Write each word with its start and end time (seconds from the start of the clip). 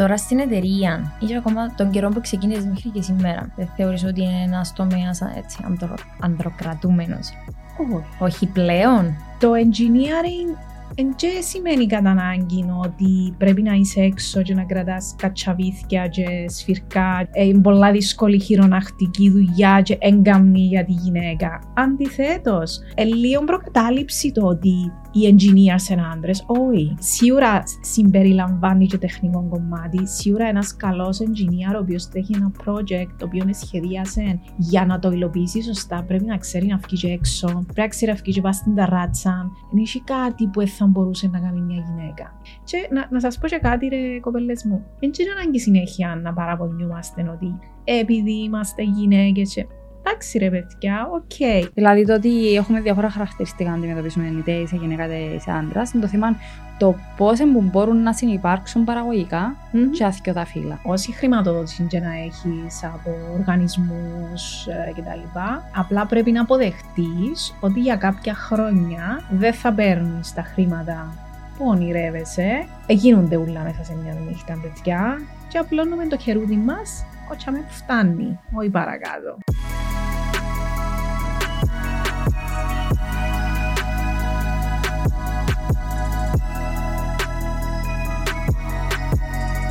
τώρα 0.00 0.16
στην 0.16 0.38
εταιρεία 0.38 1.12
ή 1.18 1.36
ακόμα 1.36 1.74
τον 1.74 1.90
καιρό 1.90 2.08
που 2.08 2.20
ξεκίνησε 2.20 2.68
μέχρι 2.68 2.88
και 2.90 3.02
σήμερα, 3.02 3.52
δεν 3.56 3.68
θεωρείς 3.76 4.04
ότι 4.04 4.22
είναι 4.22 4.42
ένας 4.44 4.72
τομέας 4.72 5.20
έτσι 5.36 5.58
ανδροκρατούμενος. 6.20 7.28
Όχι. 7.78 8.04
Όχι 8.18 8.46
πλέον; 8.46 9.14
Το 9.38 9.50
engineering 9.52 10.58
Εν 10.94 11.14
και 11.16 11.28
σημαίνει 11.40 11.86
κατά 11.86 12.10
ανάγκη 12.10 12.64
ότι 12.84 13.34
πρέπει 13.38 13.62
να 13.62 13.72
είσαι 13.72 14.00
έξω 14.00 14.42
και 14.42 14.54
να 14.54 14.64
κρατάς 14.64 15.14
κατσαβίθια 15.18 16.06
και 16.06 16.24
σφυρκά. 16.48 17.28
Ε, 17.32 17.44
είναι 17.44 17.60
πολλά 17.60 17.90
δύσκολη 17.90 18.40
χειρονακτική 18.40 19.30
δουλειά 19.30 19.80
και 19.80 19.96
έγκαμνη 20.00 20.60
για 20.60 20.84
τη 20.84 20.92
γυναίκα. 20.92 21.60
Αντιθέτως, 21.74 22.80
ε, 22.94 23.04
λίγο 23.04 23.44
προκατάληψη 23.44 24.32
το 24.32 24.46
ότι 24.46 24.92
οι 25.12 25.34
engineers 25.34 25.90
είναι 25.90 26.02
άντρε. 26.12 26.32
Όχι. 26.46 26.94
Σίγουρα 26.98 27.62
συμπεριλαμβάνει 27.80 28.86
και 28.86 28.98
τεχνικό 28.98 29.46
κομμάτι. 29.50 30.06
Σίγουρα 30.06 30.46
ένα 30.46 30.64
καλό 30.76 31.08
engineer, 31.08 31.74
ο 31.74 31.78
οποίο 31.78 31.96
έχει 32.12 32.32
ένα 32.34 32.52
project 32.64 33.10
το 33.18 33.24
οποίο 33.24 33.44
σχεδίασε 33.50 34.40
για 34.56 34.86
να 34.86 34.98
το 34.98 35.10
υλοποιήσει 35.10 35.62
σωστά, 35.62 36.04
πρέπει 36.06 36.24
να 36.24 36.36
ξέρει 36.36 36.66
να 36.66 36.76
βγει 36.76 37.12
έξω, 37.12 37.46
πρέπει 37.46 37.80
να 37.80 37.86
ξέρει 37.86 38.12
να 38.12 38.18
βγει 38.22 38.32
και 38.32 38.52
στην 38.52 38.74
ταράτσα. 38.74 39.50
Δεν 39.72 39.82
έχει 39.82 40.00
κάτι 40.00 40.46
που 40.46 40.66
θα 40.66 40.86
μπορούσε 40.86 41.28
να 41.32 41.38
κάνει 41.38 41.60
μια 41.60 41.84
γυναίκα. 41.88 42.40
Και 42.64 42.88
να, 42.90 43.08
να 43.10 43.30
σας 43.30 43.40
πω 43.40 43.46
και 43.46 43.58
κάτι, 43.62 43.86
ρε 43.86 44.20
κοπέλες 44.20 44.52
μου. 44.64 44.84
Δεν 45.00 45.10
είναι 45.18 45.30
ανάγκη 45.38 45.58
συνέχεια 45.58 46.20
να 46.22 46.32
παραπονιούμαστε 46.32 47.30
ότι 47.34 47.58
επειδή 47.84 48.42
είμαστε 48.42 48.82
γυναίκες. 48.82 49.42
Εντάξει 50.02 50.38
ρε 50.38 50.50
παιδιά, 50.50 51.08
OK. 51.12 51.22
Okay. 51.38 51.68
Δηλαδή 51.74 52.06
το 52.06 52.14
ότι 52.14 52.54
έχουμε 52.54 52.80
διάφορα 52.80 53.10
χαρακτηριστικά 53.10 53.70
να 53.70 53.76
αντιμετωπίσουμε 53.76 54.26
είτε 54.26 54.52
είσαι 54.52 54.76
γυναίκα 54.76 55.04
είτε 55.04 55.16
είσαι 55.16 55.50
άντρας, 55.50 55.92
είναι 55.92 56.02
το 56.02 56.08
θέμα 56.08 56.36
το 56.78 56.94
πώς 57.16 57.38
μπορούν 57.52 58.02
να 58.02 58.12
συνυπάρξουν 58.12 58.84
παραγωγικά 58.84 59.56
mm-hmm. 59.72 59.90
και 59.92 60.04
ethical 60.04 60.32
τα 60.32 60.44
φύλα. 60.44 60.80
Όση 60.82 61.12
χρηματοδότηση 61.12 61.82
και 61.82 62.00
να 62.00 62.12
έχεις 62.12 62.84
από 62.84 63.10
οργανισμούς 63.38 64.66
ε, 64.66 64.92
κτλ. 64.92 65.38
Απλά 65.76 66.06
πρέπει 66.06 66.32
να 66.32 66.40
αποδεχτείς 66.40 67.54
ότι 67.60 67.80
για 67.80 67.96
κάποια 67.96 68.34
χρόνια 68.34 69.22
δεν 69.30 69.52
θα 69.52 69.72
παίρνεις 69.72 70.32
τα 70.34 70.42
χρήματα 70.42 71.14
που 71.58 71.66
ονειρεύεσαι. 71.68 72.66
Γίνονται 72.88 73.36
ούλα 73.36 73.60
μέσα 73.62 73.84
σε 73.84 73.94
μια 74.02 74.14
νύχτα, 74.28 74.58
παιδιά. 74.62 75.20
Και 75.48 75.58
απλώνουμε 75.58 76.06
το 76.06 76.18
χερούδι 76.18 76.56
μας, 76.56 77.04
όχι 77.30 77.50
με 77.50 77.64
φτάνει, 77.68 78.38
όχι 78.52 78.68
παρακάτω. 78.68 79.36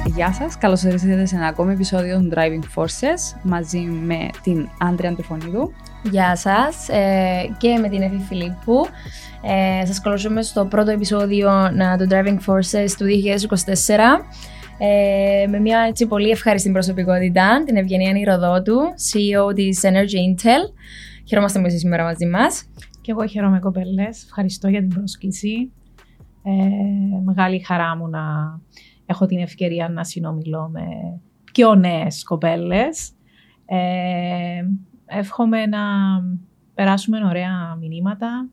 Γεια 0.05 0.33
σας, 0.33 0.57
καλώς 0.57 0.83
ήρθατε 0.83 1.25
σε 1.25 1.35
ένα 1.35 1.47
ακόμη 1.47 1.73
επεισόδιο 1.73 2.15
των 2.15 2.33
Driving 2.35 2.79
Forces 2.79 3.39
μαζί 3.43 3.79
με 3.79 4.29
την 4.43 4.69
Άντρια 4.79 5.09
Αντιφωνίδου. 5.09 5.73
Γεια 6.03 6.35
σας 6.35 6.89
ε, 6.89 7.55
και 7.57 7.77
με 7.77 7.89
την 7.89 8.01
Εφη 8.01 8.21
Φιλίππου. 8.27 8.87
Ε, 9.41 9.85
σας 9.85 10.01
καλωσορίζουμε 10.01 10.41
στο 10.41 10.65
πρώτο 10.65 10.91
επεισόδιο 10.91 11.49
των 11.97 12.07
Driving 12.09 12.37
Forces 12.45 12.89
του 12.97 13.05
2024 13.05 13.95
ε, 14.81 15.47
με 15.47 15.59
μια 15.59 15.79
έτσι 15.79 16.07
πολύ 16.07 16.29
ευχάριστη 16.29 16.71
προσωπικότητα, 16.71 17.63
την 17.65 17.75
Ευγενία 17.75 18.11
Νηροδότου, 18.11 18.77
CEO 18.79 19.55
της 19.55 19.81
Energy 19.83 20.33
Intel. 20.33 20.73
Χαιρόμαστε 21.27 21.59
που 21.59 21.67
είσαι 21.67 21.77
σήμερα 21.77 22.03
μαζί 22.03 22.25
μας. 22.25 22.69
Και 23.01 23.11
εγώ 23.11 23.27
χαίρομαι 23.27 23.59
κοπέλες, 23.59 24.23
ευχαριστώ 24.23 24.67
για 24.67 24.79
την 24.79 24.89
πρόσκληση. 24.89 25.71
Ε, 26.43 27.21
μεγάλη 27.23 27.59
χαρά 27.59 27.95
μου 27.95 28.07
να 28.07 28.21
έχω 29.05 29.25
την 29.25 29.39
ευκαιρία 29.39 29.89
να 29.89 30.03
συνομιλώ 30.03 30.69
με 30.69 30.81
πιο 31.51 31.75
νέες 31.75 32.23
κοπέλες. 32.23 33.11
Ε, 33.65 34.63
εύχομαι 35.05 35.65
να 35.65 35.79
περάσουμε 36.73 37.25
ωραία 37.25 37.75
μηνύματα 37.79 38.49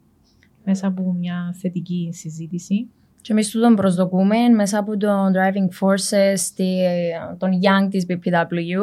μέσα 0.64 0.86
από 0.86 1.12
μια 1.12 1.54
θετική 1.60 2.08
συζήτηση. 2.12 2.88
Και 3.26 3.32
εμείς 3.32 3.50
τον 3.50 3.74
προσδοκούμε 3.74 4.36
μέσα 4.48 4.78
από 4.78 4.96
τον 4.96 5.32
Driving 5.32 5.86
Forces, 5.86 6.64
τον 7.38 7.50
Young 7.50 7.88
της 7.90 8.06
BPW, 8.08 8.80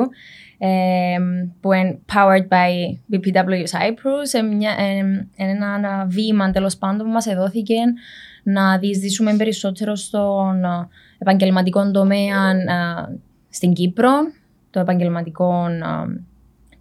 ε, 0.57 1.17
που 1.59 1.73
είναι 1.73 1.99
powered 2.13 2.47
by 2.47 2.71
BPW 3.11 3.63
Cyprus. 3.63 4.43
Είναι 4.43 4.67
ένα 5.35 6.05
βήμα 6.05 6.51
τέλος 6.51 6.77
πάντων 6.77 7.05
που 7.05 7.11
μας 7.11 7.25
εδόθηκε 7.25 7.75
να 8.43 8.77
διεισδύσουμε 8.77 9.35
περισσότερο 9.35 9.95
στον 9.95 10.63
επαγγελματικό 11.17 11.91
τομέα 11.91 12.53
στην 13.49 13.73
Κύπρο, 13.73 14.11
το 14.69 14.79
επαγγελματικό 14.79 15.65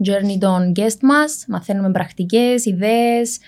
journey 0.05 0.39
των 0.39 0.73
guest 0.77 1.01
μας. 1.03 1.45
Μαθαίνουμε 1.49 1.91
πρακτικές, 1.91 2.65
ιδέες, 2.65 3.39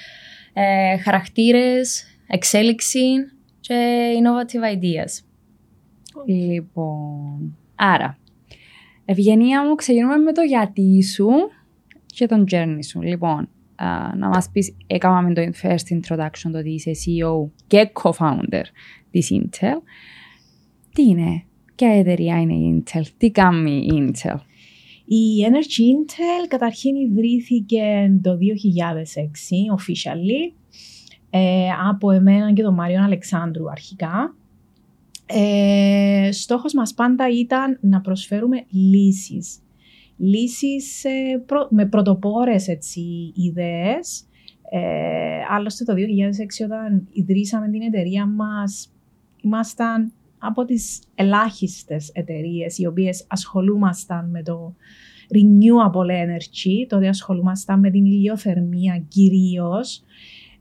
ε, 0.53 0.98
χαρακτήρες, 0.98 2.04
εξέλιξη 2.26 3.28
και 3.66 4.12
innovative 4.19 4.78
ideas. 4.78 5.25
Λοιπόν, 6.26 7.56
άρα, 7.75 8.19
Ευγενία 9.04 9.66
μου, 9.66 9.75
ξεκινούμε 9.75 10.16
με 10.16 10.32
το 10.32 10.42
γιατί 10.42 11.02
σου 11.02 11.28
και 12.06 12.26
τον 12.26 12.44
journey 12.50 12.78
σου. 12.88 13.03
Λοιπόν, 13.03 13.48
να 14.16 14.28
μας 14.28 14.50
πεις, 14.53 14.76
έκαναμε 14.86 15.34
το 15.34 15.42
first 15.62 15.97
introduction 15.97 16.50
το 16.53 16.58
ότι 16.58 16.70
είσαι 16.70 16.91
CEO 16.91 17.50
και 17.66 17.91
co-founder 18.03 18.62
της 19.10 19.30
Intel. 19.32 19.82
Τι 20.94 21.03
είναι, 21.03 21.44
ποια 21.74 21.88
εταιρεία 21.88 22.41
είναι 22.41 22.54
η 22.54 22.82
Intel, 22.84 23.03
τι 23.16 23.30
κάνει 23.30 23.70
η 23.70 23.91
Intel; 23.92 24.38
Η 25.04 25.47
Energy 25.48 25.80
Intel 25.80 26.47
καταρχήν 26.48 26.97
ιδρύθηκε 26.97 28.12
το 28.22 28.30
2006 28.30 28.36
officially 29.78 30.53
ε, 31.37 31.69
από 31.89 32.11
εμένα 32.11 32.53
και 32.53 32.62
τον 32.62 32.75
Μάριο 32.75 33.03
Αλεξάνδρου 33.03 33.71
αρχικά. 33.71 34.34
Ε, 35.27 36.28
στόχος 36.33 36.75
μας 36.75 36.95
πάντα 36.95 37.28
ήταν 37.28 37.78
να 37.81 38.00
προσφέρουμε 38.00 38.65
λύσεις. 38.71 39.59
Λύσεις 40.17 41.05
ε, 41.05 41.45
με 41.69 41.87
πρωτοπόρες 41.87 42.69
έτσι, 42.69 43.33
ιδέες. 43.34 44.25
Ε, 44.71 44.81
άλλωστε 45.50 45.84
το 45.84 45.93
2006 45.93 45.97
όταν 46.65 47.09
ιδρύσαμε 47.12 47.69
την 47.69 47.83
εταιρεία 47.83 48.27
μας 48.27 48.93
ήμασταν 49.43 50.12
από 50.39 50.65
τις 50.65 51.03
ελάχιστες 51.15 52.11
εταιρείες 52.15 52.78
οι 52.78 52.87
οποίες 52.87 53.25
ασχολούμασταν 53.28 54.31
με 54.31 54.43
το 54.43 54.75
renewable 55.34 56.11
energy, 56.11 56.87
τότε 56.89 57.09
ασχολούμασταν 57.09 57.78
με 57.78 57.91
την 57.91 58.05
ηλιοθερμία 58.05 59.05
κυρίως, 59.09 60.05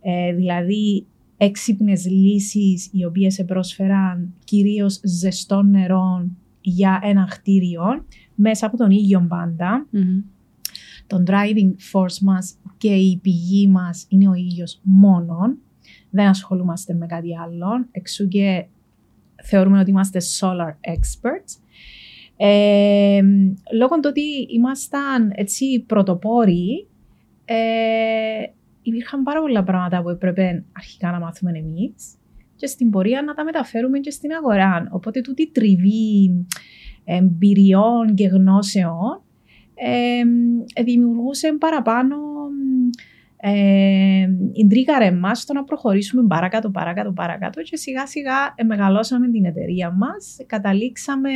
ε, 0.04 0.34
δηλαδή 0.34 1.06
έξυπνες 1.38 2.06
λύσεις 2.10 2.90
οι 2.92 3.06
οποίες 3.06 3.44
πρόσφεραν 3.46 4.34
κυρίως 4.44 5.00
ζεστών 5.04 5.70
νερών 5.70 6.38
για 6.62 7.00
ένα 7.04 7.28
κτίριο 7.30 8.06
μέσα 8.36 8.66
από 8.66 8.78
τον 8.78 8.92
ίδιο 8.92 9.26
πάντα. 9.30 9.88
Mm-hmm. 9.94 10.24
Το 11.08 11.24
driving 11.28 11.72
force 11.92 12.18
μας 12.22 12.56
και 12.78 12.94
η 12.94 13.20
πηγή 13.22 13.68
μας 13.68 14.06
είναι 14.10 14.30
ο 14.30 14.34
ίδιος 14.34 14.80
μόνον. 14.84 15.58
Δεν 16.10 16.28
ασχολούμαστε 16.28 16.94
με 16.94 17.06
κάτι 17.06 17.38
άλλο. 17.38 17.88
Εξού 17.92 18.28
και 18.28 18.66
θεωρούμε 19.44 19.80
ότι 19.80 19.90
είμαστε 19.90 20.20
solar 20.40 20.70
experts. 20.70 21.58
Ε, 22.38 23.22
λόγω 23.74 23.96
του 23.96 24.10
ότι 24.10 24.48
ήμασταν 24.50 25.32
έτσι 25.36 25.84
πρωτοπόροι, 25.88 26.88
ε, 27.46 27.56
υπήρχαν 28.84 29.24
πάρα 29.24 29.42
πολλά 29.42 29.64
πράγματα 29.64 30.02
που 30.02 30.10
έπρεπε 30.10 30.64
αρχικά 30.78 31.12
να 31.12 31.20
μάθουμε 31.20 31.52
εμείς 31.52 32.16
και 32.56 32.68
στην 32.68 32.90
πορεία 32.90 33.22
να 33.22 33.34
τα 33.34 33.44
μεταφέρουμε 33.44 34.00
και 34.00 34.12
στην 34.12 34.32
αγορά. 34.32 34.88
Οπότε 34.92 35.22
τούτη 35.22 35.52
τριβή 35.52 36.46
εμπειριών 37.04 38.16
και 38.16 38.28
γνώσεων 38.28 39.22
ε, 39.74 40.84
δημιουργούσε 40.84 41.56
παραπάνω 41.60 42.16
ε, 43.46 44.28
ιντρίκαρε 44.54 45.06
εμάς 45.06 45.40
στο 45.40 45.54
να 45.54 45.64
προχωρήσουμε 45.64 46.28
παρακάτω, 46.28 46.70
παρακάτω, 46.70 47.12
παρακάτω 47.12 47.62
και 47.62 47.76
σιγά 47.76 48.08
σιγά 48.08 48.56
μεγαλώσαμε 48.66 49.30
την 49.30 49.46
εταιρεία 49.46 49.92
μας, 49.92 50.38
καταλήξαμε 50.46 51.30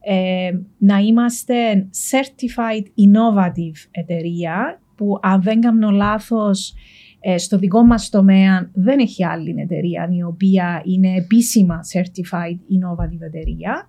ε, 0.00 0.50
να 0.78 0.98
είμαστε 0.98 1.88
certified 2.10 2.84
innovative 2.84 3.88
εταιρεία 3.90 4.80
που 4.96 5.18
αν 5.22 5.42
δεν 5.42 5.60
κάνω 5.60 5.90
λάθος 5.90 6.74
ε, 7.20 7.38
στο 7.38 7.58
δικό 7.58 7.82
μας 7.82 8.08
τομέα 8.08 8.70
δεν 8.74 8.98
έχει 8.98 9.24
άλλη 9.24 9.54
εταιρεία 9.58 10.08
η 10.10 10.22
οποία 10.22 10.82
είναι 10.84 11.14
επίσημα 11.14 11.80
certified 11.92 12.56
innovative 12.56 13.20
εταιρεία. 13.20 13.88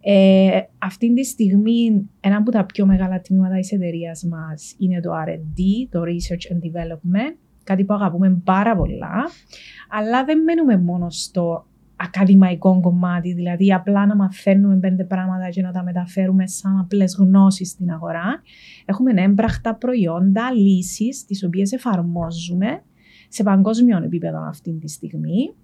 Ε, 0.00 0.60
αυτή 0.78 1.14
τη 1.14 1.24
στιγμή 1.24 2.08
ένα 2.20 2.36
από 2.36 2.50
τα 2.50 2.64
πιο 2.64 2.86
μεγάλα 2.86 3.20
τμήματα 3.20 3.58
της 3.58 3.72
εταιρείας 3.72 4.24
μας 4.24 4.74
είναι 4.78 5.00
το 5.00 5.10
R&D, 5.26 5.88
το 5.90 6.00
Research 6.00 6.54
and 6.54 6.58
Development, 6.58 7.36
κάτι 7.64 7.84
που 7.84 7.94
αγαπούμε 7.94 8.40
πάρα 8.44 8.76
πολλά, 8.76 9.28
αλλά 9.90 10.24
δεν 10.24 10.42
μένουμε 10.42 10.78
μόνο 10.78 11.10
στο 11.10 11.66
ακαδημαϊκό 12.00 12.80
κομμάτι, 12.80 13.32
δηλαδή 13.32 13.72
απλά 13.72 14.06
να 14.06 14.16
μαθαίνουμε 14.16 14.76
πέντε 14.76 15.04
πράγματα 15.04 15.48
και 15.48 15.62
να 15.62 15.72
τα 15.72 15.82
μεταφέρουμε 15.82 16.46
σαν 16.46 16.78
απλές 16.78 17.16
γνώσεις 17.18 17.68
στην 17.68 17.90
αγορά. 17.90 18.42
Έχουμε 18.84 19.22
έμπραχτα 19.22 19.74
προϊόντα, 19.74 20.52
λύσεις, 20.52 21.24
τις 21.24 21.44
οποίες 21.44 21.72
εφαρμόζουμε 21.72 22.82
σε 23.28 23.42
παγκόσμιο 23.42 24.02
επίπεδο 24.04 24.38
αυτή 24.48 24.72
τη 24.72 24.88
στιγμή. 24.88 25.54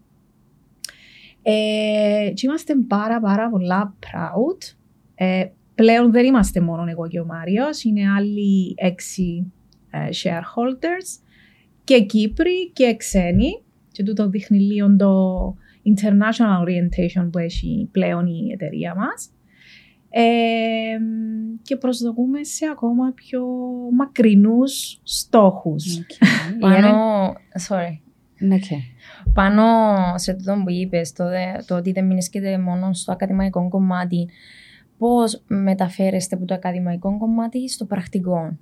Ε, 1.43 2.31
και 2.35 2.47
είμαστε 2.47 2.75
πάρα 2.89 3.21
πάρα 3.21 3.51
πολλά 3.51 3.95
proud. 4.01 4.75
Ε, 5.15 5.45
πλέον 5.75 6.13
δεν 6.13 6.25
είμαστε 6.25 6.61
μόνο 6.61 6.85
εγώ 6.89 7.09
και 7.09 7.21
ο 7.21 7.25
Μάριος, 7.25 7.85
είναι 7.85 8.11
άλλοι 8.17 8.75
έξι 8.77 9.53
ε, 9.91 10.09
shareholders 10.23 11.23
και 11.85 12.01
Κύπροι 12.01 12.71
και 12.73 12.97
ξένοι 12.97 13.63
και 13.93 14.03
τούτο 14.03 14.29
δείχνει 14.29 14.61
λίγο 14.61 14.97
το 14.97 15.55
international 15.85 16.63
orientation 16.65 17.29
που 17.33 17.39
έχει 17.39 17.89
πλέον 17.93 18.27
η 18.27 18.53
εταιρεία 18.53 18.95
μας. 18.95 19.29
Ε, 20.17 20.23
και 21.63 21.77
προσδοκούμε 21.77 22.45
σε 22.45 22.67
ακόμα 22.73 23.13
πιο 23.15 23.45
μακρινούς 23.97 25.01
στόχους. 25.03 25.99
Okay. 25.99 26.59
Πάνω, 26.61 26.89
sorry. 27.69 27.99
Ναι, 28.39 28.57
okay. 28.61 28.81
Πάνω 29.35 29.63
σε 30.15 30.31
αυτό 30.31 30.61
που 30.65 30.71
είπες, 30.71 31.13
το, 31.13 31.25
το 31.67 31.77
ότι 31.77 31.93
δεν 31.93 32.07
μείνεις 32.07 32.31
μόνο 32.65 32.93
στο 32.93 33.13
ακαδημαϊκό 33.13 33.69
κομμάτι, 33.69 34.29
πώς 34.99 35.43
μεταφέρεστε 35.47 36.35
από 36.35 36.45
το 36.45 36.55
ακαδημαϊκό 36.55 37.19
κομμάτι 37.19 37.69
στο 37.69 37.85
πρακτικό; 37.85 38.59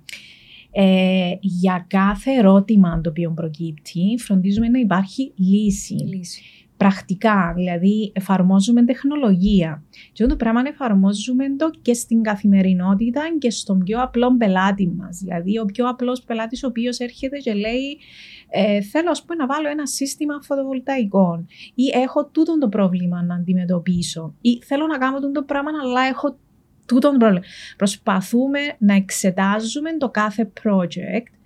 Ε, 0.71 1.31
για 1.39 1.85
κάθε 1.89 2.31
ερώτημα 2.31 3.01
το 3.01 3.09
οποίο 3.09 3.31
προκύπτει, 3.31 4.15
φροντίζουμε 4.19 4.67
να 4.67 4.79
υπάρχει 4.79 5.33
λύση. 5.35 5.93
λύση. 5.93 6.43
Πρακτικά, 6.83 7.53
δηλαδή 7.55 8.11
εφαρμόζουμε 8.15 8.85
τεχνολογία. 8.85 9.83
Και 9.89 10.23
αυτό 10.23 10.27
το 10.27 10.35
πράγμα 10.35 10.61
εφαρμόζουμε 10.67 11.55
το 11.55 11.69
και 11.81 11.93
στην 11.93 12.21
καθημερινότητα 12.21 13.21
και 13.39 13.49
στον 13.51 13.83
πιο 13.83 14.01
απλό 14.01 14.37
πελάτη 14.37 14.93
μας. 14.97 15.17
Δηλαδή, 15.17 15.59
ο 15.59 15.65
πιο 15.65 15.89
απλός 15.89 16.21
πελάτης, 16.21 16.63
ο 16.63 16.67
οποίος 16.67 16.97
έρχεται 16.97 17.37
και 17.37 17.53
λέει: 17.53 17.97
ε, 18.49 18.81
Θέλω, 18.81 19.09
ας 19.09 19.23
πούμε, 19.23 19.35
να 19.35 19.45
βάλω 19.45 19.69
ένα 19.69 19.85
σύστημα 19.85 20.33
φωτοβολταϊκών, 20.41 21.47
ή 21.75 21.83
έχω 21.93 22.25
τούτο 22.25 22.57
το 22.57 22.69
πρόβλημα 22.69 23.23
να 23.23 23.35
αντιμετωπίσω, 23.35 24.35
ή 24.41 24.61
θέλω 24.63 24.87
να 24.87 24.97
κάνω 24.97 25.31
το 25.31 25.43
πράγμα, 25.43 25.69
αλλά 25.83 26.01
έχω 26.01 26.37
τούτον 26.85 27.17
πρόβλημα. 27.17 27.45
Προσπαθούμε 27.77 28.59
να 28.77 28.93
εξετάζουμε 28.93 29.97
το 29.97 30.09
κάθε 30.09 30.51
project. 30.63 31.42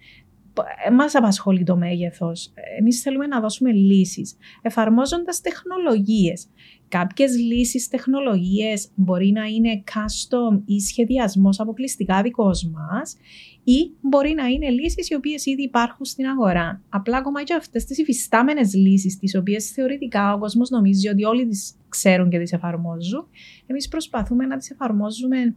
Μα 0.92 1.06
απασχολεί 1.14 1.64
το 1.64 1.78
μέγεθος. 1.78 2.54
Εμείς 2.80 3.02
θέλουμε 3.02 3.28
να 3.28 3.40
δώσουμε 3.40 3.72
λύσεις 3.72 4.36
εφαρμόζοντας 4.62 5.42
τεχνολογίες. 5.42 6.48
Κάποιες 6.88 7.38
λύσεις, 7.38 7.88
τεχνολογίες 7.88 8.88
μπορεί 8.96 9.32
να 9.32 9.46
είναι 9.46 9.84
custom 9.94 10.62
ή 10.66 10.80
σχεδιασμός 10.80 11.60
αποκλειστικά 11.60 12.22
δικός 12.22 12.70
μας, 12.74 13.18
ή 13.64 13.92
μπορεί 14.02 14.34
να 14.34 14.46
είναι 14.46 14.70
λύσεις 14.70 15.10
οι 15.10 15.16
οποίες 15.16 15.46
ήδη 15.46 15.64
υπάρχουν 15.64 16.06
στην 16.06 16.26
αγορά. 16.26 16.82
Απλά 16.90 17.18
ακόμα 17.18 17.44
και 17.44 17.54
αυτές 17.54 17.86
τις 17.86 17.98
υφιστάμενες 17.98 18.74
λύσεις, 18.74 19.18
τις 19.18 19.36
οποίες 19.36 19.72
θεωρητικά 19.72 20.34
ο 20.34 20.38
κόσμος 20.38 20.70
νομίζει 20.70 21.08
ότι 21.08 21.24
όλοι 21.24 21.48
τις 21.48 21.76
ξέρουν 21.90 22.30
και 22.30 22.40
τις 22.40 22.54
εφαρμόζουν, 22.54 23.28
εμείς 23.66 23.88
προσπαθούμε 23.88 24.46
να 24.46 24.58
τις 24.58 24.70
εφαρμόζουμε 24.70 25.56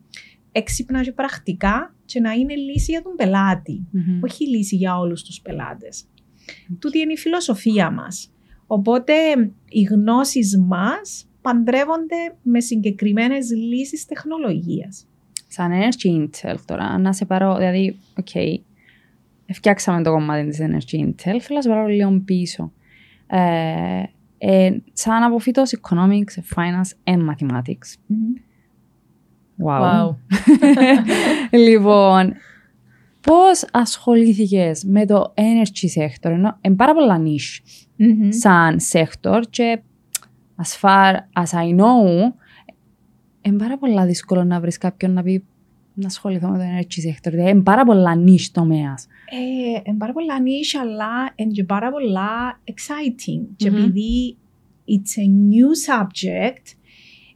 έξυπνα 0.52 1.02
και 1.02 1.12
πρακτικά 1.12 1.94
και 2.04 2.20
να 2.20 2.32
είναι 2.32 2.54
λύση 2.54 2.90
για 2.90 3.02
τον 3.02 3.12
πελατη 3.16 3.86
όχι 4.20 4.48
λύση 4.48 4.76
για 4.76 4.98
όλους 4.98 5.22
τους 5.22 5.40
πελάτες. 5.40 6.04
Mm-hmm. 6.04 6.76
Τούτη 6.78 6.98
είναι 6.98 7.12
η 7.12 7.16
φιλοσοφία 7.16 7.90
μας. 7.90 8.32
Οπότε 8.66 9.12
οι 9.68 9.82
γνώσεις 9.82 10.58
μας 10.58 11.28
παντρεύονται 11.40 12.36
με 12.42 12.60
συγκεκριμένες 12.60 13.50
λύσεις 13.50 14.06
τεχνολογίας 14.06 15.06
σαν 15.50 15.70
Energy 15.72 16.06
Intel 16.06 16.56
τώρα, 16.64 16.98
να 16.98 17.12
σε 17.12 17.24
πάρω, 17.24 17.56
δηλαδή, 17.56 17.98
ok, 18.18 18.26
okay, 18.34 18.54
φτιάξαμε 19.52 20.02
το 20.02 20.10
κομμάτι 20.10 20.48
της 20.48 20.58
Energy 20.60 21.06
Intel, 21.06 21.14
θέλω 21.40 21.54
να 21.54 21.62
σε 21.62 21.68
πάρω 21.68 21.86
λίγο 21.86 22.22
πίσω. 22.24 22.72
Ε, 23.26 24.02
ε, 24.38 24.76
σαν 24.92 25.22
απόφοιτος 25.22 25.72
Economics, 25.80 26.56
Finance 26.56 27.12
and 27.12 27.28
Mathematics. 27.28 27.90
Mm-hmm. 28.08 28.40
Wow. 29.64 29.80
wow. 29.82 30.16
λοιπόν, 31.66 32.34
πώς 33.20 33.64
ασχολήθηκες 33.72 34.84
με 34.84 35.06
το 35.06 35.34
energy 35.36 36.00
sector, 36.00 36.30
ενώ 36.30 36.58
είναι 36.60 36.74
πάρα 36.74 36.94
πολλά 36.94 37.22
niche 37.24 37.62
mm-hmm. 37.98 38.28
σαν 38.28 38.76
sector 38.92 39.42
και 39.50 39.80
as 40.62 40.80
far 40.80 41.14
as 41.14 41.58
I 41.58 41.80
know, 41.80 42.32
είναι 43.42 43.56
πάρα 43.58 43.78
πολύ 43.78 44.06
δύσκολο 44.06 44.44
να 44.44 44.60
βρεις 44.60 44.78
κάποιον 44.78 45.12
να 45.12 45.22
πει 45.22 45.44
να 45.94 46.06
ασχοληθώ 46.06 46.48
με 46.48 46.58
το 46.58 46.64
energy 46.64 47.08
sector. 47.08 47.30
Δηλαδή, 47.30 47.50
είναι 47.50 47.62
πάρα 47.62 47.84
πολλά 47.84 48.14
νύχ 48.14 48.50
τομέας. 48.50 49.06
Ε, 49.30 49.80
είναι 49.84 49.96
πάρα 49.98 50.12
πολλά 50.12 50.40
νύχ, 50.40 50.74
αλλά 50.80 51.32
είναι 51.34 51.52
και 51.52 51.64
πάρα 51.64 51.90
πολλά 51.90 52.60
exciting. 52.64 53.40
Mm-hmm. 53.40 53.56
Και 53.56 53.68
επειδή 53.68 54.36
it's 54.86 55.18
a 55.18 55.26
new 55.26 55.70
subject, 55.88 56.74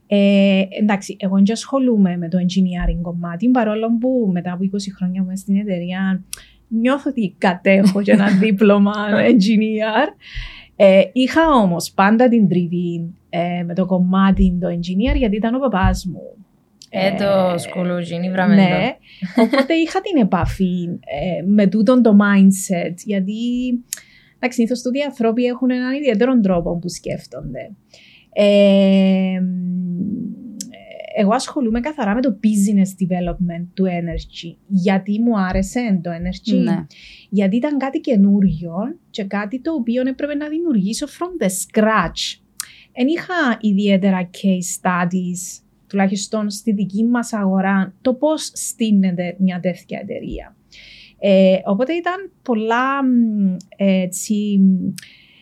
ε, 0.07 0.61
εντάξει, 0.81 1.15
εγώ 1.19 1.35
δεν 1.35 1.51
ασχολούμαι 1.51 2.17
με 2.17 2.29
το 2.29 2.37
engineering 2.37 3.01
κομμάτι, 3.01 3.49
παρόλο 3.49 3.97
που 3.99 4.29
μετά 4.33 4.51
από 4.51 4.63
20 4.73 4.77
χρόνια 4.97 5.23
μου 5.23 5.31
στην 5.35 5.55
εταιρεία 5.55 6.23
νιώθω 6.67 7.09
ότι 7.09 7.35
κατέχω 7.37 8.01
και 8.01 8.11
ένα 8.11 8.27
δίπλωμα 8.41 8.93
engineer. 9.09 10.07
Ε, 10.75 11.01
είχα 11.13 11.41
όμως 11.47 11.91
πάντα 11.91 12.29
την 12.29 12.47
τριβή 12.47 13.13
ε, 13.29 13.63
με 13.63 13.73
το 13.73 13.85
κομμάτι 13.85 14.57
το 14.61 14.67
engineer 14.67 15.15
γιατί 15.15 15.35
ήταν 15.35 15.55
ο 15.55 15.59
παπάς 15.59 16.05
μου. 16.05 16.21
Ε, 16.89 17.11
το 17.11 17.57
σκουλούζι, 17.57 18.15
βραμμένο. 18.31 18.61
Ναι, 18.61 18.97
οπότε 19.35 19.73
είχα 19.73 20.01
την 20.01 20.21
επαφή 20.21 20.83
ε, 20.85 21.41
με 21.45 21.67
τούτον 21.67 22.01
το 22.01 22.17
mindset 22.21 22.93
γιατί 23.05 23.33
συνήθως 24.49 24.81
τούτοι 24.81 24.99
οι 24.99 25.01
άνθρωποι 25.01 25.43
έχουν 25.43 25.69
έναν 25.69 25.93
ιδιαίτερο 25.93 26.39
τρόπο 26.39 26.77
που 26.77 26.89
σκέφτονται. 26.89 27.71
Ε, 28.37 29.39
εγώ 31.17 31.33
ασχολούμαι 31.33 31.79
καθαρά 31.79 32.13
με 32.13 32.21
το 32.21 32.39
business 32.43 33.03
development 33.03 33.67
του 33.73 33.85
energy. 33.85 34.57
Γιατί 34.67 35.21
μου 35.21 35.39
άρεσε 35.39 35.99
το 36.03 36.09
energy. 36.09 36.63
Ναι. 36.63 36.85
Γιατί 37.29 37.55
ήταν 37.55 37.77
κάτι 37.77 37.99
καινούριο 37.99 38.73
και 39.09 39.23
κάτι 39.23 39.61
το 39.61 39.73
οποίο 39.73 40.01
έπρεπε 40.07 40.35
να 40.35 40.47
δημιουργήσω 40.47 41.05
from 41.05 41.43
the 41.43 41.47
scratch. 41.47 42.39
Εν 42.91 43.07
είχα 43.07 43.57
ιδιαίτερα 43.61 44.29
case 44.33 44.81
studies, 44.81 45.63
τουλάχιστον 45.87 46.49
στη 46.49 46.73
δική 46.73 47.03
μας 47.03 47.33
αγορά, 47.33 47.93
το 48.01 48.13
πώς 48.13 48.51
στείνεται 48.53 49.35
μια 49.39 49.59
τέτοια 49.59 49.99
εταιρεία. 50.01 50.55
Ε, 51.19 51.57
οπότε 51.65 51.93
ήταν 51.93 52.31
πολλά 52.41 52.99
έτσι, 53.77 54.59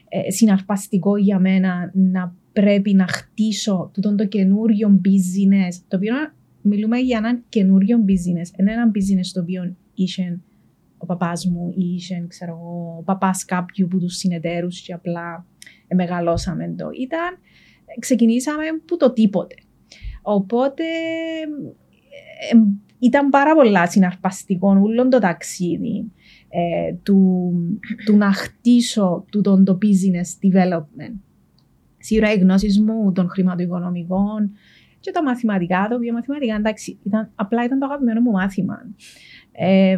ε, 0.10 0.32
συναρπαστικό 0.32 1.18
για 1.18 1.40
μένα 1.40 1.92
να 1.94 2.36
πρέπει 2.54 2.94
να 2.94 3.08
χτίσω 3.08 3.92
τούτο 3.94 4.16
το 4.16 4.26
καινούριο 4.28 5.02
business, 5.06 5.74
το 5.88 5.98
οποίο 5.98 6.14
μιλούμε 6.62 6.98
για 6.98 7.18
ένα 7.18 7.42
καινούριο 7.50 7.98
business, 7.98 8.60
είναι 8.60 8.72
ένα 8.72 8.92
business 8.96 9.30
το 9.34 9.42
οποίο 9.42 9.76
είχε 9.94 10.40
ο 10.98 11.06
παπάς 11.06 11.46
μου 11.46 11.74
ή 11.76 11.94
είχε, 11.94 12.26
ξέρω 12.28 12.52
εγώ, 12.52 12.96
ο 13.00 13.04
παπάς 13.04 13.46
κάποιου 13.46 13.88
που 13.88 14.00
τους 14.00 14.16
συνεταίρους 14.16 14.82
και 14.82 14.94
απλά 14.94 15.46
μεγαλώσαμε 15.96 16.74
το. 16.78 16.90
Ήταν, 17.02 17.38
ξεκινήσαμε 18.00 18.64
που 18.86 18.98
το 18.98 19.14
τίποτε. 19.14 19.56
Οπότε 20.22 20.84
ε, 22.52 22.58
ήταν 23.00 23.30
πάρα 23.30 23.56
πολλά 23.56 23.88
συναρπαστικό 23.88 24.70
όλο 24.70 25.08
το 25.08 25.20
ταξίδι 25.20 26.12
ε, 26.50 26.94
του, 27.04 27.52
του 28.06 28.18
να 28.18 28.34
χτίσω 28.34 29.26
τούτο 29.32 29.64
το 29.64 29.78
business 29.82 30.48
development. 30.48 31.16
Σίγουρα 32.04 32.34
οι 32.34 32.38
γνώσει 32.38 32.82
μου 32.82 33.12
των 33.12 33.30
χρηματοοικονομικών 33.30 34.52
και 35.00 35.12
τα 35.12 35.24
μαθηματικά, 35.24 35.88
το 35.90 35.96
οποίο 35.96 36.14
μαθηματικά 36.14 36.56
εντάξει, 36.56 37.00
ήταν, 37.04 37.32
απλά 37.36 37.64
ήταν 37.64 37.80
το 37.80 37.86
αγαπημένο 37.86 38.22
μου 38.22 38.32
μάθημα. 38.32 38.78
Ε, 39.52 39.98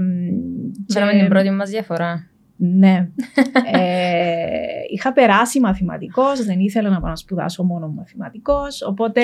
και... 0.85 1.17
την 1.19 1.27
πρώτη 1.27 1.49
μας 1.49 1.69
διαφορά. 1.69 2.29
Ναι. 2.55 3.09
ε, 3.71 4.49
είχα 4.93 5.13
περάσει 5.13 5.59
μαθηματικός, 5.59 6.45
δεν 6.45 6.59
ήθελα 6.59 6.89
να 6.89 6.99
πάω 6.99 7.09
να 7.09 7.15
σπουδάσω 7.15 7.63
μόνο 7.63 7.87
μαθηματικός, 7.87 8.81
οπότε 8.81 9.21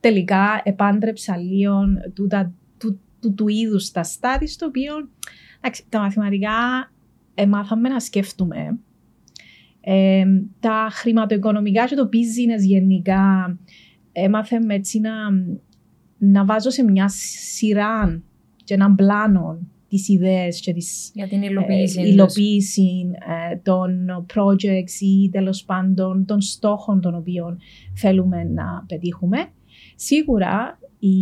τελικά 0.00 0.60
επάντρεψα 0.64 1.36
λίγο 1.36 1.80
του, 2.14 2.28
του, 2.78 3.00
του, 3.20 3.34
του 3.34 3.48
είδους 3.48 3.90
τα 3.90 4.02
στάδια, 4.02 4.46
στο 4.46 4.66
οποίο 4.66 4.92
εντάξει, 5.60 5.84
τα 5.88 6.00
μαθηματικά 6.00 6.90
ε, 7.34 7.46
μάθαμε 7.46 7.88
να 7.88 8.00
σκέφτουμε 9.88 10.50
τα 10.60 10.88
χρηματοοικονομικά 10.90 11.86
και 11.86 11.94
το 11.94 12.08
business 12.12 12.62
γενικά 12.66 13.58
έμαθε 14.12 14.60
με 14.60 14.74
έτσι 14.74 15.00
να, 15.00 15.10
να 16.18 16.44
βάζω 16.44 16.70
σε 16.70 16.82
μια 16.82 17.08
σειρά 17.08 18.22
και 18.64 18.74
έναν 18.74 18.94
πλάνο 18.94 19.58
τις 19.88 20.08
ιδέες 20.08 20.60
και 20.60 20.72
τις 20.72 21.10
Για 21.14 21.28
την 21.28 21.42
υλοποίηση. 21.42 22.00
ε, 22.00 22.02
τους. 22.02 22.12
υλοποίηση 22.12 23.10
ε, 23.50 23.56
των 23.56 24.08
projects 24.34 25.00
ή 25.00 25.28
τέλος 25.30 25.64
πάντων 25.64 26.24
των 26.24 26.40
στόχων 26.40 27.00
των 27.00 27.14
οποίων 27.14 27.58
θέλουμε 27.94 28.44
να 28.44 28.84
πετύχουμε. 28.88 29.38
Σίγουρα 29.94 30.78
η, 30.98 31.18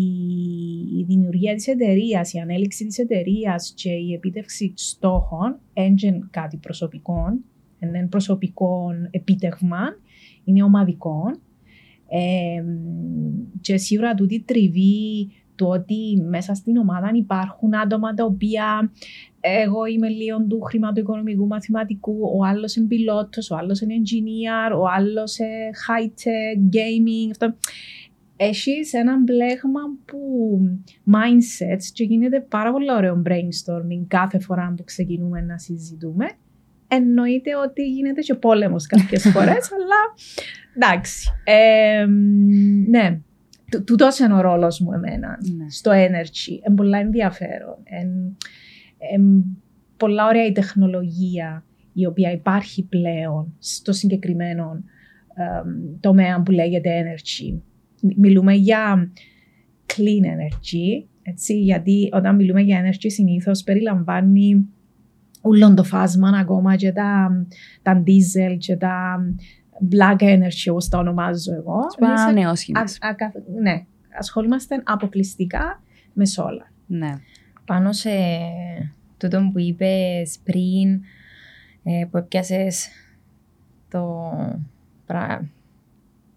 η 0.99 1.04
δημιουργία 1.06 1.54
της 1.54 1.66
εταιρείας, 1.66 2.32
η 2.32 2.38
ανέλυξη 2.38 2.87
της 2.87 2.99
εταιρείας 2.99 3.73
και 3.76 3.90
η 3.90 4.12
επίτευξη 4.12 4.73
στόχων 4.75 5.58
είναι 5.75 6.28
κάτι 6.30 6.56
προσωπικό, 6.56 7.38
είναι 7.78 8.06
προσωπικό 8.11 8.90
επίτευγμα, 9.11 9.80
είναι 10.45 10.62
ομαδικό. 10.62 11.23
Ε, 12.09 12.64
και 13.61 13.76
σίγουρα 13.76 14.14
τούτη 14.14 14.40
τριβή 14.40 15.30
του 15.56 15.66
ότι 15.66 16.23
μέσα 16.28 16.54
στην 16.54 16.76
ομάδα 16.76 17.11
υπάρχουν 17.14 17.75
άτομα 17.75 18.14
τα 18.14 18.25
οποία 18.25 18.92
εγώ 19.40 19.85
είμαι 19.85 20.09
λίγο 20.09 20.47
του 20.47 20.61
χρηματοοικονομικού 20.61 21.47
μαθηματικού, 21.47 22.18
ο 22.38 22.45
άλλος 22.45 22.76
είναι 22.76 22.87
πιλότος, 22.87 23.50
ο 23.50 23.56
άλλος 23.56 23.80
είναι 23.80 23.95
engineer, 23.95 24.78
ο 24.78 24.88
άλλος 24.97 25.38
είναι 25.38 25.71
high-tech, 25.87 26.76
gaming, 26.76 27.30
αυτό. 27.30 27.54
Έχεις 28.37 28.92
ένα 28.92 29.18
μπλέγμα 29.18 29.80
που 30.04 30.18
mindsets 31.06 31.85
και 31.92 32.04
γίνεται 32.04 32.40
πάρα 32.40 32.73
πολύ 32.73 32.92
ωραίο 32.92 33.23
brainstorming 33.26 34.04
κάθε 34.09 34.38
φορά 34.38 34.75
που 34.76 34.85
ξεκινούμε 34.85 35.40
να 35.40 35.59
συζητούμε. 35.59 36.26
Εννοείται 36.88 37.57
ότι 37.57 37.83
γίνεται 37.88 38.21
και 38.21 38.35
πόλεμος 38.35 38.87
κάποιες 38.87 39.23
φορές, 39.33 39.71
αλλά 39.73 40.00
εντάξει. 40.76 41.31
Ε, 41.45 42.07
ναι, 42.88 43.21
Τού- 43.71 43.85
τούτος 43.85 44.19
είναι 44.19 44.35
ο 44.35 44.40
ρόλος 44.40 44.81
μου 44.81 44.93
εμένα 44.93 45.38
Ναι. 45.57 45.71
στο 45.71 45.90
energy. 45.90 46.66
Είναι 46.66 46.76
πολλά 46.76 46.99
ενδιαφέρον. 46.99 47.76
Εν, 47.85 48.37
εν 49.12 49.45
πολλά 49.97 50.26
ωραία 50.26 50.47
η 50.47 50.52
τεχνολογία 50.52 51.64
η 51.93 52.07
οποία 52.07 52.33
υπάρχει 52.33 52.85
πλέον 52.87 53.55
στο 53.59 53.93
συγκεκριμένο 53.93 54.83
εμ, 55.35 56.00
τομέα 56.00 56.43
που 56.43 56.50
λέγεται 56.50 56.90
energy. 57.02 57.59
Μι- 58.02 58.16
Μιλούμε 58.19 58.55
για 58.55 59.12
clean 59.87 60.25
energy, 60.25 61.07
έτσι, 61.23 61.61
γιατί 61.61 62.09
όταν 62.12 62.35
μιλούμε 62.37 62.61
για 62.61 62.83
energy 62.85 63.07
συνήθως 63.07 63.62
περιλαμβάνει 63.62 64.69
όλο 65.40 65.75
το 65.75 65.85
φάσμα 65.85 66.28
ακόμα 66.28 66.76
και 66.76 66.93
τα, 66.93 67.31
τα 67.83 68.02
diesel 68.07 68.57
και 68.59 68.76
τα 68.76 69.19
black 69.90 70.23
energy 70.23 70.71
όπως 70.71 70.88
τα 70.88 70.99
ονομάζω 70.99 71.55
εγώ. 71.55 71.81
Τις 71.87 72.09
ανανεώσιμες. 72.09 72.99
Α- 73.00 73.09
ακα- 73.09 73.33
ναι, 73.62 73.85
ασχολούμαστε 74.19 74.83
αποκλειστικά 74.85 75.83
με 76.12 76.25
solar. 76.37 76.71
Ναι. 76.87 77.12
Πάνω 77.64 77.93
σε 77.93 78.11
τούτο 79.16 79.50
που 79.52 79.59
είπες 79.59 80.38
πριν, 80.45 81.00
ε, 81.83 82.05
που 82.11 82.16
έπιασες 82.16 82.88
το, 83.90 84.31
πρα- 85.07 85.49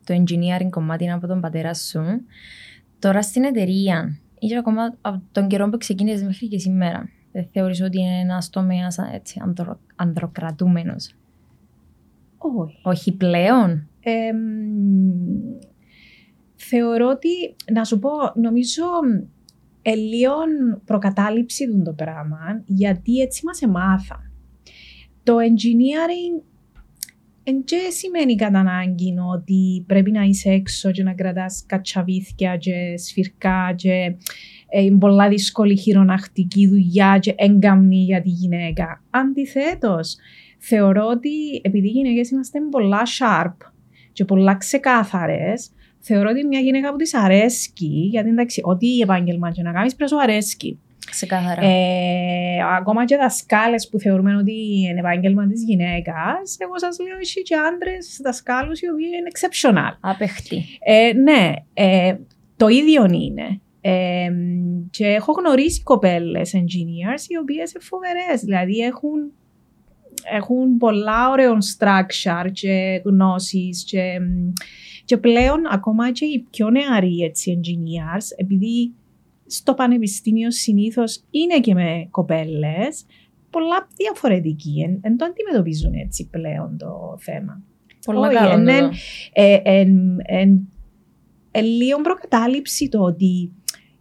το 0.04 0.14
engineering 0.24 0.70
κομμάτι 0.70 1.12
από 1.12 1.28
τον 1.28 1.42
πατέρα 1.42 1.74
σου, 1.74 2.02
τώρα 3.00 3.22
στην 3.22 3.44
εταιρεία, 3.44 4.20
ή 4.40 4.48
και 4.48 4.58
ακόμα 4.58 4.82
από 5.02 5.22
τον 5.32 5.48
καιρό 5.48 5.70
που 5.70 5.78
ξεκίνησες 5.78 6.24
μέχρι 6.24 6.48
και 6.48 6.60
σήμερα, 6.60 7.10
δεν 7.32 7.46
θεωρείς 7.52 7.82
ότι 7.82 8.00
είναι 8.00 8.20
ένας 8.20 8.50
τομέας 8.50 8.98
έτσι, 9.14 9.40
ανδρο, 9.44 9.80
ανδροκρατούμενος; 9.96 11.16
Όχι. 12.38 12.80
Όχι 12.84 13.16
πλέον; 13.16 13.88
Εμ, 14.00 14.38
θεωρώ 16.56 17.08
ότι, 17.10 17.56
να 17.74 17.84
σου 17.84 18.00
πω, 18.00 18.10
νομίζω 18.36 18.84
ε, 19.82 19.96
λίγο 19.96 20.34
προκατάληψη 20.86 21.68
του 21.68 21.82
το 21.86 21.94
πράγμα, 21.94 22.64
γιατί 22.66 23.20
έτσι 23.20 23.46
μας 23.46 23.62
εμάθα. 23.62 24.32
Το 25.24 25.36
engineering 25.36 26.44
εν 27.44 27.64
και 27.64 27.78
σημαίνει 27.90 28.36
κατά 28.36 28.60
ανάγκη 28.60 29.16
ότι 29.34 29.84
πρέπει 29.88 30.12
να 30.12 30.24
είσαι 30.24 30.50
έξω 30.50 30.92
και 30.92 31.04
να 31.04 31.14
κρατάς 31.14 31.64
κατσαβίθια 31.66 32.58
και 32.58 32.98
σφυρκά 32.98 33.74
και 33.76 34.16
ε, 34.70 34.82
είναι 34.82 34.98
πολλά 34.98 35.30
δύσκολη 35.30 35.78
χειρονακτική 35.78 36.68
δουλειά 36.68 37.18
και 37.22 37.34
έγκαμνη 37.38 38.04
για 38.04 38.22
τη 38.22 38.30
γυναίκα. 38.30 39.04
Αντιθέτως, 39.10 40.18
θεωρώ 40.58 41.06
ότι 41.06 41.62
επειδή 41.62 41.88
οι 41.88 41.92
γυναίκες 41.92 42.30
είμαστε 42.30 42.60
πολλά 42.72 43.02
sharp 43.20 43.56
και 44.12 44.26
πολλά 44.26 44.56
ξεκάθαρες, 44.56 45.70
θεωρώ 46.00 46.30
ότι 46.30 46.48
μια 46.48 46.60
γυναίκα 46.60 46.92
που 46.92 46.98
της 46.98 47.14
αρέσκει, 47.14 48.08
γιατί 48.12 48.30
εντάξει, 48.30 48.62
ό,τι 48.64 49.00
επάγγελμα 49.00 49.52
και 49.52 49.62
να 49.62 49.72
κάνεις 49.72 49.96
πρέπει 49.96 50.12
να 50.12 50.18
σου 50.18 50.24
αρέσκει. 50.24 50.80
Ξεκάθαρα. 51.10 51.62
Ε, 51.66 52.58
ακόμα 52.78 53.06
και 53.06 53.16
δασκάλες 53.16 53.90
που 53.90 54.00
θεωρούμε 54.00 54.36
ότι 54.36 54.54
είναι 54.90 55.00
επάγγελμα 55.00 55.48
της 55.48 55.64
γυναίκας, 55.64 56.58
εγώ 56.58 56.80
σας 56.80 57.00
λέω 57.00 57.18
εσύ 57.22 57.42
και 57.42 57.56
άντρες 57.56 58.20
δασκάλους 58.24 58.82
οι 58.82 58.90
οποίοι 58.90 59.08
είναι 59.20 59.30
exceptional. 59.34 59.98
Απεχτή. 60.00 60.64
Ε, 60.80 61.14
ναι, 61.14 61.54
ε, 61.74 62.16
το 62.58 62.68
ίδιο 62.68 63.06
είναι. 63.06 63.62
Ε, 63.82 64.30
και 64.90 65.06
έχω 65.06 65.32
γνωρίσει 65.32 65.84
κοπέλες 65.84 66.54
engineers 66.56 67.24
οι 67.28 67.38
οποίες 67.38 67.72
είναι 67.72 67.84
φοβερές, 67.84 68.42
δηλαδή 68.42 68.78
έχουν, 68.78 69.32
έχουν 70.34 70.78
πολλά 70.78 71.30
ωραίο 71.30 71.54
structure 71.54 72.52
και 72.52 73.02
γνώσεις 73.06 73.84
και, 73.84 74.20
και 75.06 75.18
πλέον 75.18 75.62
ακόμα 75.72 76.12
και 76.12 76.26
οι 76.26 76.48
πιο 76.50 76.70
νεαροί 76.70 77.18
έτσι, 77.18 77.60
engineers, 77.62 78.26
επειδή 78.38 78.94
στο 79.46 79.74
πανεπιστήμιο 79.74 80.52
συνήθως 80.52 81.24
είναι 81.30 81.60
και 81.60 81.74
με 81.74 82.08
κοπέλες, 82.10 83.06
πολλά 83.50 83.88
διαφορετικοί, 83.96 84.82
εν, 84.88 85.00
εν 85.02 85.18
το 85.18 85.26
αντιμετωπίζουν 85.26 85.94
έτσι 85.94 86.30
πλέον 86.30 86.78
το 86.78 87.18
θέμα. 87.20 87.64
Πολλά 88.06 88.28
Όχι, 88.28 88.36
καλό 88.38 88.92
λίγο 91.58 92.02
προκατάληψη 92.02 92.90
το 92.90 93.00
ότι 93.00 93.52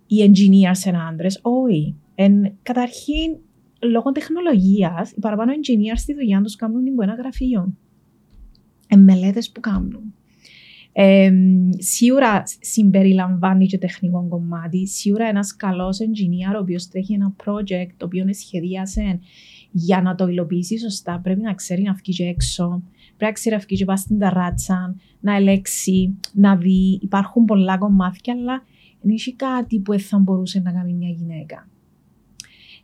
οι 0.07 0.17
engineers 0.27 0.87
είναι 0.87 0.99
άντρες. 1.09 1.41
Όχι. 1.43 1.95
Εν, 2.15 2.53
καταρχήν, 2.63 3.37
λόγω 3.83 4.13
τεχνολογίας, 4.13 5.11
οι 5.11 5.21
παραπάνω 5.21 5.53
engineers 5.53 5.99
στη 5.99 6.15
δουλειά 6.15 6.41
τους 6.43 6.57
κάνουν 6.57 6.85
την 6.85 7.03
ένα 7.03 7.15
γραφείο. 7.15 7.75
Εν 8.89 9.01
μελέτες 9.01 9.51
που 9.51 9.61
κάνουν. 9.61 10.15
Ε, 10.93 11.33
σίγουρα 11.79 12.43
συμπεριλαμβάνει 12.61 13.67
και 13.67 13.79
τεχνικό 13.79 14.27
κομμάτι. 14.29 14.87
Σίγουρα 14.87 15.29
ένας 15.29 15.57
καλός 15.57 15.99
engineer, 16.01 16.55
ο 16.57 16.59
οποίος 16.59 16.89
τρέχει 16.89 17.13
ένα 17.13 17.35
project, 17.45 17.91
το 17.97 18.07
οποίο 18.07 18.25
σχεδίασε 18.33 19.21
για 19.71 20.03
να 20.03 20.15
το 20.15 20.27
υλοποιήσει 20.27 20.79
σωστά, 20.79 21.21
πρέπει 21.23 21.41
να 21.41 21.55
ξέρει 21.55 21.83
να 21.83 21.93
βγει 21.93 22.13
και 22.13 22.25
έξω, 22.25 22.83
πρέπει 23.19 23.25
να 23.25 23.33
ξέρει 23.33 23.55
να 23.55 23.61
βγει 23.67 23.77
και 23.77 23.85
πάει 23.85 23.97
στην 23.97 24.19
ταράτσα, 24.19 24.95
να 25.21 25.35
ελέξει, 25.35 26.19
να 26.33 26.57
δει. 26.57 26.99
Υπάρχουν 27.03 27.45
πολλά 27.45 27.79
κομμάτια, 27.79 28.35
αλλά 28.39 28.63
δεν 29.01 29.13
έχει 29.13 29.35
κάτι 29.35 29.79
που 29.81 29.91
δεν 29.91 30.01
θα 30.01 30.19
μπορούσε 30.19 30.61
να 30.61 30.73
κάνει 30.73 30.93
μια 30.93 31.09
γυναίκα. 31.09 31.69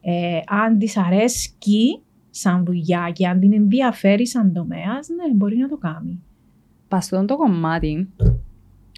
Ε, 0.01 0.41
αν 0.47 0.79
της 0.79 0.97
αρέσκει 0.97 2.01
σαν 2.31 2.65
δουλειά 2.65 3.11
και 3.13 3.27
αν 3.27 3.41
την 3.41 3.53
ενδιαφέρει 3.53 4.27
σαν 4.27 4.53
τομέας, 4.53 5.09
ναι, 5.09 5.35
μπορεί 5.35 5.57
να 5.57 5.69
το 5.69 5.77
κάνει. 5.77 6.23
Πας 6.89 7.05
σε 7.05 7.17
αυτό 7.17 7.27
το 7.27 7.37
κομμάτι, 7.37 8.09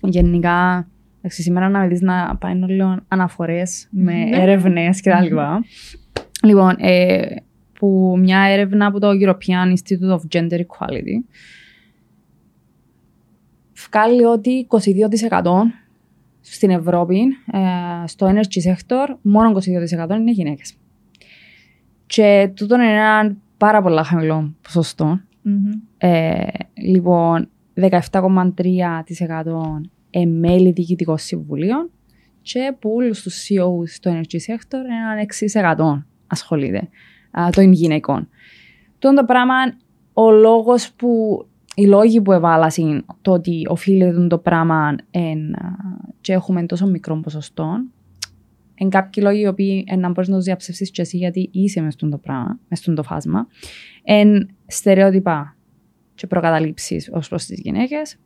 γενικά, 0.02 0.88
εντάξει, 1.19 1.43
σήμερα 1.43 1.69
να 1.69 1.78
με 1.78 1.88
δεις 1.88 2.00
να 2.00 2.37
πάει 2.37 2.55
λίγο 2.55 2.99
αναφορές 3.09 3.88
με 3.90 4.25
Ναι. 4.25 4.37
έρευνες 4.43 5.00
και 5.00 5.11
τα 5.11 5.21
λοιπά. 5.23 5.64
λοιπόν, 6.49 6.75
ε, 6.78 7.26
που 7.78 8.16
μια 8.18 8.38
έρευνα 8.38 8.87
από 8.87 9.00
το 9.00 9.09
European 9.11 9.73
Institute 9.73 10.11
of 10.11 10.21
Gender 10.37 10.59
Equality 10.59 11.25
βγάλει 13.88 14.25
ότι 14.25 14.66
22% 14.71 14.78
στην 16.40 16.71
Ευρώπη, 16.71 17.18
ε, 17.52 18.06
στο 18.06 18.33
energy 18.35 18.71
sector, 18.71 19.06
μόνο 19.23 19.50
22% 19.50 20.14
είναι 20.14 20.30
γυναίκες. 20.30 20.76
Και 22.06 22.50
τούτο 22.54 22.75
είναι 22.75 22.92
ένα 22.92 23.37
πάρα 23.56 23.83
πολύ 23.83 24.04
χαμηλό 24.04 24.54
ποσοστό. 24.62 25.21
Ε, 25.99 26.47
λοιπόν, 26.75 27.49
17,3% 27.75 29.80
ε, 30.11 30.25
μέλη 30.25 30.73
διοικητικών 30.73 31.18
συμβουλίων 31.18 31.90
και 32.42 32.75
που 32.78 32.90
όλους 32.95 33.23
τους 33.23 33.49
CEO 33.49 33.68
στο 33.87 34.11
energy 34.11 34.52
sector 34.52 34.73
έναν 34.73 35.26
6% 35.97 36.02
ασχολείται 36.26 36.78
α, 36.78 36.88
των 37.52 37.73
γυναικών. 37.73 38.28
Τον 38.99 39.14
το 39.14 39.25
πράγμα, 39.25 39.55
ο 40.12 40.31
λόγος 40.31 40.93
που, 40.93 41.40
οι 41.75 41.87
λόγοι 41.87 42.21
που 42.21 42.33
εβάλασαν 42.33 43.05
το 43.23 43.33
ότι 43.33 43.66
οφείλεται 43.69 44.26
το 44.26 44.38
πράγμα 44.38 44.97
εν, 45.11 45.55
α, 45.55 45.76
και 46.21 46.33
έχουμε 46.33 46.66
τόσο 46.66 46.87
μικρό 46.87 47.21
ποσοστό, 47.21 47.85
εν 48.75 48.88
κάποιοι 48.88 49.23
λόγοι 49.26 49.40
οι 49.40 49.47
οποίοι 49.47 49.85
εν 49.88 50.00
να 50.00 50.09
μπορείς 50.09 50.28
να 50.28 50.37
τους 50.37 50.45
διαψευσεις 50.45 50.90
και 50.90 51.02
εσύ 51.02 51.16
γιατί 51.16 51.49
είσαι 51.52 51.81
μες 51.81 51.93
στον 51.93 52.11
το 52.11 52.19
πράγμα, 52.19 52.59
μες 52.69 52.78
στον 52.78 52.95
το 52.95 53.02
φάσμα, 53.02 53.47
εν 54.02 54.49
στερεότυπα 54.66 55.57
και 56.14 56.26
προκαταλήψεις 56.26 57.11
ως 57.12 57.28
προς 57.28 57.45
τις 57.45 57.61
γυναίκες 57.61 58.19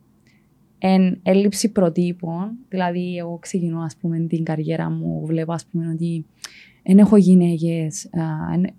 εν 0.83 1.19
έλλειψη 1.23 1.71
προτύπων. 1.71 2.51
Δηλαδή, 2.69 3.17
εγώ 3.17 3.37
ξεκινώ, 3.41 3.81
ας 3.81 3.95
πούμε, 3.95 4.19
την 4.19 4.43
καριέρα 4.43 4.89
μου, 4.89 5.25
βλέπω, 5.25 5.53
ας 5.53 5.65
πούμε, 5.65 5.89
ότι 5.93 6.25
δεν 6.83 6.97
έχει 6.97 7.17
γυναίκες, 7.17 8.09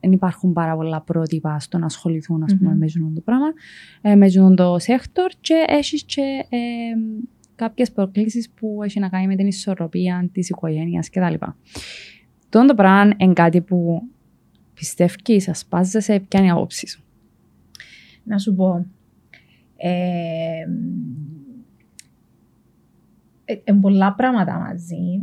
δεν 0.00 0.12
υπάρχουν 0.12 0.52
πάρα 0.52 0.76
πολλά 0.76 1.00
πρότυπα 1.00 1.60
στο 1.60 1.78
να 1.78 1.86
ασχοληθούν 1.86 2.42
ας 2.42 2.56
πούμε, 2.56 2.72
mm-hmm. 2.72 2.76
με 2.76 2.84
αυτό 2.84 3.10
το 3.14 3.20
πράγμα, 3.20 3.46
ε, 4.00 4.14
με 4.14 4.26
αυτό 4.26 4.54
το 4.54 4.78
sector 4.78 5.30
και 5.40 5.64
έχεις 5.66 6.04
και 6.04 6.46
ε, 6.48 6.58
κάποιες 7.54 7.92
προκλήσεις 7.92 8.50
που 8.50 8.80
έχει 8.84 9.00
να 9.00 9.08
κάνει 9.08 9.26
με 9.26 9.36
την 9.36 9.46
ισορροπία 9.46 10.28
της 10.32 10.48
οικογένειας 10.48 11.10
κτλ. 11.10 11.34
Αυτό 12.54 12.66
το 12.66 12.74
πράγμα 12.74 13.14
είναι 13.16 13.32
κάτι 13.32 13.60
που 13.60 14.02
πιστεύεις, 14.74 15.50
ασπάζεσαι, 15.50 16.20
ποια 16.28 16.40
είναι 16.40 16.48
η 16.48 16.50
άποψη 16.50 16.88
σου. 16.88 17.02
Να 18.24 18.38
σου 18.38 18.54
πω. 18.54 18.86
Ε, 19.76 20.66
ε, 23.44 23.60
ε, 23.64 23.72
πολλά 23.72 24.14
πράγματα 24.14 24.58
μαζί, 24.58 25.20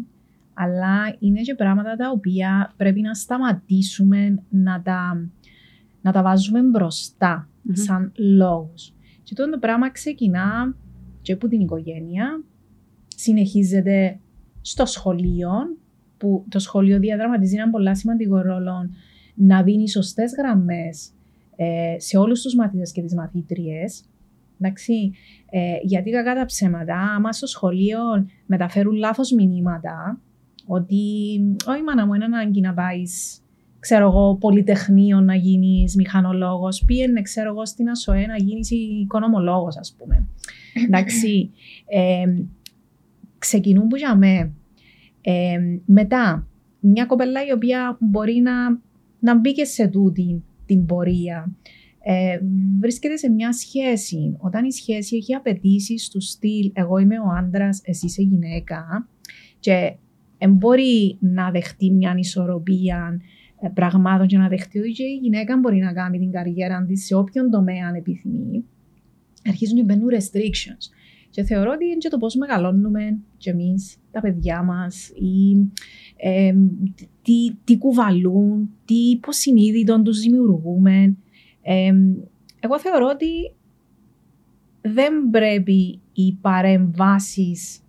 αλλά 0.61 1.15
είναι 1.19 1.41
και 1.41 1.55
πράγματα 1.55 1.95
τα 1.95 2.09
οποία 2.09 2.73
πρέπει 2.77 3.01
να 3.01 3.13
σταματήσουμε 3.13 4.43
να 4.49 4.81
τα, 4.81 5.29
να 6.01 6.11
τα 6.11 6.21
βάζουμε 6.21 6.61
μπροστά 6.61 7.49
mm-hmm. 7.49 7.71
σαν 7.73 8.11
λόγους. 8.15 8.93
Και 9.23 9.35
το 9.35 9.57
πράγμα 9.59 9.91
ξεκινά 9.91 10.75
και 11.21 11.33
από 11.33 11.47
την 11.47 11.59
οικογένεια, 11.59 12.43
συνεχίζεται 13.07 14.19
στο 14.61 14.85
σχολείο, 14.85 15.49
που 16.17 16.45
το 16.49 16.59
σχολείο 16.59 16.99
διαδραματίζει 16.99 17.55
ένα 17.55 17.69
πολύ 17.69 17.95
σημαντικό 17.95 18.41
ρόλο 18.41 18.89
να 19.35 19.63
δίνει 19.63 19.89
σωστές 19.89 20.33
γραμμές 20.37 21.11
ε, 21.55 21.95
σε 21.97 22.17
όλους 22.17 22.41
τους 22.41 22.55
μαθητές 22.55 22.91
και 22.91 23.01
τις 23.01 23.15
μαθήτριε. 23.15 23.83
Εντάξει, 24.59 25.11
ε, 25.49 25.77
γιατί 25.83 26.11
κακά 26.11 26.35
τα 26.35 26.45
ψέματα, 26.45 26.95
άμα 26.95 27.33
στο 27.33 27.47
σχολείο 27.47 27.99
μεταφέρουν 28.45 28.95
λάθος 28.95 29.31
μηνύματα, 29.31 30.19
ότι 30.71 30.95
όχι 31.67 31.83
μάνα 31.83 32.05
μου 32.05 32.13
είναι 32.13 32.25
ανάγκη 32.25 32.61
να 32.61 32.73
πάεις 32.73 33.41
ξέρω 33.79 34.07
εγώ, 34.07 34.35
πολυτεχνείο 34.35 35.19
να 35.19 35.35
γίνεις 35.35 35.95
μηχανολόγος, 35.95 36.83
πήγαινε, 36.85 37.21
ξέρω 37.21 37.49
εγώ, 37.49 37.65
στην 37.65 37.89
ΑΣΟΕ 37.89 38.25
να 38.25 38.38
γίνεις 38.38 38.71
οικονομολόγος, 38.71 39.77
ας 39.77 39.95
πούμε. 39.97 40.27
Εντάξει. 40.85 41.51
Ε, 41.85 42.23
ξεκινούν 43.38 43.88
που 43.88 43.95
για 43.95 44.15
με. 44.15 44.51
Ε, 45.21 45.57
μετά, 45.85 46.47
μια 46.79 47.05
κοπελά 47.05 47.45
η 47.45 47.51
οποία 47.51 47.97
μπορεί 47.99 48.39
να, 48.39 48.79
να 49.19 49.39
μπει 49.39 49.53
και 49.53 49.65
σε 49.65 49.88
τούτη 49.88 50.43
την 50.65 50.85
πορεία. 50.85 51.55
Ε, 52.01 52.39
βρίσκεται 52.79 53.17
σε 53.17 53.29
μια 53.29 53.53
σχέση. 53.53 54.35
Όταν 54.38 54.65
η 54.65 54.71
σχέση 54.71 55.15
έχει 55.15 55.33
απαιτήσει 55.33 56.11
του 56.11 56.21
στυλ 56.21 56.71
εγώ 56.73 56.97
είμαι 56.97 57.19
ο 57.19 57.27
άντρας, 57.38 57.81
εσύ 57.83 58.05
είσαι 58.05 58.21
γυναίκα 58.21 59.07
και 59.59 59.95
μπορεί 60.48 61.17
να 61.19 61.51
δεχτεί 61.51 61.91
μια 61.91 62.12
ανισορροπία 62.12 63.22
ε, 63.62 63.67
πραγμάτων 63.74 64.27
και 64.27 64.38
να 64.38 64.48
δεχτεί 64.48 64.79
ότι 64.79 65.03
η 65.03 65.19
γυναίκα 65.22 65.58
μπορεί 65.58 65.77
να 65.77 65.93
κάνει 65.93 66.19
την 66.19 66.31
καριέρα 66.31 66.86
της 66.88 67.05
σε 67.05 67.15
όποιον 67.15 67.50
τομέα 67.50 67.88
αν 67.88 67.96
επιθυμεί, 67.96 68.65
αρχίζουν 69.48 69.77
να 69.77 69.84
μπαίνουν 69.84 70.08
restrictions. 70.10 70.93
Και 71.29 71.43
θεωρώ 71.43 71.72
ότι 71.72 71.86
είναι 71.86 71.96
και 71.98 72.10
το 72.10 72.17
πώς 72.17 72.36
μεγαλώνουμε 72.36 73.19
και 73.38 73.50
εμείς, 73.50 73.98
τα 74.12 74.22
παιδιά 74.22 74.63
μας, 74.63 75.10
ή 75.10 75.67
ε, 76.15 76.53
τι, 77.22 77.55
τι 77.63 77.77
κουβαλούν, 77.77 78.69
τι 78.86 78.96
υποσυνείδητο 78.96 80.01
τους 80.01 80.19
δημιουργούμε. 80.19 81.17
Ε, 81.62 81.91
εγώ 82.60 82.79
θεωρώ 82.79 83.10
ότι 83.13 83.53
δεν 84.81 85.29
πρέπει 85.31 86.00
οι 86.13 86.38
παρεμβάσεις 86.41 87.79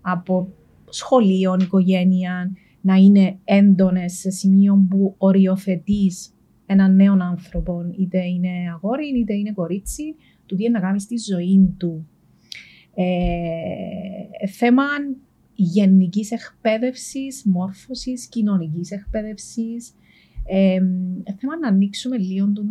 από 0.00 0.52
σχολείο, 0.90 1.56
οικογένεια 1.60 2.52
να 2.80 2.94
είναι 2.94 3.38
έντονες 3.44 4.12
σε 4.12 4.30
σημείο 4.30 4.86
που 4.90 5.14
οριοθετείς 5.18 6.34
έναν 6.66 6.94
νέο 6.96 7.16
άνθρωπο, 7.20 7.82
είτε 7.98 8.24
είναι 8.24 8.48
αγόρι 8.74 9.18
είτε 9.18 9.34
είναι 9.34 9.52
κορίτσι, 9.52 10.14
του 10.46 10.56
τι 10.56 10.70
να 10.70 10.80
κάνεις 10.80 11.02
στη 11.02 11.16
ζωή 11.18 11.74
του. 11.76 12.08
Ε, 12.94 14.46
θέμα 14.46 14.84
γενικής 15.54 16.30
εκπαίδευσης, 16.30 17.42
μόρφωσης, 17.44 18.26
κοινωνικής 18.28 18.90
εκπαίδευσης. 18.90 19.94
Ε, 20.44 20.78
θέμα 21.38 21.58
να 21.60 21.68
ανοίξουμε 21.68 22.16
λίγο 22.16 22.52
το, 22.52 22.62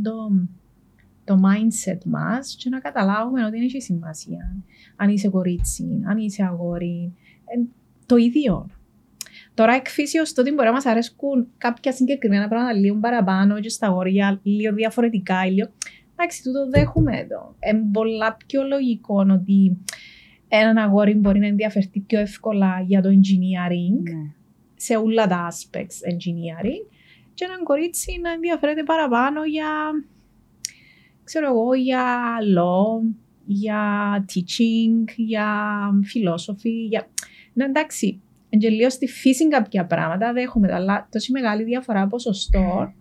το 1.24 1.40
mindset 1.44 2.04
μας 2.06 2.56
και 2.56 2.70
να 2.70 2.80
καταλάβουμε 2.80 3.46
ότι 3.46 3.58
έχει 3.58 3.82
σημασία. 3.82 4.64
Αν 4.96 5.10
είσαι 5.10 5.30
κορίτσι, 5.30 6.02
αν 6.06 6.18
είσαι 6.18 6.44
αγόρι, 6.44 7.14
ε, 7.46 7.79
το 8.10 8.16
ίδιο. 8.16 8.70
Τώρα 9.54 9.74
εκφύσεως 9.74 10.34
το 10.34 10.42
ότι 10.42 10.52
μπορεί 10.52 10.68
να 10.68 10.74
μας 10.74 10.86
αρέσκουν 10.86 11.48
κάποια 11.58 11.92
συγκεκριμένα 11.92 12.48
πράγματα 12.48 12.74
λίγο 12.74 12.96
παραπάνω 12.96 13.60
και 13.60 13.70
στα 13.70 13.88
αγόρια 13.88 14.40
λίγο 14.44 14.74
διαφορετικά. 14.74 15.46
Λίγο... 15.46 15.70
Εντάξει, 16.16 16.44
τούτο 16.44 16.70
δέχομαι 16.70 17.18
εδώ. 17.18 17.56
Είναι 17.72 17.90
πολλά 17.94 18.38
πιο 18.48 18.64
λογικό 18.64 19.26
ότι 19.32 19.78
έναν 20.48 20.78
αγόρι 20.78 21.14
μπορεί 21.14 21.40
να 21.40 21.48
ενδιαφερθεί 21.48 22.00
πιο 22.00 22.20
εύκολα 22.20 22.84
για 22.88 23.02
το 23.02 23.10
engineering 23.10 24.02
ναι. 24.04 24.32
σε 24.76 24.96
όλα 24.96 25.28
τα 25.28 25.48
aspects 25.52 26.12
engineering 26.12 26.86
και 27.34 27.46
έναν 27.46 27.64
κορίτσι 27.64 28.20
να 28.22 28.32
ενδιαφέρεται 28.32 28.84
παραπάνω 28.84 29.44
για 29.46 29.68
ξέρω 31.30 31.48
εγώ, 31.48 31.74
για 31.74 32.06
law, 32.58 33.16
για 33.46 33.84
teaching, 34.34 35.14
για 35.16 35.80
philosophy, 35.90 36.88
για... 36.90 37.08
Ναι, 37.54 37.66
εντάξει, 37.66 38.22
εντελείω 38.50 38.90
στη 38.90 39.08
φύση 39.08 39.48
κάποια 39.48 39.86
πράγματα 39.86 40.34
δέχομαι, 40.34 40.74
αλλά 40.74 41.08
τόση 41.12 41.32
μεγάλη 41.32 41.64
διαφορά 41.64 42.08
ποσοστό 42.08 42.94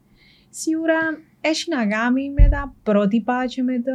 σίγουρα 0.51 0.99
έχει 1.41 1.71
να 1.71 1.87
κάνει 1.87 2.31
με 2.31 2.49
τα 2.49 2.75
πρότυπα 2.83 3.47
και 3.47 3.63
με, 3.63 3.81
το, 3.81 3.93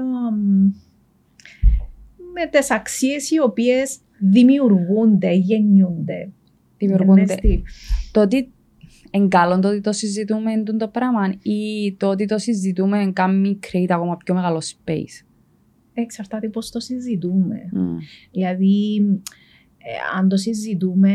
με 2.33 2.47
τις 2.51 2.71
αξίες 2.71 3.31
οι 3.31 3.39
οποίες 3.39 3.97
δημιουργούνται, 4.19 5.31
γεννιούνται. 5.31 6.31
Δημιουργούνται. 6.77 7.37
Το 8.11 8.21
ότι 8.21 8.51
εγκάλλον 9.11 9.61
το 9.61 9.67
ότι 9.67 9.81
το 9.81 9.91
συζητούμε 9.91 10.63
το 10.77 10.87
πράγμα 10.87 11.33
ή 11.41 11.93
το 11.97 12.09
ότι 12.09 12.25
το 12.25 12.37
συζητούμε 12.37 13.11
κάνει 13.13 13.59
create 13.61 13.89
ακόμα 13.89 14.17
πιο 14.17 14.33
μεγάλο 14.33 14.61
space. 14.61 15.25
Εξαρτάται 15.93 16.49
πώς 16.49 16.71
το 16.71 16.79
συζητούμε. 16.79 17.57
Mm. 17.75 17.97
Δηλαδή, 18.31 19.01
ε, 19.83 20.17
αν 20.17 20.29
το 20.29 20.37
συζητούμε 20.37 21.11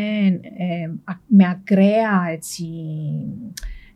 ε, 0.58 0.90
με 1.26 1.48
ακραία 1.48 2.28
έτσι, 2.32 2.66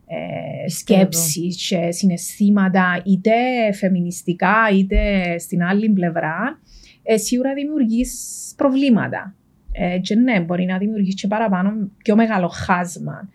ε, 0.07 0.69
σκέψεις 0.69 1.67
και 1.67 1.91
συναισθήματα 1.91 3.01
είτε 3.05 3.31
φεμινιστικά 3.73 4.55
είτε 4.73 4.99
στην 5.39 5.63
άλλη 5.63 5.89
πλευρά 5.89 6.59
ε, 7.03 7.17
σίγουρα 7.17 7.53
δημιουργείς 7.53 8.13
προβλήματα. 8.57 9.35
Ε, 9.71 9.99
και 9.99 10.15
ναι, 10.15 10.41
μπορεί 10.41 10.65
να 10.65 10.77
δημιουργήσει 10.77 11.15
και 11.15 11.27
παραπάνω 11.27 11.89
πιο 11.97 12.15
μεγάλο 12.15 12.47
χάσμα. 12.47 13.29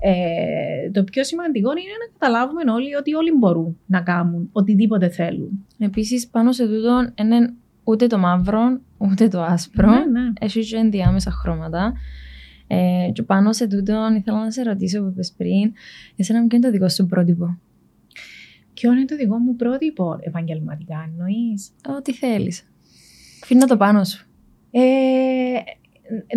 Ε, 0.00 0.90
το 0.90 1.04
πιο 1.04 1.24
σημαντικό 1.24 1.70
είναι 1.70 1.80
να 1.80 2.18
καταλάβουμε 2.18 2.70
όλοι 2.72 2.94
ότι 2.94 3.14
όλοι 3.14 3.32
μπορούν 3.38 3.78
να 3.86 4.00
κάνουν 4.00 4.48
οτιδήποτε 4.52 5.08
θέλουν. 5.08 5.66
Επίσης, 5.78 6.28
πάνω 6.28 6.52
σε 6.52 6.66
τούτο 6.66 7.12
είναι 7.14 7.52
ούτε 7.84 8.06
το 8.06 8.18
μαύρο, 8.18 8.80
ούτε 9.00 9.28
το 9.28 9.42
άσπρο. 9.42 9.90
Ναι, 9.90 10.04
ναι. 10.20 10.32
Έχει 10.40 10.66
και 10.66 10.76
ενδιάμεσα 10.76 11.30
χρώματα. 11.30 11.92
Ε, 12.66 13.10
και 13.12 13.22
πάνω 13.22 13.52
σε 13.52 13.66
τούτο 13.66 14.08
ήθελα 14.16 14.44
να 14.44 14.50
σε 14.50 14.62
ρωτήσω 14.62 15.00
που 15.00 15.08
είπες 15.08 15.32
πριν, 15.36 15.72
εσένα 16.16 16.46
ποιο 16.46 16.56
είναι 16.56 16.66
το 16.66 16.72
δικό 16.72 16.88
σου 16.88 17.06
πρότυπο; 17.06 17.58
Ποιο 18.74 18.92
είναι 18.92 19.04
το 19.04 19.16
δικό 19.16 19.36
μου 19.36 19.56
πρότυπο, 19.56 20.18
επαγγελματικά 20.20 21.10
εννοείς; 21.10 21.70
Ό,τι 21.96 22.12
θέλεις. 22.12 22.68
Φύνα 23.44 23.66
το 23.66 23.76
πάνω 23.76 24.04
σου. 24.04 24.26
Ε, 24.70 24.80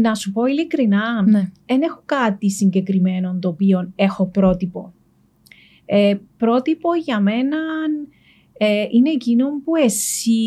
να 0.01 0.15
σου 0.15 0.31
πω 0.31 0.45
ειλικρινά, 0.45 1.21
ναι. 1.21 1.51
δεν 1.65 1.81
έχω 1.81 2.01
κάτι 2.05 2.49
συγκεκριμένο 2.49 3.37
το 3.39 3.47
οποίο 3.47 3.91
έχω 3.95 4.25
πρότυπο. 4.25 4.93
Ε, 5.85 6.15
πρότυπο 6.37 6.95
για 6.95 7.19
μένα 7.19 7.57
ε, 8.57 8.85
είναι 8.91 9.09
εκείνο 9.09 9.45
που 9.63 9.75
εσύ 9.75 10.41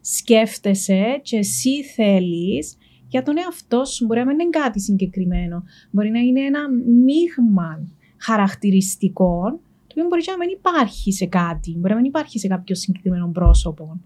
σκέφτεσαι 0.00 1.20
και 1.22 1.36
εσύ 1.36 1.84
θέλεις 1.84 2.76
για 3.08 3.22
τον 3.22 3.38
εαυτό 3.38 3.84
σου. 3.84 4.06
Μπορεί 4.06 4.20
να 4.20 4.26
μην 4.26 4.38
είναι 4.38 4.50
κάτι 4.50 4.80
συγκεκριμένο. 4.80 5.62
Μπορεί 5.90 6.10
να 6.10 6.18
είναι 6.18 6.40
ένα 6.40 6.60
μείγμα 7.04 7.88
χαρακτηριστικών 8.16 9.60
το 9.86 9.86
οποίο 9.88 10.04
μπορεί 10.04 10.22
να 10.26 10.36
μην 10.36 10.48
υπάρχει 10.48 11.12
σε 11.12 11.26
κάτι. 11.26 11.76
Μπορεί 11.76 11.92
να 11.92 11.96
μην 12.00 12.08
υπάρχει 12.08 12.38
σε 12.38 12.48
κάποιο 12.48 12.74
συγκεκριμένο 12.74 13.30
πρόσωπο. 13.32 14.00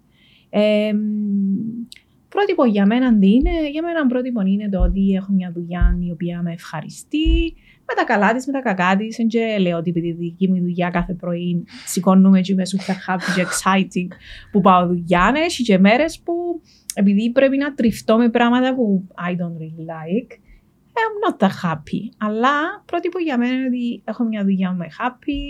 Ε, 0.50 0.92
Πρότυπο 2.35 2.64
για 2.64 2.87
μένα 2.87 3.18
τι 3.18 3.31
είναι, 3.33 3.70
για 3.70 3.83
μένα 3.83 4.07
πρότυπο 4.07 4.40
είναι 4.40 4.68
το 4.68 4.81
ότι 4.81 5.12
έχω 5.14 5.33
μια 5.33 5.53
δουλειά 5.55 5.99
η 6.01 6.11
οποία 6.11 6.42
με 6.42 6.53
ευχαριστεί, 6.53 7.55
με 7.87 7.94
τα 7.97 8.05
καλά 8.05 8.35
της, 8.35 8.47
με 8.47 8.53
τα 8.53 8.61
κακά 8.61 8.97
της. 8.97 9.16
Δεν 9.16 9.29
και 9.29 9.57
λέω 9.61 9.79
ότι 9.79 9.90
επειδή 9.90 10.12
δική 10.12 10.49
μου 10.49 10.61
δουλειά 10.61 10.90
κάθε 10.90 11.14
πρωί 11.14 11.64
σηκώνουμε 11.87 12.40
και 12.40 12.53
είμαι 12.53 12.62
super 12.73 13.12
happy 13.12 13.29
και 13.35 13.44
exciting 13.47 14.09
που 14.53 14.61
πάω 14.61 14.87
δουλειά. 14.87 15.31
Ναι, 15.33 15.38
έχει 15.38 15.62
και 15.62 15.79
μέρες 15.79 16.20
που 16.25 16.33
επειδή 16.94 17.31
πρέπει 17.31 17.57
να 17.57 17.75
τριφτώ 17.75 18.16
με 18.16 18.29
πράγματα 18.29 18.75
που 18.75 19.09
I 19.29 19.31
don't 19.31 19.57
really 19.62 19.87
like, 19.94 20.31
I'm 21.01 21.16
not 21.25 21.37
that 21.42 21.55
happy. 21.62 22.03
Αλλά 22.18 22.83
πρότυπο 22.85 23.18
για 23.18 23.38
μένα 23.38 23.55
είναι 23.55 23.66
ότι 23.66 24.03
έχω 24.05 24.25
μια 24.25 24.42
δουλειά 24.42 24.68
που 24.68 24.75
είμαι 24.75 24.88
happy, 24.99 25.42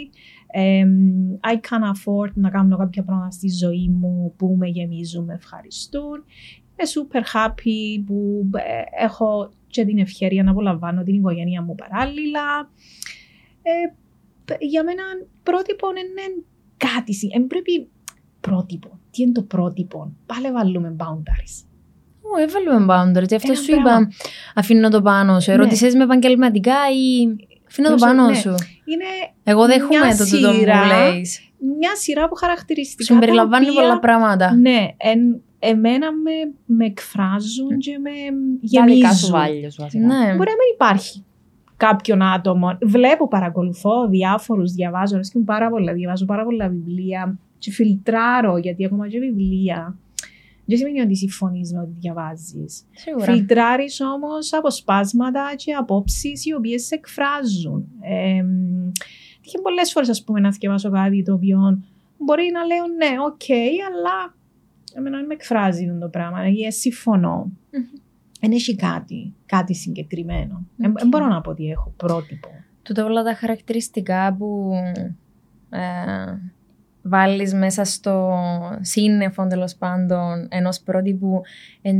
um, 0.61 1.53
I 1.53 1.55
can 1.55 1.83
afford 1.92 2.33
να 2.35 2.51
κάνω 2.51 2.77
κάποια 2.77 3.03
πράγματα 3.05 3.31
στη 3.31 3.49
ζωή 3.49 3.88
μου 3.88 4.35
που 4.37 4.57
με 4.59 4.66
γεμίζουν, 4.66 5.25
με 5.25 5.35
ευχαριστούν. 5.35 6.25
Είμαι 6.76 6.88
super 6.94 7.22
happy 7.37 8.04
που 8.06 8.50
ε, 8.56 9.04
έχω 9.04 9.50
και 9.66 9.84
την 9.84 9.98
ευκαιρία 9.98 10.42
να 10.42 10.50
απολαμβάνω 10.50 11.02
την 11.02 11.14
οικογένεια 11.14 11.62
μου 11.62 11.74
παράλληλα. 11.74 12.70
Ε, 13.62 13.70
για 14.58 14.84
μένα 14.84 15.02
πρότυπο 15.42 15.88
είναι 15.90 16.44
κάτι. 16.76 17.16
Δεν 17.32 17.46
πρέπει 17.46 17.88
πρότυπο. 18.40 18.98
Τι 19.10 19.22
είναι 19.22 19.32
το 19.32 19.42
πρότυπο; 19.42 20.12
Πάλι 20.26 20.50
βάλουμε 20.52 20.96
boundaries. 20.98 21.64
Ω, 22.22 22.40
έβαλουμε 22.40 22.87
boundaries. 22.94 23.34
Αυτό 23.34 23.54
σου 23.54 23.74
είπα. 23.74 24.08
Αφήνω 24.54 24.88
το 24.88 25.02
πάνω 25.02 25.40
σου. 25.40 25.50
Ερώτησε 25.50 25.96
με 25.96 26.02
επαγγελματικά 26.04 26.74
ή. 26.92 27.37
Αφήνω 27.66 27.88
το 27.88 27.94
πάνω 27.94 28.26
ναι. 28.28 28.34
σου; 28.34 28.48
Είναι 28.84 29.04
Εγώ 29.44 29.66
δέχομαι 29.66 30.16
το 30.18 30.24
τούτο 30.24 30.50
που 30.50 30.56
μου 30.56 30.64
λέει. 30.64 31.26
μια 31.78 31.94
σειρά 31.96 32.24
από 32.24 32.34
χαρακτηριστικά. 32.34 33.04
Σου 33.14 33.18
περιλαμβάνει 33.20 33.64
τα 33.64 33.70
οποία- 33.70 33.82
πολλά 33.82 33.98
πράγματα. 33.98 34.54
Ναι, 34.54 34.88
εν, 34.96 35.42
εμένα 35.68 36.12
με, 36.12 36.31
με 36.66 36.85
εκφράζουν 36.85 37.79
και 37.79 37.98
με 37.98 38.11
Τα 38.11 38.85
δικά 38.85 39.12
σου 39.12 39.27
γεμίζουν. 39.27 39.31
βάλιο 39.31 39.70
σου 39.70 39.83
βασικά. 39.83 40.07
Ναι. 40.07 40.14
Μπορεί 40.14 40.50
να 40.50 40.61
μην 40.62 40.70
υπάρχει 40.74 41.24
κάποιον 41.77 42.22
άτομο. 42.22 42.79
Βλέπω, 42.83 43.29
παρακολουθώ 43.29 44.09
διάφορους, 44.09 44.72
διαβάζω, 44.72 45.14
αρέσκει 45.14 45.38
μου 45.38 45.44
πάρα 45.44 45.70
πολλά, 45.70 45.92
διαβάζω 45.92 46.24
πάρα 46.24 46.44
πολλά 46.44 46.68
βιβλία 46.68 47.38
και 47.59 47.70
φιλτράρω, 47.70 48.57
γιατί 48.59 48.85
ακόμα 48.85 49.09
και 49.09 49.18
βιβλία. 49.18 49.98
Δεν 50.66 50.79
σημαίνει 50.79 51.00
ότι 51.00 51.16
συμφωνείς 51.16 51.72
με 51.72 51.81
ό,τι 51.81 51.92
διαβάζεις. 51.98 52.85
Σίγουρα. 52.92 53.24
Φιλτράρεις 53.24 54.00
όμως 54.00 54.53
αποσπάσματα 54.53 55.53
και 55.57 55.72
απόψεις 55.72 56.44
οι 56.46 56.55
οποίες 56.55 56.87
σε 56.87 56.94
εκφράζουν. 56.94 57.88
Ε, 58.00 58.44
και 59.40 59.59
πολλές 59.62 59.92
φορές 59.92 60.09
ας 60.09 60.24
πούμε 60.24 60.40
να 60.40 60.53
θκιεβάσω 60.52 60.90
κάτι 60.90 61.22
το 61.22 61.33
οποίο 61.33 61.83
μπορεί 62.18 62.50
να 62.53 62.64
λέω 62.64 62.87
ναι, 62.87 63.20
οκ, 63.27 63.50
αλλά 63.88 64.35
εμένα 64.96 65.16
δεν 65.16 65.26
με 65.26 65.35
εκφράζει 65.35 65.88
αυτό 65.88 65.98
το 65.98 66.09
πράγμα. 66.09 66.48
ή 66.48 66.72
συμφωνώ. 66.72 67.52
Μμμ. 67.70 67.83
Δεν 68.40 68.52
έχει 68.52 68.76
κάτι, 68.76 69.35
κάτι 69.46 69.74
συγκεκριμένο. 69.74 70.66
Δεν 70.76 70.90
Οκ. 70.90 71.07
μπορώ 71.09 71.26
να 71.26 71.40
πω 71.40 71.50
ότι 71.50 71.70
έχω 71.70 71.94
πρότυπο. 71.96 72.48
Τούτα 72.83 73.04
όλα 73.04 73.22
τα 73.22 73.35
χαρακτηριστικά 73.35 74.35
που 74.38 74.72
ε, 75.70 75.78
βάλεις 77.02 77.54
μέσα 77.54 77.85
στο 77.85 78.33
σύννεφο 78.80 79.46
τέλος 79.46 79.74
πάντων 79.74 80.46
ενός 80.50 80.80
πρότυπου 80.80 81.40
εν, 81.83 81.98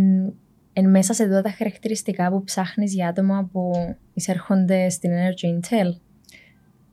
εν 0.73 0.91
μέσα 0.91 1.13
σε 1.13 1.23
αυτά 1.23 1.43
τα 1.43 1.51
χαρακτηριστικά 1.51 2.31
που 2.31 2.45
ψάχνεις 2.45 2.95
για 2.95 3.09
άτομα 3.09 3.49
που 3.53 3.71
εισέρχονται 4.15 4.89
στην 4.89 5.11
Energy 5.11 5.59
Intel. 5.59 5.99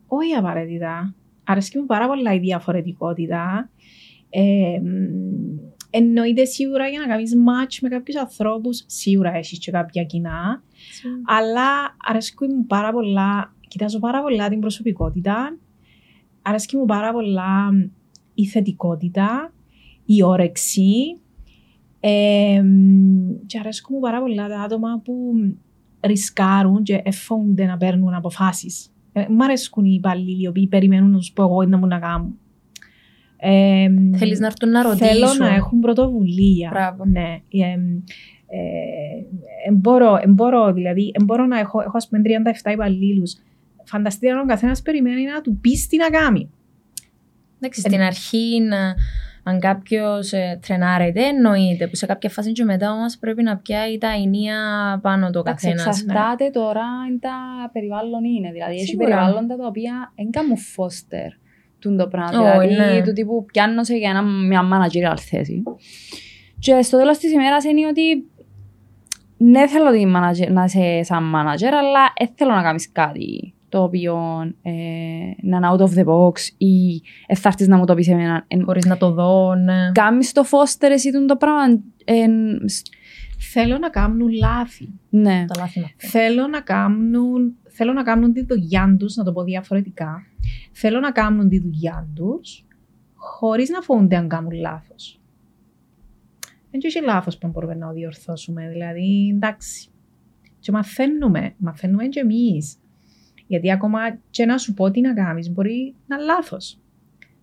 Όχι 0.07 0.33
απαραίτητα. 0.33 1.15
Αρέσκει 1.43 1.77
μου 1.77 1.85
πάρα 1.85 2.07
πολλά 2.07 2.33
η 2.33 2.39
διαφορετικότητα. 2.39 3.69
Ε, 4.29 4.79
μ, 4.81 5.60
εννοείται 5.91 6.45
σίγουρα 6.45 6.87
για 6.87 6.99
να 6.99 7.07
κάνεις 7.07 7.33
match 7.35 7.77
με 7.81 7.89
κάποιους 7.89 8.17
ανθρώπους, 8.17 8.83
σίγουρα 8.87 9.35
έχεις 9.35 9.59
και 9.59 9.71
κάποια 9.71 10.03
κοινά. 10.03 10.63
Αλλά 11.25 11.95
αρέσκει 12.07 12.47
μου 12.47 12.65
πάρα 12.65 12.91
πολλά, 12.91 13.53
κοιτάζω 13.67 13.99
πάρα 13.99 14.21
πολλά 14.21 14.49
την 14.49 14.59
προσωπικότητα. 14.59 15.57
Αρέσκει 16.41 16.77
μου 16.77 16.85
πάρα 16.85 17.11
πολλά 17.11 17.69
η 18.33 18.45
θετικότητα, 18.45 19.53
η 20.05 20.23
όρεξη. 20.23 21.19
Ε, 21.99 22.61
μ, 22.63 23.45
και 23.45 23.59
αρέσκουν 23.59 23.95
μου 23.95 24.01
πάρα 24.01 24.19
πολλά 24.19 24.47
τα 24.47 24.61
άτομα 24.61 25.01
που 25.03 25.33
ρισκάρουν 25.99 26.83
και 26.83 27.01
εφόνται 27.03 27.65
να 27.65 27.77
παίρνουν 27.77 28.13
αποφάσεις. 28.13 28.93
Ε, 29.13 29.25
μ' 29.29 29.41
αρέσκουν 29.41 29.85
οι 29.85 29.93
υπαλλήλοι 29.93 30.41
οι 30.41 30.47
οποίοι 30.47 30.67
περιμένουν 30.67 31.11
να 31.11 31.17
τους 31.17 31.31
πω 31.31 31.43
εγώ 31.43 31.63
τι 31.63 31.69
να 31.69 31.77
μου 31.77 31.87
να 31.87 31.99
κάνουν. 31.99 32.39
Ε, 33.43 33.87
μ, 33.89 34.17
Θέλεις 34.17 34.39
να 34.39 34.45
έρθουν 34.45 34.69
να 34.69 34.81
ρωτήσουν. 34.81 35.07
Θέλω 35.07 35.33
να 35.39 35.55
έχουν 35.55 35.79
πρωτοβουλία. 35.79 36.69
Μπράβο. 36.73 37.05
Ναι. 37.05 37.41
Ε, 37.51 37.65
ε, 38.53 38.59
ε, 39.67 39.71
μπορώ, 39.71 40.15
ε, 40.15 40.27
μπορώ, 40.27 40.73
δηλαδή, 40.73 41.11
ε, 41.19 41.23
μπορώ 41.23 41.45
να 41.45 41.59
έχω, 41.59 41.81
έχω 41.81 41.97
ας 41.97 42.07
πούμε 42.07 42.21
37 42.65 42.71
υπαλλήλους. 42.71 43.35
Φανταστείτε 43.83 44.31
αν 44.31 44.39
ο 44.39 44.45
καθένας 44.45 44.81
περιμένει 44.81 45.23
να 45.25 45.41
του 45.41 45.57
πει 45.61 45.71
τι 45.89 45.97
να 45.97 46.09
κάνει. 46.09 46.49
Εντάξει, 47.59 47.79
στην 47.81 48.01
αρχή 48.01 48.59
να, 48.61 48.95
αν 49.43 49.59
κάποιος 49.59 50.31
ε, 50.31 50.59
τρενάρεται, 50.67 51.21
εννοείται. 51.23 51.87
Που 51.87 51.95
σε 51.95 52.05
κάποια 52.05 52.29
φάση 52.29 52.51
και 52.51 52.63
μετά 52.63 52.91
όμως 52.91 53.17
πρέπει 53.17 53.43
να 53.43 53.57
πιάει 53.57 53.97
τα 53.97 54.07
ενία 54.23 54.55
πάνω 55.01 55.29
το 55.29 55.39
Εντάξει, 55.39 55.67
καθένας. 55.67 56.01
εξαρτάται 56.01 56.49
τώρα 56.49 56.83
αν 56.83 57.19
τα 57.19 57.35
περιβάλλον 57.73 58.23
είναι. 58.23 58.51
Δηλαδή, 58.51 58.73
έχει 58.73 58.85
Σίγουρα. 58.85 59.07
περιβάλλοντα 59.07 59.55
τα 59.55 59.67
οποία 59.67 60.13
δεν 60.15 60.29
κάνουν 60.31 60.57
φώστερ 60.57 61.31
τούν 61.81 61.97
το 61.97 62.07
πράγμα. 62.07 62.55
Ω, 62.55 62.59
δηλαδή, 62.59 62.93
ναι. 62.95 63.03
του 63.03 63.13
τύπου 63.13 63.45
πιάνω 63.45 63.83
σε 63.83 63.95
για 63.95 64.09
ένα, 64.09 64.21
μια 64.21 64.61
managerial 64.63 65.17
θέση. 65.19 65.63
Και 66.59 66.81
στο 66.81 66.97
τέλος 66.97 67.17
της 67.17 67.31
ημέρας 67.31 67.63
είναι 67.63 67.87
ότι 67.87 68.01
ναι 69.37 69.67
θέλω 69.67 69.87
ότι 69.89 70.07
manager, 70.15 70.51
να 70.51 70.63
είσαι 70.63 71.03
σαν 71.03 71.31
manager, 71.35 71.71
αλλά 71.79 72.13
δεν 72.19 72.29
θέλω 72.35 72.53
να 72.53 72.61
κάνεις 72.61 72.91
κάτι 72.91 73.53
το 73.69 73.83
οποίο 73.83 74.15
ε, 74.61 74.71
να 75.41 75.57
είναι 75.57 75.67
out 75.71 75.79
of 75.79 75.89
the 75.89 76.05
box 76.05 76.39
ή 76.57 77.01
ε, 77.27 77.35
θα 77.35 77.47
έρθεις 77.49 77.67
να 77.67 77.77
μου 77.77 77.85
το 77.85 77.95
πεις 77.95 78.07
εμένα. 78.07 78.43
Ε, 78.47 78.61
Χωρίς 78.63 78.85
να 78.85 78.97
το 78.97 79.11
δω, 79.11 79.55
ναι. 79.55 79.91
Κάμεις 79.93 80.31
το 80.31 80.43
foster 80.51 80.87
εσύ 80.91 81.11
τούν 81.11 81.27
το 81.27 81.35
πράγμα. 81.35 81.79
ε, 82.05 82.25
σ- 82.67 82.87
Θέλω 83.53 83.77
να 83.77 83.89
κάνουν 83.89 84.29
λάθη. 84.31 84.89
ναι. 85.09 85.45
Τα 85.47 85.59
λάθη 85.59 85.79
μαθαίνω. 85.79 86.11
Θέλω 86.11 86.47
να 86.47 86.59
κάνουν, 86.61 87.55
θέλω 87.71 87.93
να 87.93 88.03
κάνουν 88.03 88.33
τη 88.33 88.45
δουλειά 88.45 88.95
τους, 88.99 89.15
να 89.15 89.23
το 89.23 89.31
πω 89.31 89.43
διαφορετικά. 89.43 90.25
Θέλω 90.71 90.99
να 90.99 91.11
κάνουν 91.11 91.49
τη 91.49 91.59
δουλειά 91.59 92.09
τους 92.15 92.65
χωρίς 93.15 93.69
να 93.69 93.81
φοβούνται 93.81 94.15
αν 94.15 94.27
κάνουν 94.27 94.51
λάθος. 94.51 95.21
Δεν 96.71 96.81
έχει 96.83 97.01
λάθος 97.01 97.37
που 97.37 97.47
μπορούμε 97.47 97.75
να 97.75 97.91
διορθώσουμε. 97.91 98.69
Δηλαδή, 98.69 99.31
εντάξει. 99.33 99.89
Και 100.59 100.71
μαθαίνουμε. 100.71 101.53
Μαθαίνουμε 101.57 102.07
και 102.07 102.19
εμείς. 102.19 102.75
Γιατί 103.47 103.71
ακόμα 103.71 103.99
και 104.29 104.45
να 104.45 104.57
σου 104.57 104.73
πω 104.73 104.91
τι 104.91 105.01
να 105.01 105.13
κάνεις, 105.13 105.51
μπορεί 105.51 105.95
να 106.07 106.15
είναι 106.15 106.25
λάθος. 106.25 106.79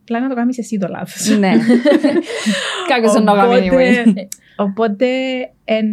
Απλά 0.00 0.20
να 0.20 0.28
το 0.28 0.34
κάνεις 0.34 0.58
εσύ 0.58 0.78
το 0.78 0.88
λάθος. 0.88 1.38
ναι. 1.38 1.52
Κάποιος 2.88 3.14
να 3.14 3.24
το 3.24 3.32
κάνει 3.32 3.68
anyway. 3.72 4.26
Οπότε, 4.56 5.06
εν... 5.64 5.86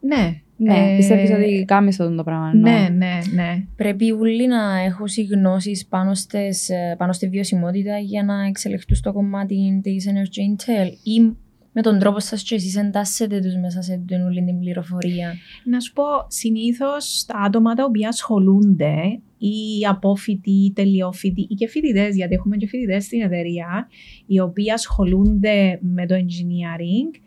ναι. 0.00 0.42
Ναι, 0.64 0.92
Ε, 0.92 0.96
πιστεύεις 0.96 1.30
ότι 1.30 1.64
κάμεις 1.66 2.00
αυτό 2.00 2.14
το 2.14 2.24
πράγμα. 2.24 2.54
Ναι, 2.54 2.88
ναι, 2.96 3.18
ναι. 3.34 3.64
Πρέπει 3.76 4.10
όλοι 4.10 4.46
να 4.46 4.78
έχουν 4.78 5.06
γνώσει 5.30 5.86
πάνω, 5.88 6.14
στις, 6.14 6.68
ε, 6.68 6.94
πάνω 6.98 7.12
στη 7.12 7.28
βιωσιμότητα 7.28 7.98
για 7.98 8.24
να 8.24 8.46
εξελιχθούν 8.46 8.96
στο 8.96 9.12
κομμάτι 9.12 9.80
της 9.82 10.06
Energy 10.08 10.38
Intel 10.38 10.88
ή 11.02 11.36
με 11.76 11.82
τον 11.82 11.98
τρόπο 11.98 12.20
σας 12.20 12.42
και 12.42 12.54
εσείς 12.54 12.76
εντάσσετε 12.76 13.40
τους 13.40 13.56
μέσα 13.56 13.82
σε 13.82 14.04
την 14.06 14.20
όλη 14.20 14.44
την 14.44 14.58
πληροφορία. 14.58 15.34
Να 15.64 15.80
σου 15.80 15.92
πω, 15.92 16.02
συνήθως 16.28 17.24
τα 17.26 17.38
άτομα 17.38 17.74
τα 17.74 17.84
οποία 17.84 18.08
ασχολούνται, 18.08 18.94
ή 19.38 19.86
απόφοιτοι, 19.88 20.50
ή 20.50 20.72
τελειόφοιτοι, 20.72 21.46
ή 21.50 21.54
και 21.54 21.68
φοιτητές, 21.68 22.16
γιατί 22.16 22.34
έχουμε 22.34 22.56
και 22.56 22.66
φοιτητές 22.66 23.04
στην 23.04 23.20
εταιρεία, 23.20 23.88
οι 24.26 24.40
οποίοι 24.40 24.70
ασχολούνται 24.70 25.78
με 25.82 26.06
το 26.06 26.14
engineering, 26.14 27.18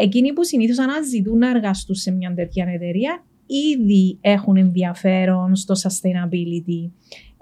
εκείνοι 0.00 0.32
που 0.32 0.44
συνήθως 0.44 0.78
αναζητούν 0.78 1.38
να 1.38 1.50
εργαστούν 1.50 1.94
σε 1.94 2.10
μια 2.10 2.34
τέτοια 2.34 2.66
εταιρεία, 2.74 3.24
ήδη 3.46 4.18
έχουν 4.20 4.56
ενδιαφέρον 4.56 5.56
στο 5.56 5.74
sustainability 5.82 6.90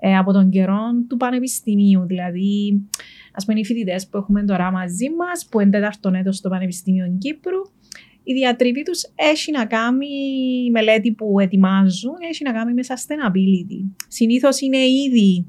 ε, 0.01 0.17
από 0.17 0.33
τον 0.33 0.51
καιρό 0.51 0.81
του 1.09 1.17
πανεπιστημίου. 1.17 2.07
Δηλαδή, 2.07 2.83
ας 3.33 3.45
πούμε, 3.45 3.61
οι 3.61 3.65
φοιτητές 3.65 4.09
που 4.09 4.17
έχουμε 4.17 4.45
τώρα 4.45 4.71
μαζί 4.71 5.11
μας, 5.11 5.47
που 5.51 5.61
είναι 5.61 5.71
τέταρτον 5.71 6.15
έτος 6.15 6.37
στο 6.37 6.49
Πανεπιστήμιο 6.49 7.17
Κύπρου, 7.19 7.61
η 8.23 8.33
διατριβή 8.33 8.83
τους 8.83 9.03
έχει 9.15 9.51
να 9.51 9.67
κάνει, 9.67 10.07
η 10.67 10.71
μελέτη 10.71 11.13
που 11.13 11.41
ετοιμάζουν, 11.41 12.15
έχει 12.31 12.45
να 12.45 12.53
κάνει 12.53 12.75
με 12.75 12.83
sustainability. 12.87 14.05
Συνήθως 14.09 14.61
είναι 14.61 14.79
ήδη 14.79 15.47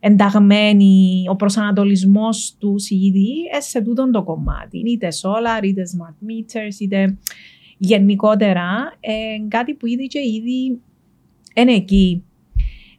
ενταγμένοι 0.00 1.24
ο 1.30 1.36
προσανατολισμός 1.36 2.56
τους 2.58 2.90
ήδη 2.90 3.28
ε, 3.56 3.60
σε 3.60 3.82
τούτον 3.82 4.12
το 4.12 4.22
κομμάτι. 4.22 4.78
Είτε 4.78 5.08
solar, 5.22 5.64
είτε 5.64 5.82
smart 5.82 6.30
meters, 6.30 6.80
είτε 6.80 7.18
γενικότερα 7.78 8.92
ε, 9.00 9.12
κάτι 9.48 9.74
που 9.74 9.86
ήδη 9.86 10.06
και 10.06 10.18
ήδη 10.18 10.80
είναι 11.54 11.72
εκεί. 11.72 12.24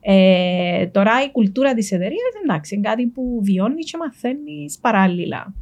Ε, 0.01 0.87
τώρα 0.87 1.23
η 1.23 1.31
κουλτούρα 1.31 1.73
της 1.73 1.91
εταιρείας 1.91 2.31
εντάξει, 2.43 2.75
είναι 2.75 2.89
κάτι 2.89 3.05
που 3.05 3.39
βιώνει 3.43 3.83
και 3.83 3.97
μαθαίνεις 3.97 4.77
παράλληλα. 4.77 5.53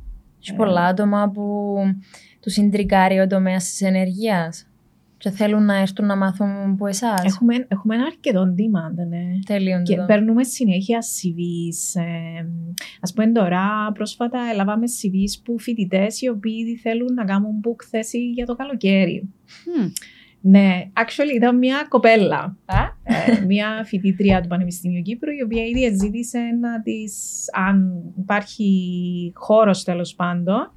Έχει 0.41 0.56
πολλά 0.56 0.84
άτομα 0.84 1.30
που 1.30 1.76
τους 2.39 2.54
συντρικάρει 2.54 3.19
ο 3.19 3.28
τομέας 3.28 3.63
της 3.63 3.82
ενεργεία 3.82 4.54
και 5.26 5.32
θέλουν 5.32 5.66
να 5.66 5.76
έρθουν 5.76 6.06
να 6.06 6.16
μάθουν 6.16 6.48
από 6.72 6.88
εσάς. 6.88 7.24
Έχουμε, 7.24 7.66
έχουμε 7.68 7.96
ένα 7.96 8.04
αρκετό 8.06 8.42
demand, 8.42 9.08
ναι. 9.10 9.24
Τέλειον 9.46 9.84
Και 9.84 9.94
τούτο. 9.94 10.06
παίρνουμε 10.06 10.44
συνέχεια 10.44 11.00
CVs. 11.00 12.02
Ε, 12.02 12.46
ας 13.02 13.14
πούμε 13.14 13.32
τώρα 13.32 13.92
πρόσφατα 13.94 14.40
έλαβαμε 14.54 14.86
CVs 14.86 15.42
που 15.44 15.60
φοιτητές 15.60 16.22
οι 16.22 16.30
οποίοι 16.30 16.76
θέλουν 16.76 17.14
να 17.14 17.24
κάνουν 17.24 17.52
book 17.64 17.84
θέση 17.90 18.30
για 18.30 18.46
το 18.46 18.56
καλοκαίρι. 18.56 19.34
Μμ. 19.66 19.88
Ναι, 20.42 20.90
actually 20.94 21.36
ήταν 21.36 21.58
μια 21.58 21.86
κοπέλα, 21.90 22.58
ε, 23.04 23.46
μια 23.46 23.84
φοιτήτρια 23.86 24.42
του 24.42 24.48
Πανεπιστημίου 24.48 25.02
Κύπρου, 25.02 25.32
η 25.32 25.44
οποία 25.44 25.64
ήδη 25.66 25.96
ζήτησε 25.96 26.40
να 26.62 26.82
της, 26.82 27.44
αν 27.68 28.04
υπάρχει 28.18 29.32
χώρος 29.36 29.84
τέλος 29.84 30.16
πάντων, 30.16 30.74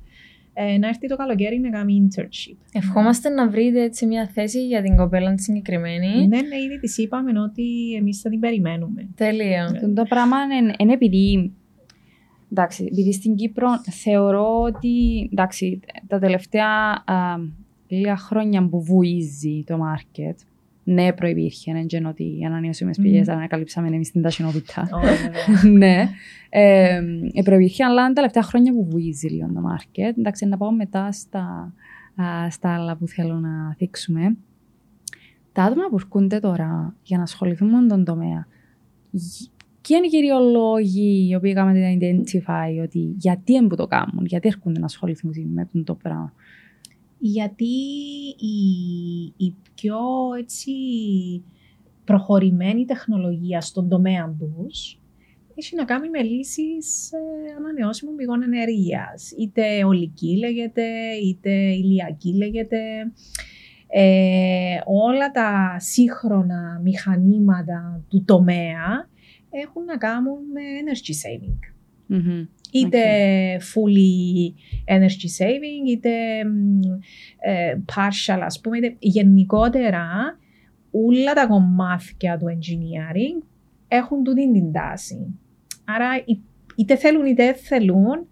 ε, 0.61 0.79
να 0.79 0.89
έρθει 0.89 1.09
το 1.09 1.17
καλοκαίρι 1.17 1.59
να 1.59 1.71
κάνει 1.71 2.09
internship. 2.09 2.57
Ευχόμαστε 2.73 3.29
να 3.29 3.49
βρείτε 3.49 3.83
έτσι 3.83 4.07
μια 4.07 4.27
θέση 4.27 4.67
για 4.67 4.83
την 4.83 4.97
κοπέλα 4.97 5.35
τη 5.35 5.43
συγκεκριμένη. 5.43 6.27
Ναι, 6.27 6.41
ναι, 6.41 6.57
ήδη 6.67 6.79
της 6.81 6.99
είπαμε 6.99 7.41
ότι 7.41 7.95
εμείς 7.99 8.21
θα 8.21 8.31
την 8.31 8.41
περιμένουμε. 8.41 9.09
Τέλεια. 9.15 9.63
Ναι. 9.63 9.77
Αυτό 9.77 9.93
το 9.93 10.03
πράγμα 10.09 10.37
είναι, 10.43 10.75
είναι 10.79 10.93
επειδή. 10.93 11.53
Εντάξει, 12.53 12.85
επειδή 12.91 13.13
στην 13.13 13.35
Κύπρο 13.35 13.69
θεωρώ 13.91 14.61
ότι 14.61 15.29
εντάξει, 15.33 15.81
τα 16.07 16.19
τελευταία 16.19 17.03
α, 17.05 17.37
λίγα 17.89 18.17
χρόνια 18.17 18.69
που 18.69 18.83
βουίζει 18.83 19.65
το 19.67 19.77
μάρκετ, 19.77 20.39
ναι, 20.93 21.13
προϋπήρχε, 21.13 21.73
δεν 21.73 21.87
είναι 21.91 22.09
ότι 22.09 22.39
οι 22.39 22.45
ανανεώσιμες 22.45 22.99
Μμμ. 22.99 23.05
πηγές 23.05 23.29
ανακαλύψαμε 23.29 23.89
εμείς 23.89 24.07
στην 24.07 24.23
ταχυνότητα. 24.23 24.89
Ωραία, 24.93 25.15
βέβαια. 25.57 25.73
ναι. 25.79 26.09
Ε, 26.49 27.01
ε, 27.33 27.43
προϋπήρχε, 27.45 27.85
αλλά 27.85 28.01
είναι 28.01 28.09
τα 28.09 28.15
τελευταία 28.15 28.43
χρόνια 28.43 28.73
που 28.73 28.87
βουίζει 28.91 29.27
λίγο 29.29 29.53
το 29.55 29.61
μάρκετ. 29.61 30.19
Εντάξει, 30.19 30.47
να 30.47 30.57
πάω 30.57 30.73
μετά 30.73 31.13
στα, 31.13 31.75
α, 32.23 32.51
στα 32.51 32.75
άλλα 32.75 32.97
που 32.97 33.07
θέλω 33.09 33.35
να 33.35 33.75
θίξουμε. 33.77 34.37
Τα 35.53 35.63
άτομα 35.63 35.89
που 35.89 35.95
έρχονται 35.95 36.39
τώρα 36.39 36.95
για 37.03 37.17
να 37.17 37.23
ασχοληθούν 37.23 37.69
με 37.69 37.89
τον 37.89 38.05
τομέα, 38.05 38.47
γ- 39.13 39.51
ποιοι 39.81 39.97
είναι 39.97 40.07
οι 40.07 40.09
κύριοι 40.11 40.29
λόγοι 40.53 41.29
οι 41.31 41.35
οποίοι 41.35 41.53
κάνετε 41.53 41.79
να 41.81 41.93
identify 42.01 42.85
ότι 42.85 42.99
γιατί 43.17 43.53
είναι 43.53 43.67
που 43.69 43.77
το 43.77 43.87
κάνουν, 43.87 44.25
γιατί 44.27 44.49
έρχονται 44.49 44.79
να 44.79 44.85
ασχοληθούν 44.85 45.33
με 45.55 45.69
τον 45.73 45.85
το 45.85 45.95
πράγμα. 45.95 46.33
Γιατί 47.19 47.75
η, 48.39 48.67
η 49.37 49.55
πιο 49.75 49.99
έτσι 50.39 50.73
προχωρημένη 52.05 52.85
τεχνολογία 52.85 53.61
στον 53.61 53.89
τομέα 53.89 54.37
τους 54.39 54.99
έχει 55.55 55.77
να 55.77 55.85
κάνει 55.85 56.09
με 56.09 56.23
λύσεις 56.23 57.13
ε, 57.13 57.55
ανανεώσιμων 57.59 58.17
πηγών 58.17 58.43
ενέργειας. 58.43 59.33
Είτε 59.39 59.85
ολική 59.85 60.37
λέγεται, 60.37 60.87
είτε 61.25 61.51
ηλιακή 61.51 62.35
λέγεται. 62.35 62.79
Ε, 63.87 64.81
όλα 64.85 65.31
τα 65.31 65.77
σύγχρονα 65.79 66.81
μηχανήματα 66.83 68.05
του 68.09 68.25
τομέα 68.25 69.09
έχουν 69.51 69.85
να 69.85 69.97
κάνουν 69.97 70.39
με 70.53 70.61
energy 70.61 71.13
saving. 71.13 71.78
Μμμ. 72.11 72.47
Είτε 72.73 72.99
fully 73.57 74.53
energy 74.95 75.43
saving, 75.43 75.89
είτε 75.89 76.11
μ, 76.45 76.81
ε, 77.41 77.79
partial, 77.95 78.41
ας 78.43 78.61
πούμε, 78.61 78.77
είτε 78.77 78.97
γενικότερα 78.99 80.39
όλα 80.91 81.33
τα 81.33 81.47
κομμάτια 81.47 82.37
του 82.39 82.47
engineering 82.47 83.47
έχουν 83.89 84.25
τούτη 84.25 84.53
την 84.53 84.73
τάση. 84.73 85.39
Άρα 85.85 86.07
εί- 86.25 86.41
είτε 86.77 86.97
θέλουν 86.97 87.27
είτε 87.27 87.45
δεν 87.45 87.55
θέλουν, 87.55 88.27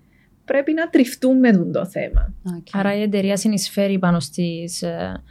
πρέπει 0.44 0.72
να 0.72 0.88
τριφτούν 0.88 1.38
με 1.38 1.52
τούτο 1.52 1.70
το 1.70 1.86
θέμα. 1.86 2.34
Οκ. 2.56 2.66
Άρα 2.72 2.96
η 2.96 3.02
εταιρεία 3.02 3.36
συνεισφέρει 3.36 3.98
πάνω, 3.98 4.20
στις, 4.20 4.82
ε, 4.82 5.22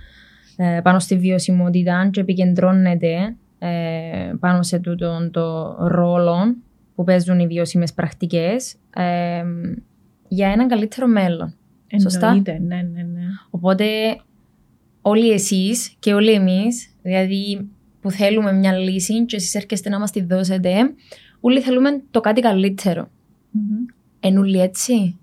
ε, 0.58 0.80
πάνω 0.84 1.00
στη 1.00 1.18
βιωσιμότητα 1.18 2.10
και 2.12 2.20
επικεντρώνεται 2.20 3.36
ε, 3.60 4.34
πάνω 4.40 4.64
σε 4.64 4.80
τούτον 4.80 5.32
το 5.32 5.76
ρόλο 5.88 6.56
που 6.96 7.04
παίζουν 7.04 7.40
οι 7.40 7.48
βιώσιμες 7.48 7.94
πρακτικές 7.94 8.76
ε, 8.96 9.44
για 10.28 10.48
έναν 10.48 10.68
καλύτερο 10.68 11.08
μέλλον. 11.08 11.56
Σωστά; 12.02 12.28
Εννοείται, 12.28 12.60
ναι, 12.60 12.76
ναι, 12.76 13.02
ναι. 13.02 13.22
Οπότε 13.50 13.86
όλοι 15.02 15.32
εσείς 15.32 15.96
και 16.00 16.14
όλοι 16.14 16.32
εμείς, 16.32 16.90
δηλαδή 17.02 17.70
που 18.02 18.12
θέλουμε 18.12 18.54
μια 18.54 18.78
λύση 18.78 19.26
και 19.26 19.36
εσείς 19.36 19.56
έρχεστε 19.56 19.90
να 19.90 20.00
μας 20.00 20.12
τη 20.12 20.24
δώσετε, 20.24 20.94
όλοι 21.40 21.62
θέλουμε 21.62 22.02
το 22.12 22.20
κάτι 22.20 22.42
καλύτερο. 22.42 23.10
Μμμ. 23.52 23.86
Εν 24.20 24.38
όλοι 24.38 24.62
έτσι; 24.62 25.20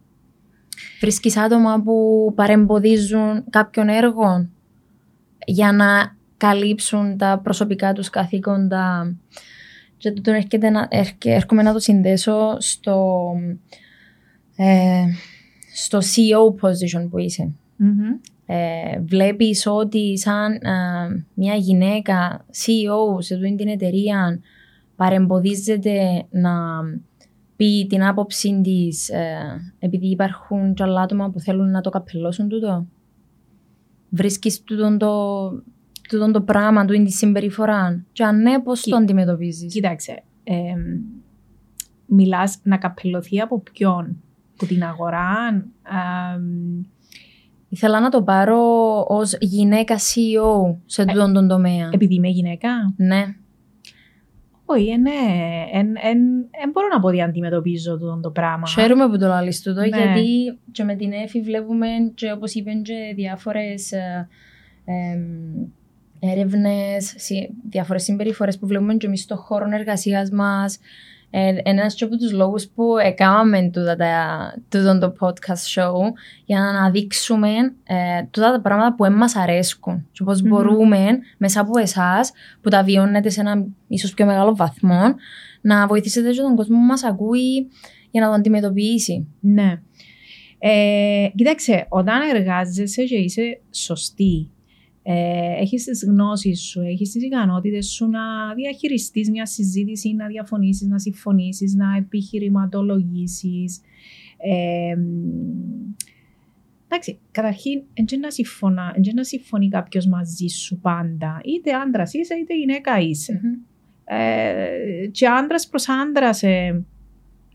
Βρίσκεις 1.00 1.36
άτομα 1.36 1.82
που 1.82 2.32
παρεμποδίζουν 2.34 3.44
κάποιον 3.50 3.88
έργο 3.88 4.48
για 5.46 5.72
να 5.72 6.16
καλύψουν 6.36 7.16
τα 7.16 7.40
προσωπικά 7.42 7.92
τους 7.92 8.10
καθήκοντα. 8.10 9.14
Και 10.02 10.10
τούτον 10.12 10.34
έρχεται 10.34 10.70
να, 10.70 10.86
έρχε- 10.90 11.26
έρχομαι 11.26 11.62
να 11.62 11.72
το 11.72 11.78
συνδέσω 11.78 12.56
στο, 12.58 13.30
ε, 14.56 15.04
στο 15.74 15.98
CEO 15.98 16.66
position 16.66 17.08
που 17.10 17.18
είσαι. 17.18 17.50
Μμμ. 17.76 18.00
Ε, 18.46 19.00
βλέπεις 19.00 19.66
ότι 19.66 20.18
σαν 20.18 20.52
ε, 20.52 21.24
μια 21.34 21.54
γυναίκα 21.54 22.44
CEO 22.50 23.18
σε 23.22 23.34
αυτή 23.34 23.54
την 23.54 23.68
εταιρεία 23.68 24.40
παρεμποδίζεται 24.96 26.26
να 26.30 26.52
πει 27.56 27.86
την 27.88 28.04
άποψή 28.04 28.60
της 28.62 29.08
ε, 29.08 29.72
επειδή 29.78 30.06
υπάρχουν 30.06 30.74
και 30.74 30.82
άλλα 30.82 31.00
άτομα 31.00 31.30
που 31.30 31.40
θέλουν 31.40 31.70
να 31.70 31.80
το 31.80 31.90
καπελώσουν 31.90 32.48
τούτο; 32.48 32.86
Βρίσκεις 34.08 34.62
τούτον 34.62 34.98
το, 34.98 35.08
τούτον 36.12 36.32
το 36.32 36.40
πράγμα, 36.40 36.84
τούτη 36.84 37.04
τη 37.04 37.10
συμπεριφορά. 37.12 38.04
Και 38.12 38.24
αν 38.24 38.42
ναι, 38.42 38.60
πώς 38.60 38.80
Κι- 38.80 38.90
το 38.90 38.96
αντιμετωπίζεις; 38.96 39.72
Κοίταξε, 39.72 40.22
εμ, 40.44 40.80
μιλάς 42.06 42.58
να 42.62 42.76
καπελωθεί 42.78 43.40
από 43.40 43.60
ποιον, 43.60 44.22
από 44.54 44.66
την 44.66 44.82
αγορά, 44.84 45.28
αμ, 45.82 46.80
Ήθελα 47.68 48.00
να 48.00 48.08
το 48.08 48.22
πάρω 48.22 48.58
ως 49.08 49.36
γυναίκα 49.40 49.96
CEO 49.98 50.76
σε 50.86 51.04
τούτον 51.04 51.32
τον 51.32 51.48
τομέα. 51.48 51.88
επειδή 51.92 52.14
είμαι 52.14 52.28
γυναίκα; 52.28 52.68
ναι. 52.96 53.24
Όχι, 54.64 54.88
ε, 54.88 54.96
ναι, 54.96 55.10
δεν 56.60 56.70
μπορώ 56.72 56.86
να 56.92 57.00
πω 57.00 57.08
ότι 57.08 57.22
αντιμετωπίζω 57.22 57.98
τούτο 57.98 58.20
το 58.22 58.30
πράγμα. 58.30 58.66
Χαίρομαι 58.66 59.08
που 59.08 59.18
το 59.18 59.26
λαλείς 59.26 59.62
τούτο, 59.62 59.80
Ναι. 59.80 59.86
γιατί 59.86 60.58
και 60.72 60.84
με 60.84 60.94
την 60.94 61.12
Εφη 61.12 61.40
βλέπουμε 61.40 61.86
και 62.14 62.32
όπως 62.32 62.54
είπαν 62.54 62.82
και 62.82 63.12
διάφορες 63.14 63.92
ε, 63.92 64.28
εμ, 64.84 65.66
έρευνες, 66.30 67.14
συ- 67.16 67.50
διάφορες 67.70 68.02
συμπεριφορές 68.02 68.58
που 68.58 68.66
βλέπουμε 68.66 68.94
και 68.94 69.06
εμείς 69.06 69.20
στον 69.22 69.36
χώρο 69.36 69.66
εργασίας 69.72 70.30
μας. 70.30 70.78
Ε, 71.34 71.54
ένας 71.62 71.94
και 71.94 72.04
από 72.04 72.16
τους 72.16 72.32
λόγους 72.32 72.68
που 72.68 72.96
έκαναμε 72.98 73.70
τούτα 73.72 73.96
τα- 73.96 74.54
τούτον 74.68 75.00
το 75.00 75.12
podcast 75.20 75.80
show 75.82 75.92
για 76.44 76.58
να 76.60 76.68
αναδείξουμε 76.68 77.48
ε, 77.84 78.22
τούτα 78.30 78.52
τα 78.52 78.60
πράγματα 78.60 78.94
που 78.94 79.02
δεν 79.04 79.12
μας 79.12 79.36
αρέσκουν 79.36 80.08
και 80.12 80.24
πώς 80.24 80.42
Μμμ. 80.42 80.48
μπορούμε 80.48 81.18
μέσα 81.38 81.60
από 81.60 81.78
εσάς 81.78 82.32
που 82.60 82.68
τα 82.68 82.82
βιώνετε 82.82 83.28
σε 83.28 83.40
ένα 83.40 83.66
ίσως 83.88 84.14
πιο 84.14 84.26
μεγάλο 84.26 84.56
βαθμό 84.56 85.02
να 85.60 85.86
βοηθήσετε 85.86 86.30
και 86.30 86.40
τον 86.40 86.56
κόσμο 86.56 86.76
που 86.76 86.84
μας 86.84 87.04
ακούει 87.04 87.68
για 88.10 88.20
να 88.20 88.26
το 88.26 88.32
αντιμετωπίσει. 88.32 89.26
Ναι. 89.40 89.80
Ε, 90.58 91.26
κοίταξε, 91.34 91.86
όταν 91.88 92.20
εργάζεσαι 92.34 93.02
και 93.04 93.16
είσαι 93.16 93.60
σωστή, 93.70 94.50
ε, 95.02 95.60
έχεις 95.60 95.84
τις 95.84 96.04
γνώσεις 96.04 96.60
σου, 96.60 96.80
έχεις 96.80 97.10
τις 97.10 97.22
ικανότητες 97.22 97.86
σου 97.90 98.08
να 98.08 98.54
διαχειριστείς 98.54 99.30
μια 99.30 99.46
συζήτηση, 99.46 100.14
να 100.14 100.26
διαφωνήσεις, 100.26 100.88
να 100.88 100.98
συμφωνήσεις, 100.98 101.74
να 101.74 101.96
επιχειρηματολογήσεις. 101.96 103.80
Ε, 104.36 104.96
εντάξει, 106.88 107.18
καταρχήν, 107.30 107.82
δεν 107.94 108.20
να, 108.20 108.30
συμφωνά, 108.30 108.92
εν 108.96 109.14
να 109.14 109.24
συμφωνεί 109.24 109.68
κάποιος 109.68 110.06
μαζί 110.06 110.46
σου 110.46 110.78
πάντα. 110.78 111.40
Είτε 111.44 111.72
άντρας 111.72 112.14
είσαι, 112.14 112.34
είτε 112.34 112.56
γυναίκα 112.56 113.00
είσαι. 113.00 113.40
Ε, 114.04 115.06
και 115.10 115.26
άντρας 115.26 115.68
προς 115.68 115.88
άντρας 115.88 116.42
ε, 116.42 116.84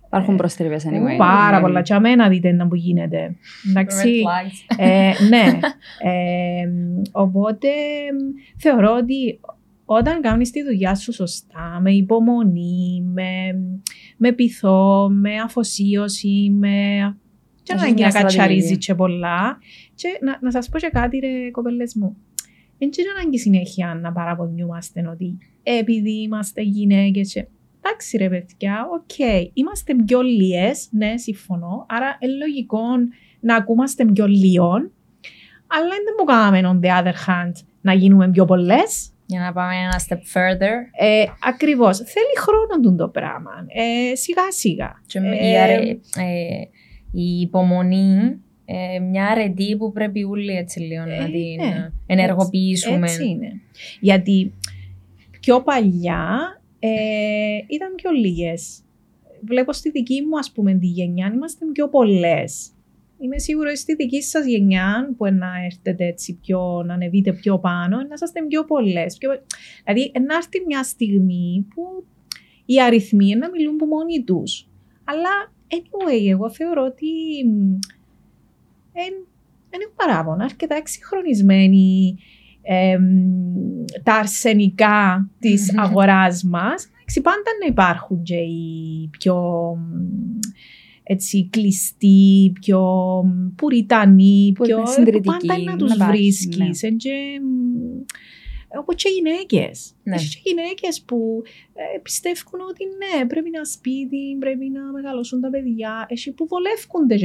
Υπάρχουν 0.08 0.36
προστριβές 0.36 0.86
anyway. 0.88 1.18
Πάρα 1.18 1.56
Ναι. 1.58 1.62
πολλά. 1.62 1.82
Και 1.82 1.94
αμένα 1.94 2.30
δείτε 2.30 2.52
να 2.52 2.68
που 2.68 2.76
γίνεται. 2.76 3.36
Εντάξει. 3.70 4.22
ε, 4.78 5.12
ναι. 5.30 5.60
Ε, 6.12 6.68
οπότε 7.12 7.68
θεωρώ 8.58 8.96
ότι 8.96 9.40
όταν 9.86 10.22
κάνεις 10.22 10.52
τη 10.52 10.64
δουλειά 10.64 10.96
σου 10.96 11.14
σωστά, 11.14 11.80
με 11.82 11.92
υπομονή, 11.92 13.04
με, 13.14 13.32
με 14.18 14.32
πειθό, 14.32 15.10
με 15.12 15.36
αφοσίωση, 15.36 16.50
με... 16.58 16.70
Και 17.64 17.74
Έχεις 17.74 17.88
να 17.88 17.94
μια 17.94 18.08
να 18.08 18.14
κατσαρίζει 18.22 18.58
στρατηγική. 18.60 18.86
και 18.86 18.96
πολλά. 18.96 19.58
Και 19.96 20.08
να, 20.22 20.38
να 20.42 20.52
σας 20.52 20.70
πω 20.70 20.80
και 20.80 20.90
κάτι 20.92 21.18
ρε 21.20 21.52
κοπέλες 21.52 21.96
μου. 21.96 22.18
Δεν 22.78 22.90
είναι 23.00 23.10
ανάγκη 23.20 23.40
συνέχεια 23.40 24.00
να 24.02 24.12
παραπονιούμαστε 24.12 25.08
ότι 25.12 25.38
επειδή 25.64 26.22
είμαστε 26.22 26.62
γυναίκες 26.62 27.34
και... 27.34 27.48
εντάξει 27.90 28.18
ρε 28.18 28.30
παιδιά, 28.30 28.88
οκ, 28.94 29.18
είμαστε 29.54 29.96
πιο 30.06 30.22
λίες, 30.22 30.88
ναι, 30.92 31.18
συμφωνώ, 31.18 31.86
άρα 31.90 32.18
είναι 32.20 32.34
λογικό 32.34 32.82
να 33.40 33.56
ακούμαστε 33.56 34.06
πιο 34.06 34.28
λίο, 34.28 34.92
αλλά 35.68 35.90
δεν 35.90 36.16
μου 36.20 36.26
κάναμε 36.26 36.62
on 36.64 36.86
the 36.86 37.04
other 37.04 37.14
hand 37.28 37.52
να 37.82 37.94
γίνουμε 37.94 38.30
πιο 38.30 38.46
πολλές. 38.46 39.12
Για 39.30 39.40
να 39.40 39.54
πάμε 39.54 39.74
ένα 39.76 40.02
step 40.08 40.38
further. 40.38 40.74
Ε, 41.00 41.26
ακριβώς. 41.44 41.98
Θέλει 41.98 42.38
χρόνο 42.38 42.96
το 42.96 43.08
πράγμα. 43.10 43.52
Ε, 43.68 44.16
σιγά 44.16 44.52
σιγά. 44.52 45.02
Και 45.06 45.20
η, 45.20 45.58
αρε, 45.58 45.74
ε, 45.74 46.62
η 47.12 47.40
υπομονή, 47.40 48.42
ε, 48.66 49.00
μια 49.00 49.26
αρετή 49.26 49.76
που 49.78 49.92
πρέπει 49.92 50.24
όλοι 50.24 50.56
έτσι 50.56 50.80
λίγο 50.80 51.06
να 51.06 51.14
Ε, 51.14 51.26
την 51.26 51.68
ναι. 51.68 51.90
ενεργοποιήσουμε. 52.06 53.08
Έτσι 53.08 53.28
είναι. 53.28 53.62
Γιατί 54.00 54.54
πιο 55.40 55.62
παλιά 55.62 56.57
ε, 56.80 57.58
ήταν 57.68 57.96
πιο 57.96 58.12
λίγες. 58.12 58.82
Βλέπω 59.42 59.74
στη 59.74 59.90
δική 59.90 60.22
μου 60.22 60.38
ας 60.38 60.52
πούμε 60.52 60.74
τη 60.74 60.88
γενιά 60.88 61.32
είμαστε 61.34 61.66
πιο 61.72 61.90
πολλές. 61.90 62.72
Είμαι 63.20 63.40
σίγουρη 63.40 63.68
ότι 63.70 63.78
στη 63.78 63.96
δική 63.96 64.22
σας 64.22 64.46
γενιά 64.46 65.14
που 65.18 65.26
να 65.26 65.48
έρθετε 65.66 66.06
έτσι 66.06 66.38
πιο, 66.42 66.84
να 66.86 66.94
ανεβείτε 66.94 67.34
πιο 67.34 67.60
πάνω, 67.60 67.98
να 67.98 68.14
είσαστε 68.14 68.46
πιο 68.48 68.66
πολλές. 68.66 69.18
Πιο... 69.18 69.30
Δηλαδή 69.84 70.12
να 70.28 70.36
έρθει 70.36 70.64
μια 70.68 70.84
στιγμή 70.84 71.68
που 71.74 72.06
οι 72.66 72.82
αριθμοί 72.82 73.36
να 73.36 73.50
μιλούν 73.50 73.76
που 73.76 73.86
μόνοι 73.86 74.24
τους. 74.24 74.70
Αλλά 75.04 75.54
anyway, 75.70 76.30
εγώ 76.30 76.50
θεωρώ 76.50 76.84
ότι 76.86 77.08
δεν 79.70 79.82
έχω 79.82 79.94
παράπονα, 79.96 80.44
αρκετά 80.44 80.76
εξυγχρονισμένοι 80.76 82.18
εμ, 82.68 83.04
τα 84.04 84.14
αρσενικά 84.14 85.30
της 85.40 85.78
αγοράς 85.78 86.44
μας. 86.44 86.90
Εντάξει, 87.00 87.22
πάντα 87.22 87.50
να 87.62 87.68
υπάρχουν 87.68 88.24
και 88.24 88.36
οι 88.36 89.10
πιο 89.18 89.36
μ, 89.76 90.40
έτσι 91.04 91.48
κλειστοί, 91.50 92.52
πιο 92.62 92.82
μ, 93.26 93.56
πουριτανοί, 93.56 94.52
Που 94.56 94.64
πιο, 94.64 94.78
είναι 94.78 94.88
συντηρητικοί, 94.88 95.38
που 95.38 95.46
πάντα 95.48 95.64
να 95.64 95.72
να 95.72 95.78
τους 95.78 95.94
υπάρχει, 95.94 96.12
βρίσκεις. 96.12 96.84
Εν 96.84 96.98
και, 96.98 97.40
μ, 97.42 98.04
όπως 98.80 98.96
και 98.96 99.10
γυναίκες. 99.10 99.94
Ναι. 100.04 100.16
Έχει 100.16 100.30
και 100.30 100.42
γυναίκες 100.44 101.02
που 101.02 101.42
ε, 101.74 102.00
πιστεύουν 102.00 102.60
ότι 102.70 102.84
ναι, 102.86 103.26
πρέπει 103.26 103.50
να 103.50 103.66
σπίτι, 103.66 104.38
πρέπει 104.40 104.70
να 104.70 104.92
μεγαλώσουν 104.92 105.42
τα 105.42 105.50
παιδιά. 105.50 106.06
Έχει 106.10 106.32
που 106.32 106.48
βολεύκονται 106.48 107.16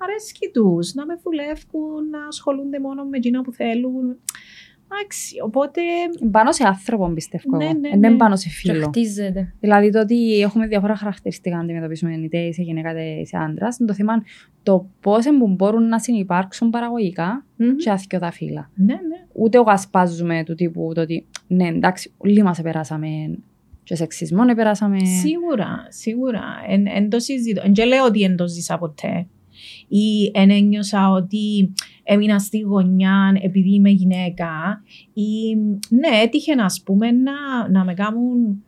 κιόλα. 0.00 0.12
Αρέσκει 0.12 0.50
τους 0.52 0.94
να 0.94 1.06
με 1.06 1.14
βουλεύουν, 1.22 2.08
να 2.10 2.26
ασχολούνται 2.26 2.78
μόνο 2.80 3.04
με 3.04 3.16
εκείνα 3.16 3.42
που 3.42 3.52
θέλουν. 3.52 4.16
Εντάξει, 4.92 5.34
οπότε. 5.44 5.80
Πάνω 6.30 6.52
σε 6.52 6.64
άνθρωπο 6.66 7.08
πιστεύω 7.14 7.56
Ναι, 7.56 7.64
εγώ. 7.64 7.78
ναι, 7.78 7.88
Ε, 7.88 7.98
Δεν 7.98 8.10
ναι. 8.12 8.16
πάνω 8.16 8.36
σε 8.36 8.48
Και 8.48 8.54
φίλο. 8.54 8.86
χτίζεται. 8.86 9.54
Δηλαδή 9.60 9.90
το 9.90 10.00
ότι 10.00 10.40
έχουμε 10.40 10.66
διάφορα 10.66 10.96
χαρακτηριστικά 10.96 11.56
να 11.56 11.62
αντιμετωπίσουμε 11.62 12.14
είτε 12.14 12.38
είσαι 12.38 12.62
γυναίκα 12.62 12.90
είτε 12.90 13.02
είσαι 13.02 13.36
άντρας. 13.36 13.76
Το 13.86 13.94
θέμα 13.94 14.22
το 14.62 14.86
πώς 15.00 15.24
μπορούν 15.48 15.88
να 15.88 15.98
συνεπάρξουν 15.98 16.70
παραγωγικά 16.70 17.46
μμμ. 17.56 17.76
και 17.76 17.90
άθικιο 17.90 18.18
τα 18.18 18.30
φύλλα. 18.30 18.70
Ναι, 18.74 18.94
ναι. 18.94 19.26
Ούτε 19.32 19.56
εγώ 19.58 19.70
ασπάζουμε 19.70 20.42
του 20.44 20.54
τύπου 20.54 20.92
το 20.94 21.00
ότι 21.00 21.26
ναι, 21.46 21.66
εντάξει, 21.68 22.12
όλοι 22.16 22.42
μας 22.42 22.60
περάσαμε 22.62 23.08
και 23.82 23.94
σεξισμό 23.94 24.44
περάσαμε. 24.54 24.98
Σίγουρα, 25.04 25.86
σίγουρα. 25.88 26.42
Εν, 26.68 26.86
εν 26.86 27.08
το 27.10 27.18
συζητώ. 27.18 27.62
Εν 27.64 27.72
και 27.72 27.84
λέω 27.84 28.04
ότι 28.04 28.22
εν 28.22 28.36
το 28.36 28.48
ζήσα 28.48 28.78
ποτέ. 28.78 29.26
Ή 29.92 30.30
εν 30.34 30.50
ένιωσα 30.50 31.10
ότι 31.10 31.72
έμεινα 32.02 32.38
στη 32.38 32.58
γωνιά 32.58 33.40
επειδή 33.42 33.74
είμαι 33.74 33.90
γυναίκα. 33.90 34.82
Ή 35.12 35.54
ναι, 35.88 36.20
έτυχε 36.22 36.54
να 36.54 36.66
πούμε 36.84 37.10
να, 37.10 37.68
να 37.70 37.84
με 37.84 37.94
κάνουν 37.94 38.62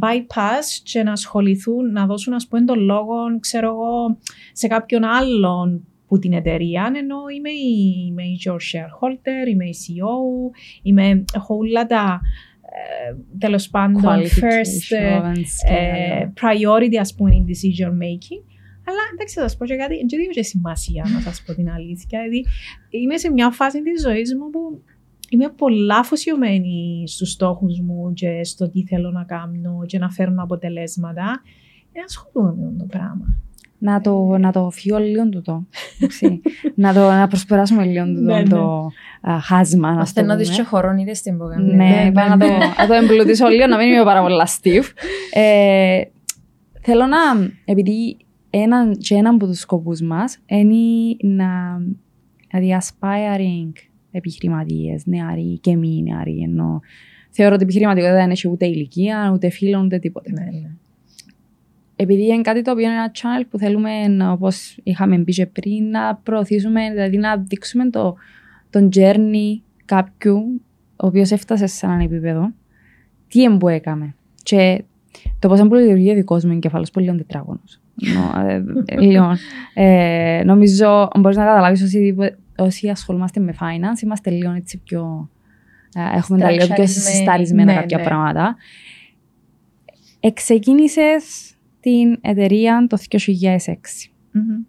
bypass 0.00 0.80
και 0.82 1.02
να 1.02 1.12
ασχοληθούν, 1.12 1.92
να 1.92 2.06
δώσουν 2.06 2.34
ας 2.34 2.46
πούμε 2.46 2.64
τον 2.64 2.80
λόγο, 2.80 3.14
ξέρω 3.40 3.66
εγώ, 3.66 4.18
σε 4.52 4.66
κάποιον 4.66 5.04
άλλον 5.04 5.86
που 6.06 6.18
την 6.18 6.32
εταιρεία, 6.32 6.92
ενώ 6.96 7.16
είμαι 7.36 7.50
η, 7.50 8.06
είμαι 8.08 8.22
η 8.22 8.40
your 8.44 8.52
shareholder, 8.52 9.48
είμαι 9.48 9.64
η 9.64 9.74
CEO, 9.78 10.56
είμαι, 10.82 11.24
έχω 11.34 11.56
όλα 11.56 11.86
τα 11.86 12.20
ε, 12.74 13.14
τέλος 13.38 13.68
πάντων 13.68 14.02
first 14.02 14.06
ε, 14.06 14.20
Qualifications 14.20 14.88
και 14.88 14.96
ε, 15.74 16.16
άλλα. 16.16 16.32
priority 16.40 16.96
ας 17.00 17.14
πούμε 17.14 17.30
in 17.34 17.50
decision 17.50 17.90
making. 17.90 18.51
Αλλά 18.86 18.98
εντάξει, 19.12 19.34
θα 19.34 19.40
σας 19.40 19.56
πω 19.56 19.64
και 19.66 19.76
κάτι, 19.76 19.96
δεν 19.96 20.06
δίνω 20.08 20.30
και 20.32 20.42
σημασία 20.42 21.06
να 21.14 21.20
σας 21.20 21.42
πω 21.46 21.54
την 21.54 21.70
αλήθεια. 21.70 22.18
Δηλαδή, 22.20 22.44
είμαι 22.90 23.16
σε 23.16 23.30
μια 23.30 23.50
φάση 23.50 23.82
της 23.82 24.02
ζωής 24.02 24.34
μου 24.34 24.50
που 24.50 24.82
είμαι 25.28 25.48
πολλά 25.48 25.96
αφοσιωμένη 25.98 27.04
στους 27.06 27.30
στόχους 27.30 27.80
μου 27.80 28.12
και 28.12 28.44
στο 28.44 28.70
τι 28.70 28.84
θέλω 28.86 29.10
να 29.10 29.24
κάνω 29.24 29.84
και 29.86 29.98
να 29.98 30.10
φέρνω 30.10 30.42
αποτελέσματα. 30.42 31.42
Δεν 31.92 32.04
ασχολούμαι 32.04 32.54
με 32.58 32.66
αυτό 32.66 32.78
το 32.78 32.84
πράγμα. 32.84 33.36
Να 33.78 34.00
το, 34.00 34.36
να 34.38 34.52
το 34.52 34.70
φύγω 34.70 34.98
λίγο 34.98 35.28
τούτο. 35.28 35.66
εντάξει. 35.96 36.40
να, 36.74 36.92
το, 36.92 37.00
να 37.00 37.28
προσπεράσουμε 37.28 37.84
λίγο 37.84 38.04
τούτο 38.04 38.20
Ναι, 38.20 38.40
ναι. 38.40 38.48
το 38.48 38.90
α, 39.30 39.38
χάσμα. 39.40 39.94
Να 39.94 40.00
Ώστε 40.00 40.20
το 40.20 40.26
να 40.26 40.36
δεις 40.36 40.48
πούμε. 40.50 40.62
και 40.62 40.68
χώρο 40.68 40.94
είτε 41.00 41.14
στην 41.14 41.38
που 41.38 41.44
Ναι, 41.46 41.74
Ναι, 41.74 42.04
είπα 42.08 42.28
να, 42.28 42.36
ναι, 42.36 42.46
το, 42.46 42.52
ναι. 42.52 42.66
να 42.78 42.86
το 42.86 42.92
εμπλουτίσω 42.92 43.46
λίγο, 43.48 43.66
να 43.66 43.76
μην 43.76 43.88
είμαι 43.92 44.04
πάρα 44.04 44.22
πολλά 44.22 44.46
stiff. 44.46 44.84
Ε, 45.32 46.00
θέλω 46.80 47.06
να, 47.06 47.18
επειδή 47.64 48.16
έναν 48.54 48.96
και 48.96 49.14
έναν 49.14 49.34
από 49.34 49.46
τους 49.46 49.58
σκοπούς 49.58 50.00
μας 50.00 50.38
είναι 50.46 51.34
να, 51.36 51.78
δηλαδή 52.50 52.76
aspiring 52.80 53.72
επιχειρηματίες, 54.10 55.06
νεαροί 55.06 55.58
και 55.58 55.76
μη 55.76 56.02
νεαροί, 56.02 56.40
ενώ 56.40 56.80
θεωρώ 57.30 57.54
ότι 57.54 57.62
η 57.62 57.64
επιχειρηματικότητα 57.64 58.18
δεν 58.20 58.30
έχει 58.30 58.48
ούτε 58.48 58.66
ηλικία, 58.66 59.30
ούτε 59.34 59.50
φίλων, 59.50 59.84
ούτε 59.84 59.98
τίποτε. 59.98 60.32
Ναι, 60.32 60.44
ναι. 60.44 60.70
Επειδή 61.96 62.26
είναι 62.26 62.40
κάτι 62.40 62.62
το 62.62 62.70
οποίο 62.70 62.84
είναι 62.84 62.94
ένα 62.94 63.10
channel 63.14 63.46
που 63.50 63.58
θέλουμε, 63.58 63.90
όπως 64.30 64.78
είχαμε 64.82 65.18
πει 65.18 65.32
και 65.32 65.46
πριν, 65.46 65.90
να 65.90 66.14
προωθήσουμε, 66.14 66.90
δηλαδή 66.90 67.16
να 67.16 67.36
δείξουμε 67.36 67.90
το, 67.90 68.16
τον 68.70 68.88
journey 68.94 69.60
κάποιου 69.84 70.60
ο 70.96 71.06
οποίος 71.06 71.30
έφτασε 71.30 71.66
σε 71.66 71.86
έναν 71.86 72.00
επίπεδο, 72.00 72.52
τι 73.28 73.44
εμπού 73.44 73.68
έκαμε. 73.68 74.14
Και 74.42 74.84
το 75.38 75.48
πώ 75.48 75.54
εμπού 75.54 75.74
λειτουργεί 75.74 76.10
ο 76.10 76.14
δικός 76.14 76.44
μου 76.44 76.52
εγκεφάλος, 76.52 76.90
πολύ 76.90 77.06
λίγο 77.06 77.16
τετράγωνος. 77.16 77.81
Λίγο. 78.98 79.36
Ε, 79.74 80.42
νομίζω 80.44 81.08
μπορείς 81.18 81.36
να 81.36 81.44
καταλάβεις 81.44 81.82
όσοι, 81.82 82.14
όσοι 82.58 82.88
ασχολούμαστε 82.88 83.40
με 83.40 83.54
finance, 83.60 84.02
είμαστε 84.02 84.30
λίγο 84.30 84.52
έτσι 84.52 84.78
πιο. 84.78 85.30
ε, 85.94 86.16
έχουμε 86.16 86.38
τα 86.38 86.50
λίγο 86.50 86.64
πιο 86.64 86.74
Στραξαρισμένοι. 86.74 87.16
συσταρισμένα 87.16 87.72
Ναι, 87.72 87.80
κάποια 87.80 87.96
ναι. 87.98 88.04
πράγματα. 88.04 88.56
Εξεκίνησες 90.20 91.54
την 91.80 92.18
εταιρεία 92.20 92.86
το 92.88 92.96
2006. 93.10 93.20
Μμμ. 94.32 94.62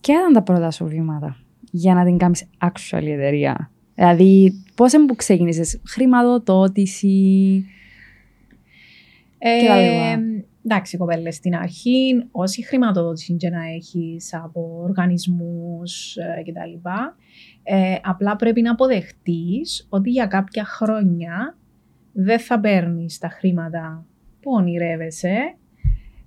Ποια 0.00 0.14
ήταν 0.18 0.32
τα 0.32 0.42
πρώτα 0.42 0.70
σου 0.70 0.86
βήματα 0.86 1.36
για 1.70 1.94
να 1.94 2.04
την 2.04 2.18
κάνεις 2.18 2.44
actual 2.58 3.02
εταιρεία; 3.06 3.70
Δηλαδή, 3.94 4.62
πώς 4.74 4.92
που 5.06 5.14
ξεκίνησες, 5.16 5.80
χρηματοδότηση. 5.86 7.64
Και 9.38 9.66
τα 9.66 9.80
λοιπά. 9.80 10.10
Ε, 10.10 10.44
εντάξει, 10.64 10.96
κοπέλε, 10.96 11.30
στην 11.30 11.54
αρχή, 11.54 12.26
όση 12.30 12.64
χρηματοδότηση 12.64 13.34
και 13.34 13.50
να 13.50 13.64
έχεις 13.64 14.34
από 14.34 14.80
οργανισμούς 14.82 16.16
ε, 16.16 16.42
κτλ., 16.42 16.88
ε, 17.62 17.96
απλά 18.02 18.36
πρέπει 18.36 18.62
να 18.62 18.70
αποδεχτείς 18.70 19.86
ότι 19.88 20.10
για 20.10 20.26
κάποια 20.26 20.64
χρόνια 20.64 21.56
δεν 22.12 22.38
θα 22.38 22.60
παίρνεις 22.60 23.18
τα 23.18 23.28
χρήματα 23.28 24.06
που 24.40 24.50
ονειρεύεσαι. 24.52 25.56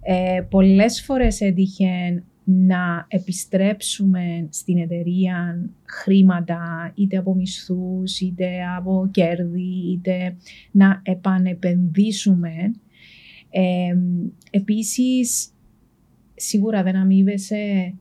Ε, 0.01 0.41
πολλές 0.49 1.01
φορές 1.01 1.41
έτυχε 1.41 2.23
να 2.43 3.05
επιστρέψουμε 3.07 4.47
στην 4.49 4.77
εταιρεία 4.77 5.69
χρήματα 5.85 6.91
είτε 6.95 7.17
από 7.17 7.35
μισθούς, 7.35 8.19
είτε 8.19 8.47
από 8.77 9.09
κέρδη, 9.11 9.91
είτε 9.91 10.35
να 10.71 11.01
επανεπενδύσουμε. 11.03 12.71
Ε, 13.59 13.97
επίσης, 14.49 15.49
σίγουρα 16.35 16.83
δεν 16.83 16.95
αμείβεσαι 16.95 17.95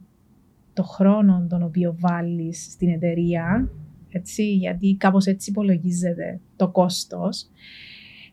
το 0.72 0.82
χρόνο 0.82 1.46
τον 1.48 1.62
οποίο 1.62 1.96
βάλεις 1.98 2.68
στην 2.70 2.88
εταιρεία, 2.88 3.70
έτσι, 4.08 4.54
γιατί 4.54 4.96
κάπως 4.98 5.26
έτσι 5.26 5.50
υπολογίζεται 5.50 6.40
το 6.56 6.70
κόστος. 6.70 7.50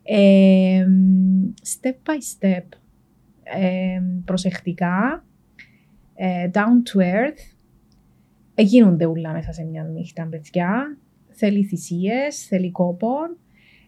Ε, 0.04 0.86
step 1.64 2.10
by 2.10 2.46
step, 2.46 2.64
ε, 3.44 4.02
προσεκτικά, 4.26 5.26
ε, 6.14 6.50
down 6.54 6.94
to 6.94 7.02
earth, 7.02 7.56
γίνονται 8.56 9.06
ούλα 9.06 9.32
μέσα 9.32 9.52
σε 9.52 9.64
μια 9.64 9.84
νύχτα, 9.84 10.28
παιδιά. 10.28 10.98
Θέλει 11.30 11.64
θυσίες, 11.64 12.46
θέλει 12.48 12.72
κόπο. 12.72 13.10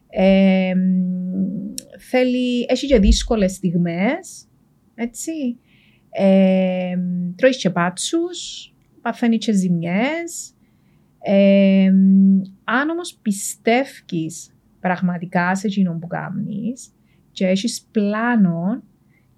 Ε, 0.09 0.73
θέλει, 1.99 2.65
έχει 2.67 2.87
και 2.87 2.99
δύσκολες 2.99 3.51
στιγμές, 3.51 4.47
έτσι. 4.95 5.59
Ε, 6.09 6.97
τρώεις 7.35 7.57
και 7.57 7.69
πάτσους, 7.69 8.73
παθαίνει 9.01 9.37
και 9.37 9.53
ζημιές. 9.53 10.53
Ε, 11.19 11.91
αν 12.63 12.89
όμως 12.89 13.19
πιστεύεις 13.21 14.55
πραγματικά 14.79 15.55
σε 15.55 15.67
εκείνον 15.67 15.99
που 15.99 16.07
κάνεις 16.07 16.93
και 17.31 17.47
έχεις 17.47 17.87
πλάνο 17.91 18.83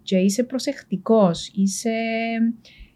και 0.02 0.18
είσαι 0.18 0.44
προσεκτικός, 0.44 1.52
είσαι 1.54 1.92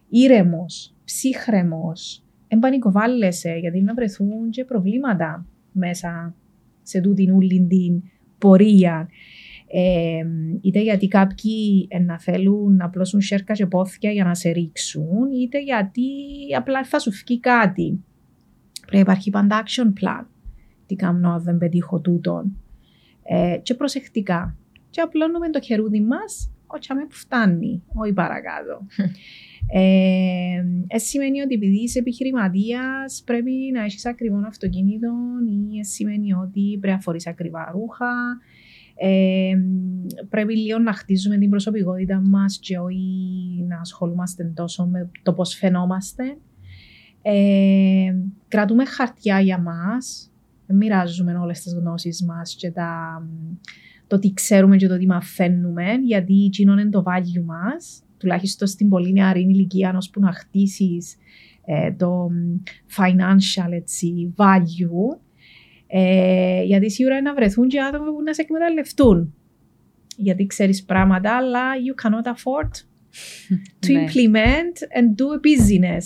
ήρεμος, 0.10 0.96
ψύχρεμος, 1.06 2.26
δεν 2.48 2.60
πανικοβάλλεσαι 2.60 3.54
γιατί 3.54 3.82
να 3.82 3.94
βρεθούν 3.94 4.50
και 4.50 4.66
προβλήματα 4.66 5.46
μέσα 5.72 6.36
σε 6.82 7.02
τούτην 7.02 7.34
ούλην 7.34 7.68
την 7.68 8.02
πορεία. 8.38 9.10
Ε, 9.74 10.22
είτε 10.62 10.82
γιατί 10.82 11.08
κάποιοι 11.08 11.88
να 12.06 12.20
θέλουν 12.20 12.76
να 12.76 12.90
πλώσουν 12.90 13.22
σέρκα 13.22 13.54
και 13.54 13.66
πόθια 13.66 14.12
για 14.12 14.24
να 14.24 14.36
σε 14.36 14.50
ρίξουν, 14.50 15.32
είτε 15.42 15.64
γιατί 15.64 16.02
απλά 16.58 16.84
θα 16.84 17.00
σου 17.00 17.12
φύγει 17.12 17.40
κάτι. 17.40 18.04
Πρέπει 18.80 18.96
να 18.96 19.00
υπάρχει 19.00 19.30
πάντα 19.30 19.64
action 19.64 19.88
plan. 20.04 20.26
Τι 20.86 20.96
κάνω 20.96 21.32
αν 21.32 21.44
δεν 21.44 21.58
πετύχω 21.58 22.00
τούτον. 22.00 22.58
Ε, 23.24 23.58
και 23.62 23.74
προσεκτικά. 23.74 24.56
Και 24.90 25.02
απλώνουμε 25.02 25.50
το 25.50 25.62
χερούδι 25.62 26.02
μας, 26.02 26.52
όχι 26.74 27.06
που 27.08 27.16
φτάνει, 27.16 27.84
όχι 27.94 28.14
παρακάτω. 28.14 28.86
Ε, 29.74 30.64
ε, 30.88 30.98
σημαίνει 30.98 31.42
ότι 31.42 31.54
επειδή 31.54 31.84
είσαι 31.84 32.00
επιχειρηματίας, 32.00 33.24
πρέπει 33.26 33.52
να 33.74 33.84
έχεις 33.84 34.06
ακριβό 34.06 34.42
αυτοκίνητο 34.48 35.14
ή 35.74 35.80
ε, 35.80 35.84
σημαίνει 35.84 36.34
ότι 36.34 36.78
πρέπει 36.80 36.96
να 36.96 37.02
φορείς 37.02 37.28
ακριβά 37.28 37.72
ρούχα. 37.72 38.14
Ε, 38.96 39.54
πρέπει 40.30 40.58
λίγο 40.58 40.80
να 40.80 40.94
χτίζουμε 40.94 41.38
την 41.38 41.50
προσωπικότητα 41.50 42.22
μας 42.26 42.60
και 42.60 42.78
όχι 42.78 43.66
να 43.68 43.80
ασχολούμαστε 43.80 44.44
τόσο 44.56 44.86
με 44.86 45.10
το 45.24 45.34
πώς 45.34 45.56
φαινόμαστε. 45.56 46.38
Ε, 47.22 48.16
κρατούμε 48.48 48.86
χαρτιά 48.86 49.40
για 49.40 49.58
μας. 49.60 50.32
Μοιράζουμε 50.68 51.38
όλες 51.38 51.62
τις 51.62 51.74
γνώσεις 51.74 52.24
μας 52.24 52.56
και 52.56 52.72
τα, 52.72 53.24
το 54.12 54.20
τι 54.20 54.34
ξέρουμε 54.34 54.76
και 54.76 54.88
το 54.88 54.98
τι 54.98 55.06
μαθαίνουμε, 55.06 55.86
γιατί 56.04 56.46
εκείνο 56.46 56.72
είναι 56.72 56.90
το 56.90 57.04
value 57.08 57.44
μας 57.46 58.04
τουλάχιστον 58.18 58.68
στην 58.68 58.90
πολύ 58.90 59.12
νεαρή 59.12 59.42
ηλικία, 59.42 59.94
ώσπου 59.96 60.20
να 60.20 60.32
χτίσεις 60.32 61.16
ε, 61.66 61.92
το 61.92 62.28
financial 62.98 63.72
έτσι, 63.72 64.34
value. 64.38 65.20
Ε, 65.88 66.64
γιατί 66.64 66.92
σίγουρα 66.92 67.18
είναι 67.18 67.30
να 67.30 67.36
βρεθούν 67.36 67.68
και 67.68 67.82
άτομα 67.82 68.06
που 68.06 68.22
να 68.24 68.34
σε 68.34 68.42
εκμεταλλευτούν. 68.42 69.34
Γιατί 70.18 70.46
ξέρεις 70.46 70.84
πράγματα, 70.84 71.38
αλλά 71.38 71.62
you 71.62 72.04
cannot 72.04 72.34
afford 72.34 72.72
to 73.86 73.92
ναι. 73.92 74.04
implement 74.04 74.76
and 74.98 75.08
do 75.08 75.26
a 75.26 75.40
business. 75.48 76.04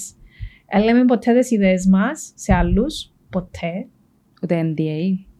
Ε, 0.65 0.83
λέμε 0.83 1.05
ποτέ 1.05 1.39
τις 1.39 1.51
ιδέες 1.51 1.85
μας 1.85 2.31
σε 2.35 2.53
άλλους. 2.53 3.11
Ποτέ. 3.29 3.87
Ούτε 4.43 4.73
NDA. 4.75 5.34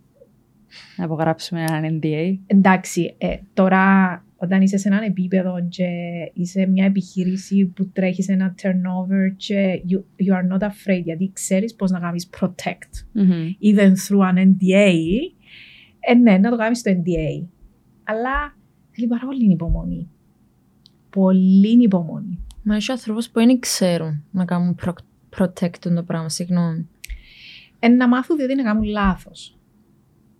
Να 0.98 1.06
απογράψουμε 1.06 1.62
ένα 1.62 2.00
NDA. 2.00 2.38
Εντάξει, 2.48 3.16
ε, 3.18 3.36
τώρα 3.54 4.20
όταν 4.38 4.62
είσαι 4.62 4.78
σε 4.78 4.88
έναν 4.88 5.04
επίπεδο 5.04 5.68
και 5.70 5.88
είσαι 6.34 6.66
μια 6.68 6.86
επιχείρηση 6.86 7.66
που 7.66 7.90
τρέχει 7.90 8.32
ένα 8.32 8.56
turnover 8.62 9.34
και 9.38 9.82
you, 9.90 10.24
you 10.24 10.34
are 10.34 10.58
not 10.58 10.68
afraid 10.68 11.04
γιατί 11.04 11.32
ξέρεις 11.34 11.76
πώς 11.76 11.92
να 11.92 12.00
κάνεις 12.00 12.30
protect 12.40 13.20
mm-hmm. 13.20 13.74
even 13.74 13.90
through 13.90 14.34
an 14.34 14.38
NDA 14.38 14.94
ε, 16.00 16.14
ναι, 16.14 16.38
να 16.38 16.50
το 16.50 16.58
κάνεις 16.58 16.82
το 16.82 16.92
NDA 16.92 17.48
αλλά 18.04 18.56
θέλει 18.92 19.08
πάρα 19.08 19.26
πολύ 19.26 19.52
υπομονή. 19.52 20.10
Πολύ 21.10 21.84
υπομονή. 21.84 22.40
Μα 22.64 22.76
έχει 22.76 22.92
ανθρώπους 22.92 23.30
που 23.30 23.40
δεν 23.40 23.60
ξέρουν 23.60 24.24
να 24.32 24.46
κάνουν 24.46 24.80
protect 25.38 25.78
το 25.80 26.04
πράγμα, 26.04 26.30
συγγνώμη. 26.30 26.90
Ε, 27.80 27.88
να 27.88 28.08
μάθουν 28.08 28.38
διότι 28.38 28.56
να 28.56 28.64
κάνουν 28.64 28.84
λάθος 28.84 29.58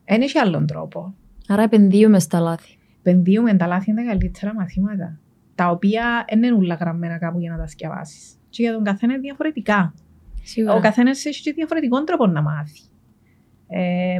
δεν 0.06 0.22
έχει 0.22 0.38
άλλον 0.38 0.66
τρόπο 0.68 1.14
Άρα 1.48 1.62
επενδύουμε 1.62 2.20
στα 2.20 2.40
λάθη 2.40 2.78
επενδύουμε 3.06 3.56
τα 3.56 3.68
λάθη 3.68 3.92
είναι 3.92 4.04
τα 4.04 4.08
καλύτερα 4.08 4.54
μαθήματα. 4.54 5.20
Τα 5.56 5.70
οποία 5.70 6.26
δεν 6.30 6.44
είναι 6.44 6.54
όλα 6.54 6.76
γραμμένα 6.76 7.18
κάπου 7.18 7.40
για 7.40 7.52
να 7.52 7.58
τα 7.58 7.68
σκεφάσει. 7.68 8.36
Και 8.50 8.62
για 8.62 8.74
τον 8.74 8.84
καθένα 8.84 9.14
είναι 9.14 9.22
διαφορετικά. 9.22 9.94
Σίγουρα. 10.44 10.76
Ο 10.76 10.80
καθένας 10.80 11.26
έχει 11.26 11.42
και 11.42 11.54
διαφορετικό 11.54 12.04
τρόπο 12.04 12.28
να 12.28 12.42
μάθει. 12.42 12.80
Ε, 13.68 14.20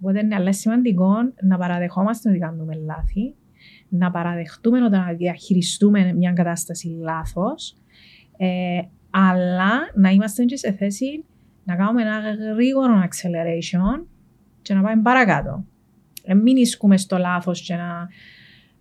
οπότε 0.00 0.20
είναι 0.20 0.34
αλλά 0.34 0.52
σημαντικό 0.52 1.12
να 1.42 1.58
παραδεχόμαστε 1.58 2.30
ότι 2.30 2.38
κάνουμε 2.38 2.74
λάθη, 2.74 3.34
να 3.88 4.10
παραδεχτούμε 4.10 4.84
όταν 4.84 5.16
διαχειριστούμε 5.16 6.12
μια 6.12 6.32
κατάσταση 6.32 6.88
λάθος, 6.88 7.76
ε, 8.36 8.80
αλλά 9.10 9.72
να 9.94 10.10
είμαστε 10.10 10.44
και 10.44 10.56
σε 10.56 10.72
θέση 10.72 11.24
να 11.64 11.76
κάνουμε 11.76 12.02
ένα 12.02 12.18
γρήγορο 12.52 12.94
acceleration 13.02 14.04
και 14.62 14.74
να 14.74 14.82
πάμε 14.82 15.02
παρακάτω. 15.02 15.64
Να 16.26 16.34
μην 16.34 16.56
ισκούμε 16.56 16.96
στο 16.96 17.18
λάθος 17.18 17.60
και 17.60 17.74
να 17.74 18.08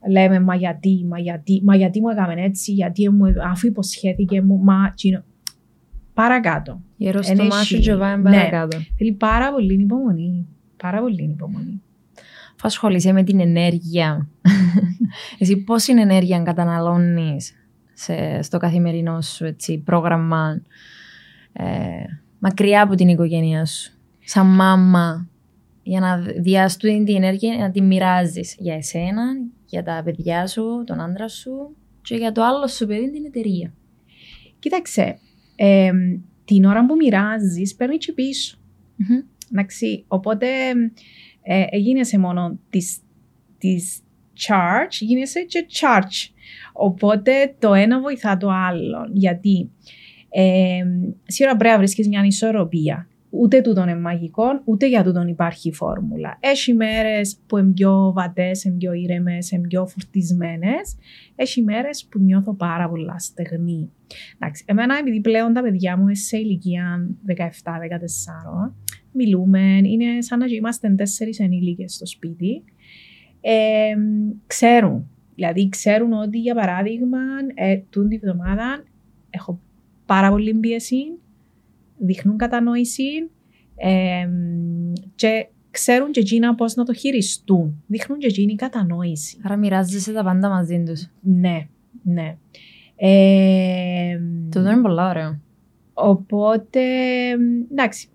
λέμε 0.09 0.39
μα 0.39 0.55
γιατί, 0.55 1.05
μα 1.09 1.19
γιατί, 1.19 1.61
μα 1.63 1.75
γιατί 1.75 2.01
μου 2.01 2.09
έκαμε 2.09 2.33
έτσι, 2.37 2.71
γιατί 2.71 3.09
μου, 3.09 3.33
αφού 3.51 3.67
υποσχέθηκε 3.67 4.41
μου, 4.41 4.57
μα 4.57 4.93
Παρακάτω. 6.13 6.81
Γερό 6.97 7.21
στο 7.21 7.43
μάσο 7.43 7.77
και 7.77 7.95
πάμε 7.95 8.29
ναι. 8.29 8.37
παρακάτω. 8.37 8.77
Ναι. 8.77 8.83
Θέλει 8.97 9.11
πάρα 9.11 9.51
πολύ 9.51 9.73
υπομονή. 9.73 10.47
Πάρα 10.77 10.99
πολύ 10.99 11.23
υπομονή. 11.23 11.81
Θα 12.55 12.67
ασχολείσαι 12.67 13.11
με 13.11 13.23
την 13.23 13.39
ενέργεια. 13.39 14.27
Εσύ 15.39 15.57
πόση 15.57 15.91
ενέργεια 15.91 16.41
καταναλώνεις 16.41 17.53
στο 18.41 18.57
καθημερινό 18.57 19.21
σου 19.21 19.45
έτσι, 19.45 19.77
πρόγραμμα 19.77 20.61
ε, 21.53 21.65
μακριά 22.43 22.81
από 22.81 22.95
την 22.95 23.07
οικογένειά 23.07 23.65
σου. 23.65 23.91
Σαν 24.19 24.45
μάμα, 24.45 25.29
για 25.83 25.99
να 25.99 26.17
διάστου 26.17 26.87
την 26.87 27.15
ενέργεια 27.15 27.57
να 27.57 27.71
τη 27.71 27.81
μοιράζεις 27.81 28.55
για 28.59 28.75
εσένα, 28.75 29.23
για 29.65 29.83
τα 29.83 30.01
παιδιά 30.03 30.47
σου, 30.47 30.83
τον 30.85 31.01
άντρα 31.01 31.27
σου 31.27 31.75
και 32.01 32.15
για 32.15 32.31
το 32.31 32.43
άλλο 32.43 32.67
σου 32.67 32.85
παιδί 32.85 33.11
την 33.11 33.25
εταιρεία. 33.25 33.73
Κοίταξε, 34.59 35.19
ε, 35.55 35.91
την 36.45 36.65
ώρα 36.65 36.85
που 36.85 36.95
μοιράζεις, 36.95 37.75
παίρνει 37.75 37.97
και 37.97 38.11
πίσω. 38.11 38.57
Mm-hmm. 38.99 40.03
οπότε 40.07 40.47
ε, 41.41 41.77
γίνεσαι 41.77 42.17
μόνο 42.17 42.59
της, 42.69 42.97
της 43.57 44.01
charge, 44.47 44.97
γίνεσαι 44.99 45.41
και 45.41 45.65
charge. 45.79 46.33
Οπότε 46.73 47.55
το 47.59 47.73
ένα 47.73 48.01
βοηθά 48.01 48.37
το 48.37 48.49
άλλο. 48.49 49.09
Γιατί 49.13 49.69
ε, 50.35 50.83
σίγουρα 51.23 51.57
πρέπει 51.57 51.73
να 51.73 51.77
βρίσκεις 51.77 52.07
μια 52.07 52.23
ισορροπία. 52.25 53.07
Ούτε 53.29 53.61
τούτον 53.61 53.87
είναι 53.87 53.99
μαγικό, 53.99 54.43
ούτε 54.63 54.87
για 54.87 55.03
τούτον 55.03 55.27
υπάρχει 55.27 55.71
φόρμουλα. 55.71 56.37
Έχει 56.39 56.73
μέρες 56.73 57.37
που 57.47 57.57
είναι 57.57 57.71
πιο 57.71 58.11
βατές, 58.15 58.63
είναι 58.63 58.75
πιο 58.75 58.93
ήρεμες, 58.93 59.51
είναι 59.51 59.67
πιο 59.67 59.87
φορτισμένες. 59.87 60.95
Έχει 61.35 61.61
μέρες 61.61 62.05
που 62.09 62.19
νιώθω 62.19 62.53
πάρα 62.53 62.89
πολλά 62.89 63.19
στεγνή. 63.19 63.91
Εντάξει, 64.35 64.63
εμένα, 64.67 64.97
επειδή 64.97 65.21
πλέον 65.21 65.53
τα 65.53 65.61
παιδιά 65.61 65.97
μου 65.97 66.03
είναι 66.03 66.15
σε 66.15 66.37
ηλικία 66.37 67.09
17-14, 67.27 68.73
μιλούμε, 69.11 69.79
είναι 69.83 70.21
σαν 70.21 70.39
να 70.39 70.45
είμαστε 70.45 70.89
τέσσερις 70.89 71.39
ενήλικες 71.39 71.93
στο 71.93 72.05
σπίτι. 72.05 72.63
Ε, 73.41 73.93
ξέρουν. 74.47 75.09
Δηλαδή, 75.35 75.69
ξέρουν 75.69 76.13
ότι 76.13 76.39
για 76.39 76.55
παράδειγμα, 76.55 77.19
ε, 77.53 77.77
τούτη 77.89 78.19
εβδομάδα 78.23 78.83
έχω 79.29 79.61
πάρα 80.05 80.29
πολύ 80.29 80.53
πίεση 80.53 81.17
δείχνουν 81.97 82.37
κατανόηση 82.37 83.29
ε, 83.75 84.29
και 85.15 85.47
ξέρουν 85.71 86.11
και 86.11 86.19
εκείνα 86.19 86.55
πώς 86.55 86.75
να 86.75 86.83
το 86.83 86.93
χειριστούν. 86.93 87.83
Δείχνουν 87.87 88.19
και 88.19 88.27
εκείνη 88.27 88.55
κατανόηση. 88.55 89.37
Άρα 89.43 89.55
μοιράζεσαι 89.55 90.13
τα 90.13 90.23
πάντα 90.23 90.49
μαζί 90.49 90.83
τους. 90.83 91.09
Ναι, 91.21 91.67
ναι. 92.03 92.37
Ε, 92.95 94.19
το 94.49 94.59
είναι 94.59 94.81
πολύ 94.81 95.01
ωραίο. 95.01 95.39
Οπότε, 95.93 96.81
εντάξει, 97.71 98.07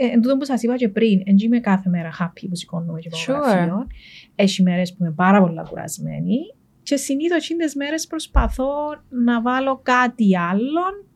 ε, 0.00 0.06
εν 0.12 0.22
τούτο 0.22 0.36
που 0.36 0.44
σας 0.44 0.62
είπα 0.62 0.76
και 0.76 0.88
πριν, 0.88 1.22
δεν 1.24 1.36
είμαι 1.38 1.60
κάθε 1.60 1.88
μέρα 1.88 2.10
happy 2.20 2.46
που 2.48 2.56
σηκώνουμε 2.56 3.00
και 3.00 3.10
πάω 3.26 3.38
sure. 3.38 3.86
Έχει 4.34 4.62
μέρες 4.62 4.92
που 4.92 4.96
είμαι 5.00 5.12
πάρα 5.12 5.40
πολύ 5.40 5.60
κουρασμένη 5.68 6.36
και 6.82 6.96
συνήθως 6.96 7.44
εκείνε 7.44 7.64
μέρες 7.76 8.06
προσπαθώ 8.06 8.72
να 9.08 9.42
βάλω 9.42 9.80
κάτι 9.82 10.38
άλλο 10.38 11.06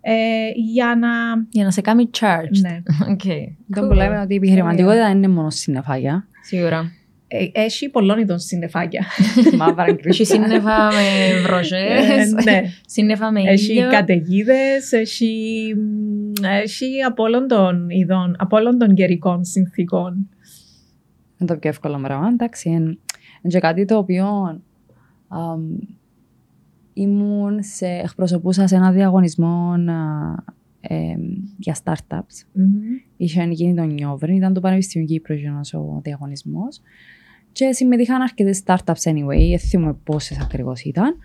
ε, 0.00 0.50
για 0.54 0.96
να... 1.00 1.08
Για 1.50 1.64
να 1.64 1.70
σε 1.70 1.80
κάνει 1.80 2.10
charge. 2.20 2.60
Ναι. 2.60 2.82
Okay. 3.14 3.56
Δεν 3.66 3.86
που 3.88 3.94
λέμε 3.94 4.20
ότι 4.20 4.32
η 4.32 4.36
επιχειρηματικότητα 4.36 5.06
δεν 5.06 5.16
είναι 5.16 5.28
μόνο 5.28 5.50
συννεφάκια. 5.50 6.28
Σίγουρα. 6.42 6.92
Ε, 7.30 7.46
έχει 7.52 7.88
πολλών 7.88 8.18
ειδών 8.18 8.38
συννεφάκια. 8.38 9.06
Μαύρα 9.58 9.96
Έχει 10.02 10.24
σύννεφα 10.24 10.86
με 10.86 11.04
βροχές, 11.46 12.32
ε, 12.32 12.42
ναι. 12.44 12.62
σύννεφα 12.86 13.32
με 13.32 13.40
ήλιο. 13.40 13.52
Έχει 13.52 13.86
καταιγίδες, 13.90 14.92
έχει, 14.92 15.74
έχει 16.42 17.02
από 17.06 17.22
όλων 17.22 17.48
των 17.48 17.90
ειδών, 17.90 18.36
από 18.38 18.56
όλων 18.56 18.78
των 18.78 18.94
καιρικών 18.94 19.44
συνθήκων. 19.44 20.28
Είναι 21.38 21.50
το 21.50 21.56
πιο 21.56 21.70
εύκολο 21.70 22.00
πράγμα, 22.02 22.28
εντάξει. 22.28 22.68
Είναι 22.68 22.98
και 23.48 23.58
κάτι 23.58 23.84
το 23.84 23.96
οποίο 23.96 24.26
ήμουν 26.92 27.62
σε, 27.62 27.86
εκπροσωπούσα 27.86 28.66
σε 28.66 28.76
ένα 28.76 28.92
διαγωνισμό 28.92 29.74
ε, 30.80 31.14
για 31.58 31.76
startups. 31.84 32.46
Μμμ. 32.52 32.80
Είχε 33.16 33.48
γίνει 33.50 33.74
το 33.74 33.82
Νιόβριν, 33.82 34.36
ήταν 34.36 34.52
το 34.52 34.60
Πανεπιστήμιο 34.60 35.06
Κύπρου 35.06 35.34
γίνος 35.34 35.74
ο 35.74 36.00
διαγωνισμός. 36.02 36.80
Και 37.52 37.72
συμμετείχαν 37.72 38.22
αρκετές 38.22 38.62
startups 38.64 39.02
anyway, 39.02 39.48
δεν 39.48 39.58
θυμάμαι 39.58 39.96
πόσες 40.04 40.40
ακριβώς 40.40 40.82
ήταν. 40.82 41.16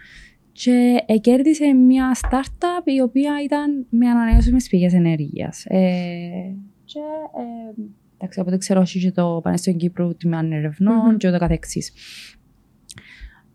Και 0.52 1.04
ε, 1.06 1.18
κέρδισε 1.18 1.74
μια 1.74 2.16
startup 2.22 2.88
η 2.98 3.02
οποία 3.02 3.34
ήταν 3.44 3.86
με 3.90 4.10
ανανεώσιμες 4.10 4.68
πηγές 4.68 4.94
ενέργειας. 4.94 5.66
Ε, 5.68 6.56
και 6.86 7.00
ε, 7.38 7.82
εντάξει, 8.18 8.40
από 8.40 8.50
ό,τι 8.50 8.58
ξέρω, 8.58 8.82
έχει 8.82 9.00
και 9.00 9.12
το 9.12 9.40
Πανεπιστήμιο 9.44 9.80
Κύπρου 9.80 10.16
τμήμα 10.16 10.40
ερευνών 10.52 11.10
Μμμ. 11.10 11.18
και 11.18 11.28
ούτω 11.28 11.38
καθεξής. 11.38 11.94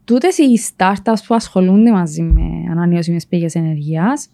Τούτες 0.09 0.39
οι 0.39 0.59
startups 0.77 1.23
που 1.27 1.35
ασχολούνται 1.35 1.91
μαζί 1.91 2.23
με 2.23 2.71
ανανεώσιμες 2.71 3.27
πηγές 3.27 3.55
ενεργείας 3.55 4.29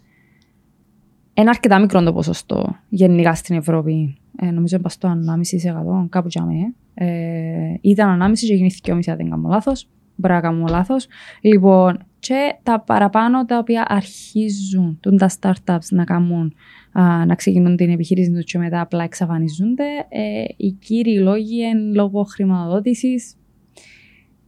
είναι 1.34 1.48
αρκετά 1.48 1.78
μικρό 1.78 2.02
το 2.02 2.12
ποσοστό 2.12 2.76
γενικά 2.88 3.34
στην 3.34 3.56
Ευρώπη. 3.56 4.16
Ε, 4.36 4.50
νομίζω 4.50 4.76
είναι 4.76 4.88
στο 4.88 5.08
1,5% 5.08 6.08
κάπου 6.08 6.28
για 6.28 6.44
με. 6.44 6.74
Ε, 6.94 7.74
ήταν 7.80 8.22
1,5% 8.22 8.32
και 8.32 8.54
γίνει 8.54 8.70
2,5% 8.82 8.92
αν 9.06 9.16
δεν 9.16 9.30
κάνω 9.30 9.48
λάθος. 9.48 9.88
Μπορεί 10.14 10.34
να 10.34 10.40
κάνω 10.40 10.66
λάθος. 10.68 11.06
Λοιπόν, 11.40 11.98
και 12.18 12.54
τα 12.62 12.80
παραπάνω 12.80 13.44
τα 13.44 13.58
οποία 13.58 13.84
αρχίζουν 13.88 14.98
τούν 15.00 15.16
τα 15.16 15.30
startups 15.40 15.88
να 15.90 16.04
κάνουν, 16.04 16.54
α, 16.92 17.26
να 17.26 17.34
ξεκινούν 17.34 17.76
την 17.76 17.90
επιχείρηση 17.90 18.30
τους 18.30 18.44
και 18.44 18.58
μετά 18.58 18.80
απλά 18.80 19.04
εξαφανίζονται, 19.04 19.84
ε, 20.08 20.44
οι 20.56 20.70
κύριοι 20.70 21.18
λόγοι 21.18 21.56
είναι 21.56 21.94
λόγω 21.94 22.22
χρηματοδότησης, 22.22 23.36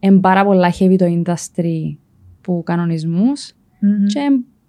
είναι 0.07 0.21
πάρα 0.21 0.45
πολλά 0.45 0.73
heavy 0.79 0.97
το 0.99 1.07
industry 1.07 1.97
που 2.41 2.63
κανονισμούς 2.65 3.53
Μμμ. 3.81 4.07
και 4.07 4.21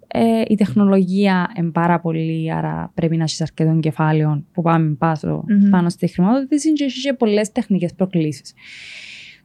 ε, 0.06 0.42
η 0.48 0.54
τεχνολογία 0.54 1.52
είναι 1.56 1.70
πάρα 1.70 2.00
πολύ, 2.00 2.52
άρα 2.52 2.90
πρέπει 2.94 3.16
να 3.16 3.22
έχεις 3.22 3.40
αρκετών 3.40 3.80
κεφάλαιων 3.80 4.46
που 4.52 4.62
πάμε 4.62 4.94
πάνω, 4.98 5.44
Μμμ. 5.48 5.70
πάνω 5.70 5.88
στη 5.88 6.06
χρηματοδότηση 6.06 6.72
και 6.72 6.84
έχεις 6.84 7.02
και 7.02 7.12
πολλές 7.12 7.52
τεχνικές 7.52 7.94
προκλήσεις. 7.94 8.54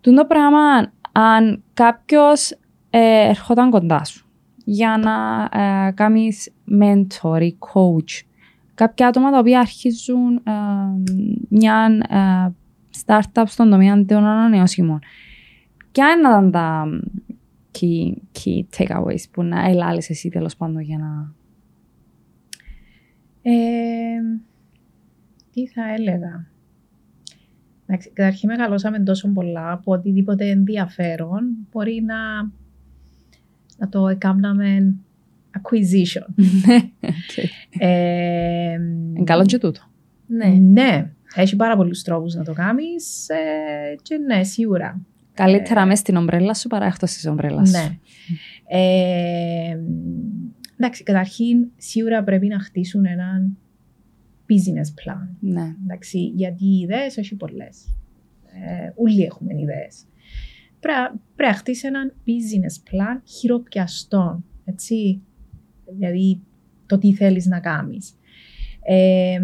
Τούν 0.01 0.15
το 0.15 0.25
πράγμα, 0.25 0.91
αν 1.11 1.63
κάποιος 1.73 2.51
ε, 2.89 3.27
ερχόταν 3.29 3.69
κοντά 3.69 4.03
σου 4.03 4.27
για 4.65 4.99
να 5.03 5.43
ε, 5.61 5.91
κάνεις 5.91 6.53
mentor 6.81 7.41
ή 7.41 7.57
coach, 7.59 8.25
κάποια 8.73 9.07
άτομα 9.07 9.31
τα 9.31 9.37
οποία 9.37 9.59
αρχίζουν 9.59 10.35
ε, 10.35 10.51
μια 11.49 11.87
ε, 12.09 12.53
startup 13.05 13.43
στον 13.45 13.69
τομέα 13.69 14.05
των 14.05 14.25
ανανεώσιμων. 14.25 14.99
Ποια 15.93 16.09
είναι 16.09 16.21
να 16.21 16.29
ήταν 16.29 16.51
τα 16.51 16.85
key, 17.79 18.13
key 18.39 18.77
takeaways 18.77 19.23
που 19.31 19.43
να 19.43 19.69
ελάλεις 19.69 20.09
εσύ 20.09 20.29
τέλος 20.29 20.55
πάντων 20.55 20.81
για 20.81 20.97
να... 20.97 21.33
Ε, 23.41 24.19
τι 25.51 25.67
θα 25.67 25.93
έλεγα; 25.97 26.47
Εντάξει, 27.85 28.11
καταρχήν 28.13 28.49
μεγαλώσαμε 28.49 28.99
τόσο 28.99 29.27
πολλά 29.27 29.79
που 29.79 29.91
οτιδήποτε 29.91 30.49
ενδιαφέρον 30.49 31.43
μπορεί 31.71 32.03
να, 32.05 32.41
να 33.77 33.89
το 33.89 34.07
έκαναμε 34.07 34.95
acquisition. 35.51 36.27
Ε, 37.77 38.73
Είναι 38.73 39.23
καλό 39.23 39.45
και 39.45 39.57
τούτο. 39.57 39.81
Ναι. 40.27 40.45
ναι, 40.45 41.11
έχει 41.35 41.55
πάρα 41.55 41.75
πολλούς 41.75 42.01
τρόπους 42.01 42.33
να 42.33 42.43
το 42.43 42.53
κάνεις 42.53 43.29
ε, 43.29 43.95
και 44.01 44.17
ναι, 44.17 44.43
σίγουρα. 44.43 45.01
Καλύτερα 45.33 45.85
μέσα 45.85 46.01
στην 46.01 46.15
ομπρέλα 46.15 46.53
σου 46.53 46.67
παρά 46.67 46.85
εκτός 46.85 47.11
της 47.11 47.25
ομπρέλας 47.25 47.69
σου. 47.69 47.75
Ναι. 47.77 47.97
Ε, 48.67 49.77
εντάξει, 50.77 51.03
καταρχήν 51.03 51.67
σίγουρα 51.77 52.23
πρέπει 52.23 52.47
να 52.47 52.59
χτίσουν 52.59 53.05
έναν 53.05 53.57
business 54.47 54.87
plan. 55.11 55.27
Ναι. 55.39 55.75
Εντάξει, 55.83 56.19
γιατί 56.19 56.65
οι 56.65 56.79
ιδέες 56.79 57.17
έχει 57.17 57.35
πολλές. 57.35 57.95
Ε, 58.45 58.91
όλοι 58.95 59.23
έχουμε 59.23 59.53
ιδέες. 59.53 60.05
Πρέ- 60.79 61.11
Πρέπει 61.35 61.51
να 61.51 61.57
χτίσει 61.57 61.87
έναν 61.87 62.13
business 62.25 62.93
plan 62.93 63.21
χειροπιαστό. 63.39 64.43
Έτσι, 64.65 65.21
δηλαδή 65.97 66.41
το 66.85 66.97
τι 66.97 67.13
θέλεις 67.13 67.45
να 67.45 67.59
κάνεις. 67.59 68.13
Ε, 68.85 69.39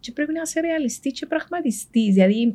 και 0.00 0.12
πρέπει 0.12 0.32
να 0.32 0.40
είσαι 0.44 0.60
ρεαλιστής 0.60 1.12
και 1.12 1.26
πραγματιστής. 1.26 2.14
Δηλαδή, 2.14 2.42
ε, 2.42 2.54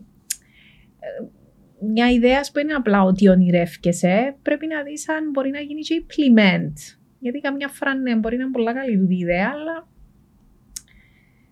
μια 1.93 2.11
ιδέα 2.11 2.41
που 2.53 2.59
είναι 2.59 2.73
απλά 2.73 3.03
ότι 3.03 3.29
ονειρεύκεσαι, 3.29 4.35
πρέπει 4.41 4.67
να 4.67 4.83
δεις 4.83 5.09
αν 5.09 5.29
μπορεί 5.29 5.49
να 5.49 5.59
γίνει 5.59 5.81
και 5.81 6.03
implement. 6.05 6.73
Γιατί 7.19 7.39
καμιά 7.39 7.67
φορά 7.67 7.95
ναι, 7.95 8.15
μπορεί 8.15 8.37
να 8.37 8.43
είναι 8.43 8.51
πολλά 8.51 8.73
καλή 8.73 8.97
τούτη 8.97 9.15
η 9.15 9.17
ιδέα, 9.17 9.51
αλλά 9.53 9.87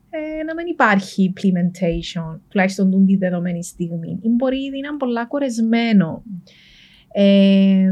ε, 0.09 0.43
να 0.43 0.53
μην 0.53 0.67
υπάρχει 0.67 1.33
implementation, 1.33 2.39
τουλάχιστον 2.49 2.91
τούτη 2.91 3.05
τη 3.05 3.15
δεδομένη 3.15 3.63
στιγμή. 3.63 4.19
Ή 4.21 4.29
μπορεί 4.29 4.57
ήδη 4.57 4.81
να 4.81 4.87
είναι 4.87 4.97
πολλά 4.97 5.25
κορεσμένο. 5.25 6.23
Ε, 7.13 7.91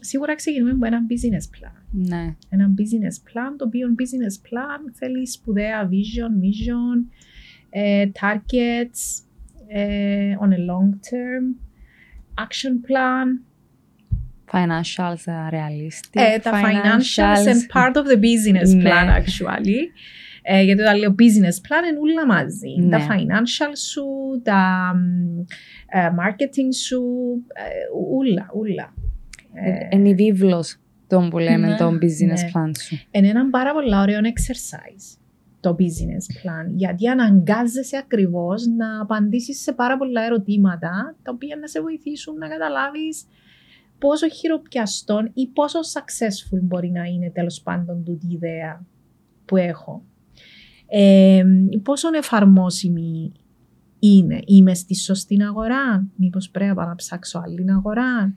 σίγουρα 0.00 0.34
ξεκινούμε 0.34 0.74
με 0.74 0.86
ένα 0.86 1.00
business 1.08 1.64
plan. 1.64 1.82
ναι. 1.90 2.36
Ένα 2.48 2.74
business 2.78 3.28
plan, 3.28 3.54
το 3.56 3.64
οποίο 3.64 3.88
business 3.88 4.46
plan 4.46 4.90
θέλει 4.92 5.28
σπουδαία 5.28 5.88
vision, 5.88 6.30
mission, 6.44 7.06
ε, 7.70 8.10
targets 8.20 9.24
ε, 9.74 10.34
on 10.40 10.48
a 10.52 10.58
long 10.70 10.90
term, 11.10 11.44
action 12.44 12.72
plan, 12.88 13.26
Financials 14.52 15.24
are 15.26 15.50
realistic. 15.52 16.10
ε, 16.34 16.38
τα 16.38 16.50
financials 16.62 17.46
and 17.46 17.60
part 17.76 17.94
of 17.96 18.04
the 18.06 18.16
business 18.20 18.74
Ναι. 18.74 18.82
plan 18.90 19.08
actually. 19.20 19.78
Ε, 20.42 20.62
γιατί 20.62 20.80
όταν 20.82 20.98
λέω 20.98 21.10
business 21.18 21.56
plan 21.66 21.88
είναι 21.88 21.98
όλα 22.00 22.26
μαζί. 22.26 22.68
Ναι. 22.78 22.88
Τα 22.88 23.06
financial 23.06 23.72
σου, 23.90 24.04
τα 24.42 24.92
μ, 24.96 25.38
ε, 25.86 26.08
marketing 26.08 26.68
σου, 26.86 27.02
ε, 27.54 27.70
ούλα, 28.16 28.46
ούλα. 28.54 28.94
Ε, 29.54 29.96
Είναι 29.96 30.08
η 30.08 30.14
βίβλος 30.14 30.76
τον 31.06 31.30
που 31.30 31.38
λέμε, 31.38 31.66
Ναι. 31.66 31.76
το 31.76 31.86
business 31.88 32.26
Ναι. 32.42 32.50
plan 32.54 32.70
σου. 32.78 32.98
είναι 33.10 33.28
ένα 33.28 33.50
πάρα 33.50 33.72
πολύ 33.72 33.96
ωραίο 33.96 34.18
exercise 34.20 35.18
το 35.62 35.76
business 35.78 36.24
plan, 36.40 36.70
γιατί 36.74 37.08
αναγκάζεσαι 37.08 37.96
ακριβώς 37.96 38.66
να 38.66 39.00
απαντήσεις 39.00 39.62
σε 39.62 39.72
πάρα 39.72 39.96
πολλά 39.96 40.24
ερωτήματα, 40.24 41.16
τα 41.22 41.32
οποία 41.34 41.56
να 41.60 41.66
σε 41.66 41.80
βοηθήσουν 41.80 42.36
να 42.38 42.48
καταλάβεις 42.48 43.24
πόσο 43.98 44.28
χειροπιαστόν 44.28 45.30
ή 45.34 45.46
πόσο 45.46 45.78
successful 45.78 46.60
μπορεί 46.62 46.90
να 46.90 47.04
είναι 47.04 47.30
τέλος 47.30 47.60
πάντων 47.62 48.04
τούτη 48.04 48.26
η 48.26 48.32
ιδέα 48.32 48.86
που 49.44 49.56
έχω. 49.56 50.02
Ε, 50.86 51.42
πόσο 51.82 52.08
εφαρμόσιμη 52.16 53.32
είναι. 53.98 54.40
Είμαι 54.46 54.74
στη 54.74 54.94
σωστή 54.94 55.42
αγορά, 55.42 56.06
μήπως 56.16 56.50
πρέπει 56.50 56.68
να 56.68 56.74
πάω 56.74 56.86
να 56.86 56.94
ψάξω 56.94 57.42
άλλη 57.44 57.64
αγορά. 57.70 58.34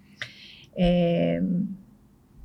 Ε, 0.73 1.41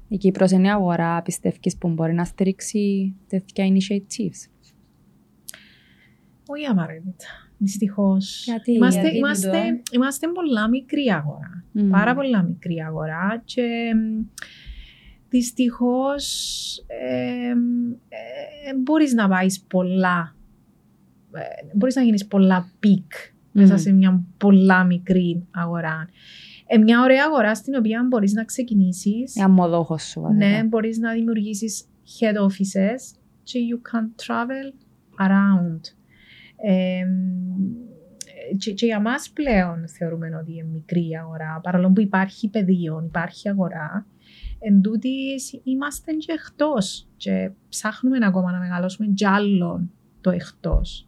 Η 0.09 0.17
Κύπρος 0.17 0.51
είναι 0.51 0.67
η 0.67 0.71
αγορά, 0.71 1.23
πιστεύεις 1.23 1.77
που 1.77 1.89
μπορεί 1.89 2.15
να 2.15 2.25
στηρίξει 2.25 3.15
τέτοια 3.29 3.65
initiatives; 3.69 4.51
Όχι 6.53 6.65
απαραίτητα. 6.65 7.27
Δυστυχώς. 7.59 8.45
Γιατί, 8.45 8.73
είμαστε, 8.73 9.01
γιατί 9.01 9.17
είμαστε, 9.17 9.49
τούτο; 9.49 9.83
είμαστε 9.93 10.27
πολλά 10.29 10.69
μικρή 10.69 11.09
αγορά. 11.09 11.65
Μμμ. 11.73 11.91
Πάρα 11.91 12.15
πολλά 12.15 12.43
μικρή 12.43 12.83
αγορά 12.87 13.43
και 13.45 13.95
δυστυχώς 15.29 16.27
ε, 16.87 17.51
ε, 18.69 18.75
μπορείς 18.77 19.15
να 19.15 19.29
πάει 19.29 19.47
πολλά. 19.69 20.37
Ε, 21.33 21.77
μπορείς 21.77 21.95
να 21.95 22.03
γίνεις 22.03 22.27
πολλά 22.27 22.71
big 22.79 23.13
μέσα 23.53 23.73
Μμμ. 23.73 23.79
σε 23.79 23.93
μια 23.93 24.25
πολλά 24.37 24.85
μικρή 24.85 25.47
αγορά. 25.51 26.09
Ε, 26.67 26.79
μια 26.79 27.01
ωραία 27.01 27.25
αγορά 27.25 27.55
στην 27.55 27.75
οποία 27.75 28.07
μπορείς 28.09 28.33
να 28.33 28.45
ξεκινήσεις. 28.45 29.37
Η 29.37 29.41
αμμοδόχος 29.41 30.03
σου. 30.03 30.21
Ναι, 30.21 30.47
βασικά. 30.47 30.67
μπορείς 30.67 30.99
να 30.99 31.13
δημιουργήσεις 31.13 31.85
head 32.19 32.37
offices 32.37 33.19
και 33.43 33.59
you 33.71 33.77
can 33.93 34.05
travel 34.27 34.73
around. 35.27 36.00
Ε, 36.63 37.05
και, 38.57 38.73
και 38.73 38.87
για 38.87 39.01
μας 39.01 39.31
πλέον 39.31 39.89
θεωρούμε 39.89 40.37
ότι 40.41 40.53
είναι 40.53 40.69
μικρή 40.73 41.09
η 41.09 41.17
αγορά, 41.17 41.61
παρόλο 41.63 41.91
που 41.91 42.01
υπάρχει 42.01 42.49
πεδίο, 42.49 43.03
υπάρχει 43.07 43.49
αγορά, 43.49 44.07
εν 44.59 44.81
τούτης 44.81 45.61
είμαστε 45.65 46.13
και 46.13 46.33
εκτός 46.33 47.09
και 47.17 47.51
ψάχνουμε 47.69 48.19
ακόμα 48.27 48.53
να 48.53 48.59
μεγαλώσουμε 48.59 49.07
κι 49.15 49.27
άλλον 49.27 49.91
το 50.21 50.31
εκτός. 50.31 51.05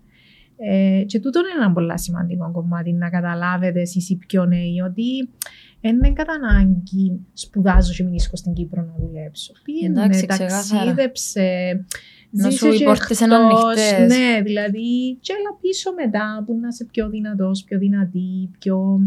Ε, 0.57 1.05
και 1.07 1.21
τούτο 1.21 1.39
είναι 1.39 1.65
ένα 1.65 1.73
πολύ 1.73 1.99
σημαντικό 1.99 2.51
κομμάτι 2.53 2.93
να 2.93 3.11
καταλάβετε 3.11 3.81
εσείς 3.81 4.11
οι 4.11 4.17
πιο 4.17 4.45
νέοι 4.45 4.81
ότι 4.81 5.29
δεν 5.81 5.95
είναι 5.95 6.13
κατά 6.13 6.33
ανάγκη 6.33 7.21
σπουδάζω 7.33 7.93
και 7.93 8.03
μείνω 8.03 8.19
στην 8.19 8.53
Κύπρο 8.53 8.83
να 8.83 8.95
δουλέψω. 8.99 9.53
Πήγαινε, 9.63 10.01
Εντάξει, 10.01 10.27
ξεκάθαρα. 10.27 10.85
ταξίδεψε, 10.85 11.85
Να 12.35 12.51
ζήσε 12.51 12.67
σου 12.67 12.73
οι 12.73 12.77
και 12.77 12.85
πόρτες 12.85 13.21
είναι 13.21 13.35
εκτός. 13.35 13.65
ανοιχτές. 13.65 14.17
Ναι, 14.17 14.43
δηλαδή 14.43 15.17
και 15.21 15.33
έλα 15.39 15.59
πίσω 15.61 15.93
μετά 15.93 16.43
που 16.47 16.59
να 16.61 16.69
είσαι 16.69 16.85
πιο 16.85 17.09
δυνατός, 17.09 17.65
πιο 17.65 17.79
δυνατή, 17.79 18.51
πιο... 18.59 19.01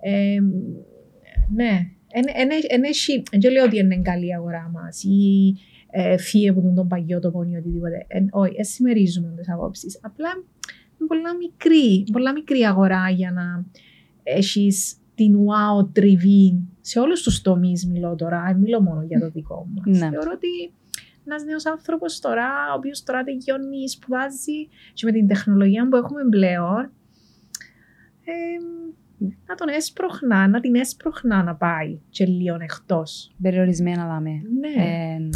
Ε, 0.00 0.38
ναι, 1.54 1.90
δεν 3.40 3.52
λέω 3.52 3.64
ότι 3.64 3.78
είναι 3.78 4.00
καλή 4.02 4.26
η 4.26 4.34
αγορά 4.34 4.70
μας 4.74 5.02
ή 5.02 5.54
ε, 5.90 6.16
φύγε 6.16 6.48
από 6.48 6.72
τον 6.74 6.88
παγιό 6.88 7.20
τόπο 7.20 7.42
ή 7.42 7.56
οτιδήποτε. 7.56 8.04
Ε, 8.08 8.24
όχι, 8.30 8.54
ε, 8.56 8.62
συμμερίζουμε 8.62 9.34
τις 9.36 9.50
απόψεις. 9.50 9.98
Απλά 10.02 10.28
είναι 10.98 11.08
πολλά 11.08 11.36
μικρή, 11.36 12.04
πολλά 12.12 12.32
μικρή 12.32 12.60
αγορά 12.62 13.10
για 13.10 13.32
να 13.32 13.66
έχεις 14.22 14.96
την 15.14 15.36
wow 15.36 15.88
τριβή 15.92 16.62
σε 16.80 17.00
όλους 17.00 17.22
τους 17.22 17.40
τομείς. 17.40 17.86
Μιλώ 17.86 18.14
τώρα, 18.14 18.44
ε, 18.50 18.54
μιλώ 18.54 18.80
μόνο 18.80 19.02
για 19.02 19.20
το 19.20 19.30
δικό 19.30 19.66
μας. 19.74 19.98
Ναι. 19.98 20.08
Θεωρώ 20.08 20.30
ότι 20.34 20.72
ένας 21.26 21.44
νέος 21.44 21.66
άνθρωπος 21.66 22.20
τώρα, 22.20 22.48
ο 22.72 22.76
οποίος 22.76 23.02
τώρα 23.02 23.22
τελειώνει, 23.22 23.88
σπουδάζει 23.88 24.68
και 24.92 25.04
με 25.04 25.12
την 25.12 25.26
τεχνολογία 25.26 25.88
που 25.88 25.96
έχουμε 25.96 26.22
πλέον, 26.30 26.90
ε, 28.24 28.32
να 29.46 29.54
τον 29.54 29.68
έσπροχνά, 29.68 30.48
να 30.48 30.60
την 30.60 30.74
έσπροχνά 30.74 31.42
να 31.42 31.54
πάει 31.54 32.00
και 32.10 32.26
λίγο 32.26 32.56
εκτός. 32.60 33.34
Περιορισμένα 33.42 34.06
δάμε. 34.06 34.30
Ναι. 34.30 34.84
Ε, 34.84 35.28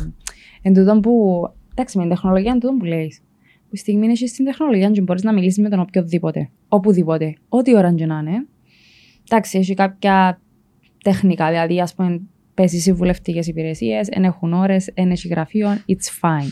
εν 0.63 0.75
τούτον 0.75 1.01
που, 1.01 1.43
εντάξει, 1.71 1.97
με 1.97 2.03
την 2.03 2.13
τεχνολογία 2.13 2.51
είναι 2.51 2.61
τούτον 2.61 2.79
που 2.79 2.85
λέει. 2.85 3.21
Που 3.69 3.77
στη 3.77 3.91
στιγμή 3.91 4.07
έχεις 4.07 4.33
την 4.33 4.45
τεχνολογία 4.45 4.91
και 4.91 5.01
μπορείς 5.01 5.23
να 5.23 5.33
μιλήσεις 5.33 5.63
με 5.63 5.69
τον 5.69 5.81
οποιοδήποτε, 5.81 6.51
οπουδήποτε, 6.69 7.35
ό,τι 7.49 7.77
ώρα 7.77 7.95
και 7.95 8.07
να 8.07 8.19
είναι. 8.19 8.47
Εντάξει, 9.29 9.59
έχει 9.59 9.75
κάποια 9.75 10.41
τεχνικά, 11.03 11.49
δηλαδή 11.49 11.81
ας 11.81 11.95
πούμε 11.95 12.21
πέσει 12.57 12.79
συμβουλευτικέ 12.81 13.41
υπηρεσίες, 13.43 14.09
δεν 14.09 14.25
έχουν 14.25 14.53
ώρες, 14.53 14.91
δεν 14.95 15.11
έχει 15.11 15.29
γραφείο, 15.29 15.69
it's 15.87 16.27
fine. 16.27 16.51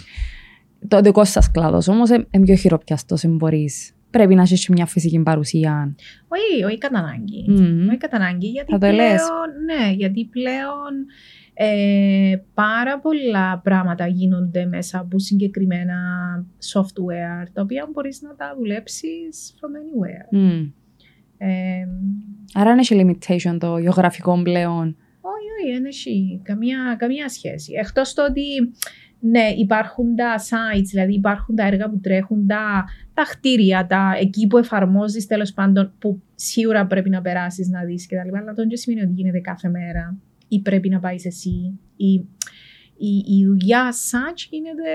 Το 0.89 1.01
δικό 1.01 1.25
σας 1.25 1.51
κλάδος 1.51 1.89
όμως 1.89 2.11
είναι 2.11 2.45
πιο 2.45 2.55
χειροπιαστός, 2.55 3.25
μπορείς. 3.27 3.93
Πρέπει 4.11 4.35
να 4.35 4.43
έχεις 4.43 4.69
μια 4.69 4.87
φυσική 4.87 5.19
παρουσία. 5.23 5.95
Όχι, 6.29 6.65
όχι 6.65 6.79
κατά 6.79 6.99
ανάγκη. 6.99 7.45
Μμμ. 7.49 7.89
Όχι 7.89 7.97
κατά 7.97 8.17
ανάγκη, 8.17 8.47
γιατί 8.47 8.73
Θα 8.73 8.79
το 8.79 8.87
πλέον, 8.87 8.97
λες. 9.11 9.21
ναι, 9.67 9.93
γιατί 9.93 10.25
πλέον 10.25 10.93
ε, 11.55 12.37
πάρα 12.55 12.99
πολλά 12.99 13.61
πράγματα 13.65 14.07
γίνονται 14.07 14.67
μέσα 14.67 14.99
από 14.99 15.19
συγκεκριμένα 15.19 15.95
software, 16.75 17.47
τα 17.53 17.63
οποία 17.63 17.89
μπορείς 17.93 18.23
να 18.23 18.35
τα 18.35 18.55
δουλέψεις 18.59 19.55
from 19.61 19.69
anywhere. 19.69 20.39
Μμ. 20.39 20.67
Ε, 21.39 21.89
Άρα 22.55 22.71
δεν 22.71 22.79
έχει 22.79 22.95
limitation 23.19 23.57
το 23.59 23.79
γεωγραφικό 23.79 24.43
πλέον. 24.43 24.97
Όχι, 25.61 25.71
όχι, 25.71 25.73
δεν 25.73 25.85
έχει 25.85 26.41
καμία, 26.43 26.97
καμία 26.99 27.29
σχέση. 27.29 27.73
Εκτός 27.73 28.15
το 28.15 28.25
ότι 28.25 28.43
ναι, 29.21 29.55
υπάρχουν 29.57 30.15
τα 30.15 30.39
sites, 30.39 30.87
δηλαδή 30.91 31.15
υπάρχουν 31.15 31.55
τα 31.55 31.67
έργα 31.67 31.91
που 31.91 32.01
τρέχουν, 32.01 32.47
τα, 32.47 32.85
τα 33.15 33.23
κτίρια, 33.23 33.87
τα, 33.87 34.17
εκεί 34.21 34.47
που 34.47 34.59
εφαρμόζεις 34.59 35.27
τέλος 35.27 35.53
πάντων, 35.53 35.93
που 35.99 36.23
σίγουρα 36.35 36.87
πρέπει 36.87 37.11
να 37.11 37.21
περάσεις 37.21 37.69
να 37.69 37.85
δεις 37.85 38.07
και 38.07 38.17
τα 38.17 38.25
λοιπά, 38.25 38.39
αλλά 38.39 38.53
το 38.53 38.67
δεν 38.67 38.77
σημαίνει 38.77 39.03
ότι 39.03 39.13
γίνεται 39.13 39.41
κάθε 39.41 39.69
μέρα 39.69 40.17
ή 40.49 40.61
πρέπει 40.61 40.89
να 40.89 40.99
πάεις 40.99 41.27
εσύ 41.27 41.79
ή 41.97 42.13
η, 42.97 43.37
η 43.39 43.45
δουλειά 43.45 43.93
as 43.93 44.11
such 44.11 44.47
γίνεται 44.51 44.91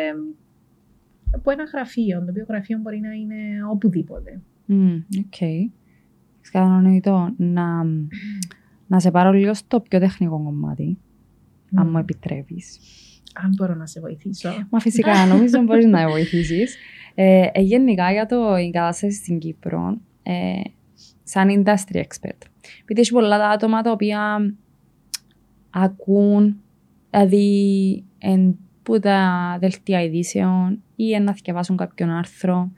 από 1.32 1.52
ένα 1.52 1.64
γραφείο, 1.64 2.20
το 2.20 2.26
οποίο 2.30 2.46
γραφείο 2.48 2.78
μπορεί 2.78 3.00
να 3.00 3.12
είναι 3.12 3.64
οπουδήποτε. 3.72 4.42
Μμ, 4.66 4.96
Οκ. 5.18 5.70
Κατανοητό. 6.52 7.34
Να, 7.38 7.84
να 8.90 9.00
σε 9.00 9.12
πάρω 9.12 9.32
λίγο 9.32 9.54
στο 9.54 9.80
πιο 9.80 10.00
τεχνικό 10.00 10.44
κομμάτι, 10.44 10.98
αν 11.76 11.88
Μμ. 11.88 11.92
μου 11.92 11.98
επιτρέπεις. 11.98 12.80
Αν 13.34 13.54
μπορώ 13.56 13.76
να 13.76 13.86
σε 13.86 14.00
βοηθήσω. 14.00 14.50
Μα 14.70 14.80
φυσικά, 14.80 15.26
νομίζω 15.26 15.62
μπορείς 15.62 15.86
να 15.86 16.04
με 16.04 16.10
βοηθήσεις. 16.10 16.78
Ε, 17.16 17.48
ε, 17.52 17.62
γενικά 17.62 18.12
για 18.12 18.26
το 18.26 18.58
η 18.58 18.70
κατάσταση 18.72 19.16
στην 19.16 19.40
Κύπρο, 19.40 19.98
ε, 20.24 20.62
σαν 21.24 21.48
industry 21.50 21.96
expert. 21.96 22.42
Επειδή 22.82 23.00
έχει 23.00 23.12
πολλά 23.12 23.38
τα 23.38 23.48
άτομα 23.50 23.82
τα 23.82 23.92
οποία 23.92 24.54
ακούν, 25.70 26.62
δηλαδή 27.10 28.04
εν, 28.18 28.58
που 28.84 29.00
τα 29.00 29.58
δελτία 29.60 30.04
ειδήσεων 30.04 30.82
ή 30.96 31.14
εν 31.14 31.24
να 31.24 31.32
διαβάσουν 31.32 31.78
κάποιον 31.78 32.10
άρθρο. 32.10 32.72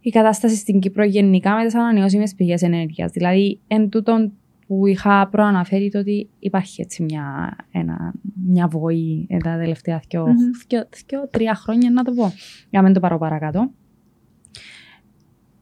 Η 0.00 0.10
κατάσταση 0.10 0.56
στην 0.56 0.80
Κύπρο 0.80 1.04
γενικά 1.04 1.54
με 1.54 1.64
τις 1.64 1.74
ανανεώσιμες 1.74 2.34
πηγές 2.34 2.62
ενέργειας. 2.62 3.10
Δηλαδή, 3.10 3.60
εν 3.66 3.88
τούτον 3.88 4.32
που 4.72 4.86
είχα 4.86 5.28
προαναφέρει 5.28 5.90
το 5.90 5.98
ότι 5.98 6.28
υπάρχει 6.38 6.80
έτσι 6.80 7.02
μια, 7.02 7.56
ένα, 7.70 8.14
μια 8.46 8.68
βοή 8.68 9.26
ε, 9.28 9.36
τα 9.36 9.56
τελευταία 9.58 10.02
δυο, 10.08 10.26
Μμμ. 10.26 10.34
δυο- 10.68 10.88
δυο- 11.08 11.28
τρία 11.30 11.54
χρόνια, 11.54 11.90
να 11.90 12.02
το 12.04 12.12
πω, 12.12 12.22
για 12.70 12.80
να 12.80 12.82
μην 12.82 12.92
το 12.92 13.00
πάρω 13.00 13.18
παρακάτω. 13.18 13.70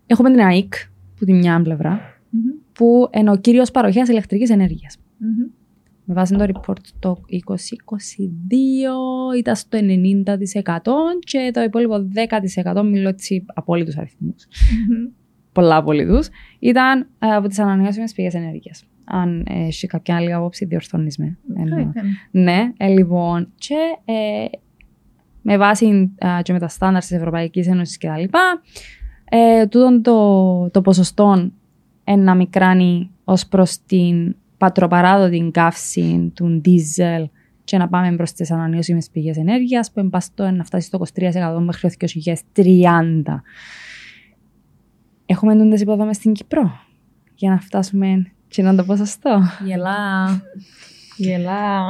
Έχουμε 0.07 0.31
την 0.31 0.41
ΑΕΚ, 0.41 0.75
που 1.17 1.25
τη 1.25 1.33
μια 1.33 1.63
πλευρά, 1.63 2.01
Μμμ, 2.31 2.41
που 2.73 3.09
είναι 3.19 3.31
ο 3.31 3.37
κύριος 3.37 3.71
παροχέας 3.71 4.09
ηλεκτρικής 4.09 4.51
ενέργειας. 4.51 4.97
μμμ. 5.19 5.51
Με 6.05 6.15
βάση 6.15 6.37
το 6.37 6.45
report 6.45 6.81
το 6.99 7.21
2022 7.29 9.37
ήταν 9.39 9.57
στο 9.57 9.79
90% 9.79 10.93
και 11.19 11.51
το 11.53 11.63
υπόλοιπο 11.63 12.09
10% 12.75 12.83
μιλώ 12.85 13.09
έτσι 13.09 13.45
απόλυτους 13.55 13.97
αριθμούς, 13.97 14.47
Μμμ. 14.89 15.09
πολλά 15.53 15.77
απόλυτους, 15.77 16.29
ήταν 16.59 17.01
ε, 17.19 17.35
από 17.35 17.49
τις 17.49 17.59
ανανεώσιμες 17.59 18.13
πηγές 18.13 18.35
ενέργειας. 18.35 18.85
Αν 19.11 19.47
ε, 19.49 19.67
έχει 19.67 19.87
κάποια 19.87 20.17
άλλη 20.17 20.33
άποψη, 20.33 20.65
διορθώνεις 20.65 21.19
με. 21.19 21.39
Εννοώ. 21.57 21.79
Ωραία. 21.79 21.93
Ναι, 22.31 22.73
ε, 22.77 22.89
λοιπόν, 22.89 23.53
και 23.55 23.77
ε, 24.05 24.45
με 25.43 25.57
βάση 25.57 26.13
ε, 26.19 26.43
και 26.43 26.53
με 26.53 26.59
τα 26.59 26.69
στάνταρ 26.69 27.01
της 27.01 27.13
Ευρωπαϊκής 27.13 27.67
Ένωσης 27.67 27.97
και 27.97 28.07
τα 28.07 28.19
λοιπά, 28.19 28.63
ε, 29.25 29.67
τούτον 29.67 30.03
το, 30.03 30.71
το 30.71 30.81
ποσοστό 30.81 31.51
ε, 32.05 32.17
να 32.17 32.35
μικράνει 32.35 33.11
ως 33.25 33.47
προς 33.47 33.85
την 33.87 34.37
πατροπαράδοτη 34.59 35.51
καύση 35.53 36.33
του 36.35 36.61
ντίζελ 36.61 37.29
και 37.65 37.79
να 37.79 37.89
πάμε 37.89 38.17
προς 38.17 38.33
τις 38.33 38.51
ανανεώσιμες 38.51 39.11
πηγές 39.11 39.37
ενέργειας 39.37 39.93
που 39.93 40.01
εμπαστώ 40.01 40.51
να 40.51 40.65
φτάσει 40.65 40.87
στο 40.87 40.99
23% 41.15 41.59
μέχρι 41.61 41.91
το 41.97 42.07
2030. 42.55 43.43
Έχουμε 45.27 45.57
τούντες 45.57 45.81
υποδομές 45.81 46.17
στην 46.17 46.33
Κύπρο 46.33 46.71
για 47.35 47.51
να 47.51 47.61
φτάσουμε 47.61 48.33
και 48.51 48.63
να 48.63 48.75
το 48.75 48.85
ποσοστό. 48.85 49.43
Γελά. 49.65 50.43
Γελά. 51.17 51.83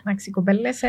Εντάξει, 0.00 0.30
κοπέλες, 0.30 0.82
ε, 0.82 0.88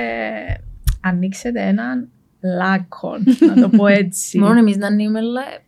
ανοίξετε 1.01 1.62
έναν 1.62 2.10
λάκκο, 2.58 3.12
να 3.55 3.62
το 3.62 3.70
πω 3.70 3.88
έτσι. 3.88 4.39
Μόνο 4.43 4.60
εμείς 4.60 4.78
να 4.78 4.88
ανοίγουμε 4.88 5.22
λα- 5.22 5.66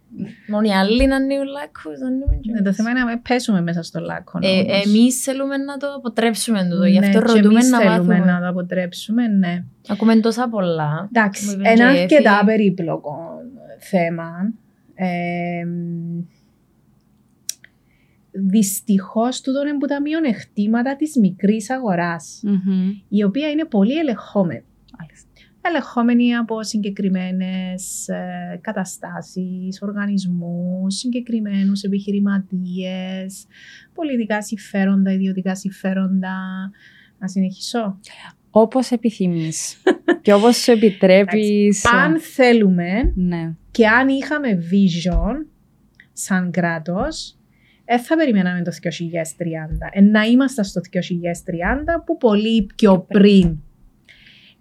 Μόνο 0.47 0.67
οι 0.67 0.71
άλλοι 0.73 1.07
να 1.07 1.15
ανοίγουν 1.15 1.45
λάκκους, 1.45 1.99
να 1.99 2.07
ανοίγουμε 2.07 2.35
και 2.41 2.51
Ναι, 2.51 2.57
το 2.57 2.63
εμείς. 2.63 2.75
θέμα 2.75 2.89
είναι 2.89 2.99
να 2.99 3.05
μην 3.05 3.21
πέσουμε 3.21 3.61
μέσα 3.61 3.83
στο 3.83 3.99
λάκκο. 3.99 4.39
Ε, 4.41 4.47
όμως. 4.59 4.85
Εμείς 4.85 5.21
θέλουμε 5.23 5.57
να 5.57 5.77
το 5.77 5.87
αποτρέψουμε 5.97 6.67
τούτο, 6.69 6.85
γι' 6.85 6.99
Ναι, 6.99 7.05
αυτό 7.07 7.19
και 7.19 7.25
ρωτούμε 7.25 7.47
εμείς 7.53 7.69
να 7.69 7.77
θέλουμε 7.79 7.97
μάθουμε. 8.15 8.31
να 8.31 8.39
το 8.39 8.47
αποτρέψουμε, 8.47 9.27
ναι. 9.27 9.63
Ακούμε 9.87 10.15
τόσα 10.19 10.49
πολλά. 10.49 11.09
Εντάξει, 11.13 11.45
Μου 11.45 11.51
είπαν 11.51 11.65
ένα 11.65 11.93
και 11.93 11.99
αρκετά 11.99 12.31
έφυγε. 12.31 12.45
περίπλοκο 12.45 13.17
θέμα. 13.79 14.29
Ε, 18.31 18.39
δυστυχώς 18.39 19.41
τούτο 19.41 19.61
είναι 19.67 19.77
που 19.77 19.85
τα 19.85 20.01
μειονεκτήματα 20.01 20.95
της 20.95 21.15
μικρής 21.17 21.69
αγοράς, 21.69 22.39
Μμμ. 22.43 22.89
η 23.09 23.23
οποία 23.23 23.49
είναι 23.49 23.65
πολύ 23.65 23.97
ελεγχόμενη. 23.97 24.63
Μάλιστα. 24.99 25.27
ελεγχόμενοι 25.61 26.35
από 26.35 26.63
συγκεκριμένες 26.63 28.07
ε, 28.07 28.59
καταστάσεις, 28.61 29.81
οργανισμούς, 29.81 30.95
συγκεκριμένους 30.95 31.81
επιχειρηματίες, 31.81 33.45
πολιτικά 33.93 34.41
συμφέροντα, 34.41 35.11
ιδιωτικά 35.13 35.55
συμφέροντα. 35.55 36.35
Να 37.19 37.27
συνεχίσω. 37.27 37.99
Όπως 38.49 38.91
επιθυμείς 38.91 39.81
και 40.21 40.33
όπως 40.33 40.57
σου 40.57 40.71
επιτρέπεις. 40.71 41.85
Αν 41.85 42.19
θέλουμε 42.19 43.11
Ναι. 43.15 43.55
και 43.71 43.87
αν 43.87 44.07
είχαμε 44.07 44.49
vision 44.71 45.45
σαν 46.13 46.51
κράτος, 46.51 47.38
δεν 47.89 47.99
θα 47.99 48.15
περιμέναμε 48.15 48.61
το 48.61 48.71
2030. 48.71 48.89
Ε, 49.91 50.01
να 50.01 50.23
είμαστε 50.23 50.63
στο 50.63 50.81
2030 50.91 52.03
που 52.05 52.17
πολύ 52.17 52.67
πιο 52.75 53.05
πριν. 53.07 53.57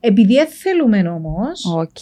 Επειδή 0.01 0.35
δεν 0.35 0.47
θέλουμε 0.47 1.09
όμως, 1.09 1.65
Οκ. 1.65 1.99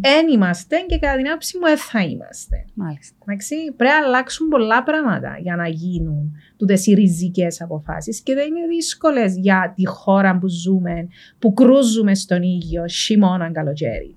δεν 0.00 0.28
είμαστε 0.32 0.76
και 0.86 0.98
κατά 0.98 1.16
την 1.16 1.28
άποψη 1.28 1.58
μου 1.58 1.66
δεν 1.66 1.78
θα 1.78 2.02
είμαστε. 2.02 2.64
Μάλιστα. 2.74 3.16
Εντάξει, 3.22 3.54
πρέπει 3.76 3.92
να 4.00 4.06
αλλάξουν 4.06 4.48
πολλά 4.48 4.82
πράγματα 4.82 5.38
για 5.40 5.56
να 5.56 5.68
γίνουν 5.68 6.36
τούτες 6.56 6.86
οι 6.86 6.94
ριζικές 6.94 7.60
αποφάσεις 7.60 8.20
και 8.20 8.34
δεν 8.34 8.46
είναι 8.46 8.66
δύσκολες 8.66 9.36
για 9.36 9.72
τη 9.76 9.86
χώρα 9.86 10.38
που 10.38 10.48
ζούμε, 10.48 11.08
που 11.38 11.52
κρούζουμε 11.52 12.14
στον 12.14 12.42
ήλιο 12.42 12.86
χειμώνα 12.86 13.52
καλοκαίρι. 13.52 14.16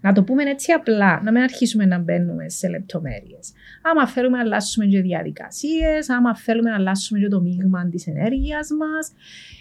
Να 0.00 0.12
το 0.12 0.22
πούμε 0.22 0.42
έτσι 0.42 0.72
απλά, 0.72 1.20
να 1.22 1.32
μην 1.32 1.42
αρχίσουμε 1.42 1.84
να 1.86 1.98
μπαίνουμε 1.98 2.48
σε 2.48 2.68
λεπτομέρειες. 2.68 3.52
Άμα 3.82 4.06
θέλουμε 4.08 4.36
να 4.36 4.42
αλλάσουμε 4.42 4.86
και 4.86 5.00
διαδικασίες, 5.00 6.08
άμα 6.08 6.36
θέλουμε 6.36 6.70
να 6.70 6.76
αλλάσουμε 6.76 7.20
και 7.20 7.28
το 7.28 7.40
μείγμα 7.40 7.88
της 7.88 8.06
ενέργειας 8.06 8.68
μας, 8.78 9.12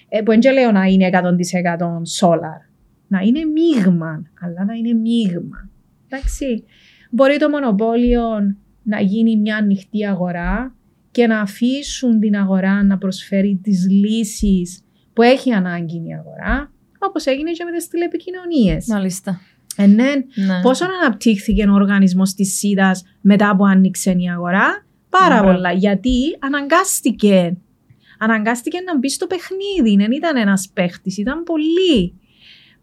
ε, 0.10 0.22
που 0.22 0.42
δεν 0.42 0.54
λέω 0.54 0.72
να 0.72 0.84
είναι 0.84 1.06
100% 1.06 2.02
solar. 2.20 2.70
Να 3.08 3.20
είναι 3.20 3.40
μείγμα, 3.46 4.24
αλλά 4.42 4.66
να 4.66 4.74
είναι 4.74 4.94
μείγμα. 4.94 5.70
Εντάξει. 6.08 6.64
Μπορεί 7.10 7.38
το 7.38 7.50
μονοπόλιο 7.50 8.24
να 8.84 9.00
γίνει 9.00 9.38
μια 9.38 9.56
ανοιχτή 9.56 10.06
αγορά 10.06 10.76
και 11.12 11.28
να 11.28 11.42
αφήσουν 11.42 12.20
την 12.20 12.36
αγορά 12.36 12.84
να 12.84 12.98
προσφέρει 12.98 13.60
τις 13.64 13.90
λύσεις 13.90 14.84
που 15.14 15.22
έχει 15.22 15.52
ανάγκη 15.52 15.98
η 16.08 16.14
αγορά, 16.14 16.72
όπως 17.00 17.26
έγινε 17.26 17.52
και 17.52 17.64
με 17.64 17.72
τις 17.72 17.88
τηλεπικοινωνίες. 17.88 18.88
Μάλιστα. 18.88 19.40
Ε, 19.76 19.86
ναι, 19.86 20.12
Ναι. 20.36 20.62
Πόσο 20.62 20.86
αναπτύχθηκε 20.86 21.68
ο 21.68 21.74
οργανισμός 21.74 22.34
της 22.34 22.58
ΣΥΔΑ 22.58 22.92
μετά 23.22 23.56
που 23.56 23.66
άνοιξε 23.66 24.12
η 24.12 24.30
αγορά; 24.30 24.86
Πάρα 25.10 25.40
Μπράβο. 25.40 25.54
πολλά. 25.54 25.72
Γιατί 25.72 26.38
αναγκάστηκε. 26.40 27.58
Αναγκάστηκε 28.20 28.80
να 28.82 28.98
μπει 28.98 29.10
στο 29.10 29.28
παιχνίδι. 29.28 29.96
Δεν 30.04 30.12
ήταν 30.12 30.38
ένας 30.38 30.70
παίχτης, 30.74 31.18
ήταν 31.18 31.44
πολύ. 31.44 32.20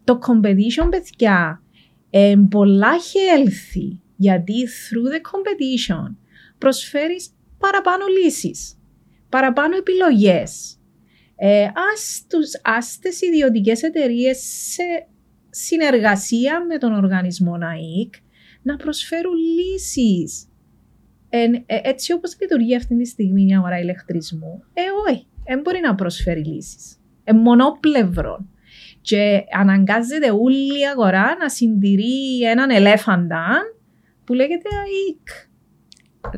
Το 0.03 0.19
competition, 0.27 0.87
παιδιά, 0.89 1.61
ε, 2.09 2.35
πολλά 2.49 2.91
healthy. 2.97 3.97
Γιατί 4.15 4.53
through 4.53 5.13
the 5.13 5.17
competition 5.17 6.15
προσφέρεις 6.57 7.29
παραπάνω 7.57 8.03
λύσεις, 8.23 8.77
παραπάνω 9.29 9.75
επιλογές. 9.77 10.73
Ε, 11.35 11.63
ας, 11.93 12.25
τους, 12.29 12.49
ας 12.63 12.97
τις 13.01 13.21
ιδιωτικές 13.21 13.83
εταιρείες 13.83 14.37
σε 14.73 14.83
συνεργασία 15.49 16.65
με 16.65 16.77
τον 16.77 16.93
οργανισμό 16.93 17.57
ΝΑΙΚ 17.57 18.13
να 18.61 18.75
προσφέρουν 18.75 19.33
λύσεις. 19.33 20.47
Εν- 21.29 21.63
ε, 21.65 21.79
έτσι 21.83 22.13
όπως 22.13 22.37
λειτουργεί 22.41 22.75
αυτή 22.75 22.97
τη 22.97 23.05
στιγμή 23.05 23.45
η 23.47 23.55
αγορά 23.55 23.79
ηλεκτρισμού, 23.79 24.63
ε, 24.73 24.81
όχι, 25.11 25.27
δεν 25.45 25.59
μπορεί 25.59 25.79
να 25.79 25.95
προσφέρει 25.95 26.43
λύσεις. 26.43 26.97
Ε, 27.23 27.33
μονοπλευρό. 27.33 28.45
Και 29.01 29.43
αναγκάζεται 29.59 30.31
όλη 30.31 30.79
η 30.79 30.87
αγορά 30.91 31.35
να 31.39 31.49
συντηρεί 31.49 32.41
έναν 32.41 32.69
ελέφαντα 32.69 33.45
που 34.23 34.33
λέγεται 34.33 34.69
ΑΕΚ. 34.83 35.47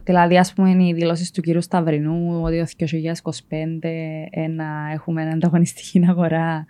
Δηλαδή, 0.03 0.37
ας 0.37 0.53
πούμε, 0.53 0.85
οι 0.85 0.93
δηλώσεις 0.93 1.31
του 1.31 1.41
κύριου 1.41 1.61
Σταυρινού 1.61 2.41
ότι 2.43 2.57
το 2.57 2.65
2025 2.65 3.89
ε, 4.29 4.47
να 4.47 4.91
έχουμε 4.93 5.23
μια 5.23 5.33
ανταγωνιστική 5.33 6.05
αγορά. 6.09 6.65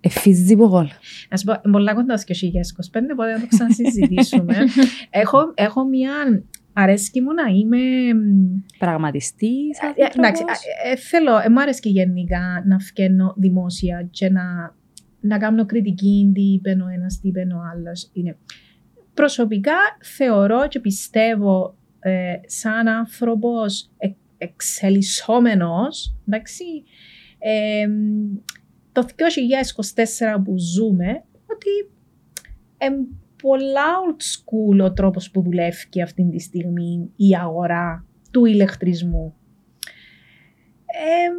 Εφίζει 0.00 0.56
πογόλ. 0.56 0.88
Να 1.28 1.36
σου 1.36 1.44
πω, 1.44 1.52
είναι 1.52 1.72
πολλά 1.72 1.94
κοντάς 1.94 2.20
στο 2.20 2.34
2025, 2.92 3.00
οπότε 3.12 3.32
να 3.32 3.40
το 3.40 3.46
ξανασυζητήσουμε. 3.46 4.56
έχω, 5.10 5.52
έχω 5.54 5.84
μια 5.84 6.12
αρέσκει 6.72 7.20
μου 7.20 7.32
να 7.32 7.50
είμαι 7.52 8.14
μ, 8.14 8.62
Πραγματιστής. 8.78 9.78
Ε, 9.78 10.18
Εντάξει, 10.18 10.42
ε, 10.84 10.90
ε, 10.90 10.96
θέλω, 10.96 11.38
ε, 11.44 11.48
μου 11.48 11.60
αρέσει 11.60 11.80
και 11.80 11.88
γενικά 11.88 12.62
να 12.66 12.78
φκένω 12.78 13.34
δημόσια 13.36 14.08
και 14.10 14.30
να, 14.30 14.74
να 15.20 15.38
κάνω 15.38 15.66
κριτική 15.66 16.30
τι 16.34 16.42
είπε 16.42 16.70
ο 16.70 16.88
ένας, 16.94 17.20
τι 17.20 17.28
είπε 17.28 17.40
ο 17.40 17.60
άλλος. 17.72 18.10
Είναι. 18.12 18.36
Προσωπικά 19.14 19.76
θεωρώ 20.02 20.68
και 20.68 20.80
πιστεύω 20.80 21.76
ε, 22.00 22.34
σαν 22.46 22.88
άνθρωπος 22.88 23.90
ε, 23.98 24.08
εξελισσόμενος, 24.38 26.14
εντάξει, 26.28 26.64
ε, 27.38 27.86
το 29.04 29.14
2024 30.36 30.42
που 30.44 30.54
ζούμε, 30.58 31.24
ότι 31.46 31.90
ε, 32.78 32.88
πολλά 33.42 33.86
old 34.06 34.20
school 34.20 34.84
ο 34.84 34.92
τρόπος 34.92 35.30
που 35.30 35.42
δουλεύει 35.42 36.02
αυτή 36.02 36.28
τη 36.30 36.38
στιγμή 36.38 37.10
η 37.16 37.36
αγορά 37.36 38.04
του 38.30 38.44
ηλεκτρισμού. 38.44 39.34
Ε, 40.86 41.30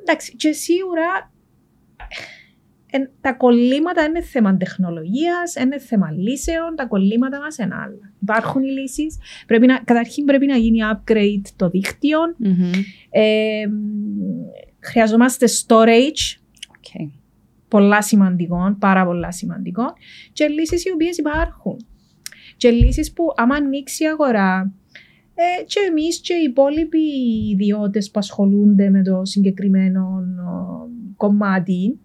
εντάξει, 0.00 0.36
και 0.36 0.52
σίγουρα 0.52 1.32
ε, 2.90 2.98
τα 3.20 3.32
κολλήματα 3.32 4.04
είναι 4.04 4.22
θέμα 4.22 4.56
τεχνολογίας, 4.56 5.54
είναι 5.54 5.78
θέμα 5.78 6.10
λύσεων, 6.10 6.76
τα 6.76 6.86
κολλήματα 6.86 7.40
μας 7.40 7.58
είναι 7.58 7.74
άλλα. 7.74 8.12
Υπάρχουν 8.22 8.62
οι 8.62 8.70
λύσεις, 8.70 9.18
πρέπει 9.46 9.66
να, 9.66 9.78
καταρχήν 9.78 10.24
πρέπει 10.24 10.46
να 10.46 10.56
γίνει 10.56 10.78
upgrade 10.92 11.48
το 11.56 11.68
δίκτυο, 11.68 12.18
ε, 13.10 13.64
χρειαζόμαστε 14.80 15.46
storage, 15.66 16.40
Ok. 16.94 17.08
πολλά 17.68 18.02
σημαντικό, 18.02 18.76
πάρα 18.78 19.04
πολλά 19.04 19.32
σημαντικό, 19.32 19.84
και 20.32 20.46
λύσεις 20.46 20.84
οι 20.84 20.92
οποίες 20.92 21.18
υπάρχουν. 21.18 21.76
Και 22.56 22.70
λύσεις 22.70 23.12
που 23.12 23.24
άμα 23.36 23.54
ανοίξει 23.54 24.04
η 24.04 24.06
αγορά, 24.06 24.72
ε, 25.34 25.64
και 25.64 25.80
εμείς 25.88 26.20
και 26.20 26.34
οι 26.34 26.42
υπόλοιποι 26.48 26.98
ιδιώτες 27.52 28.10
που 28.10 28.18
ασχολούνται 28.18 28.90
με 28.90 29.02
το 29.02 29.24
συγκεκριμένο 29.24 30.00
ο, 30.48 30.88
κομμάτι, 31.16 31.98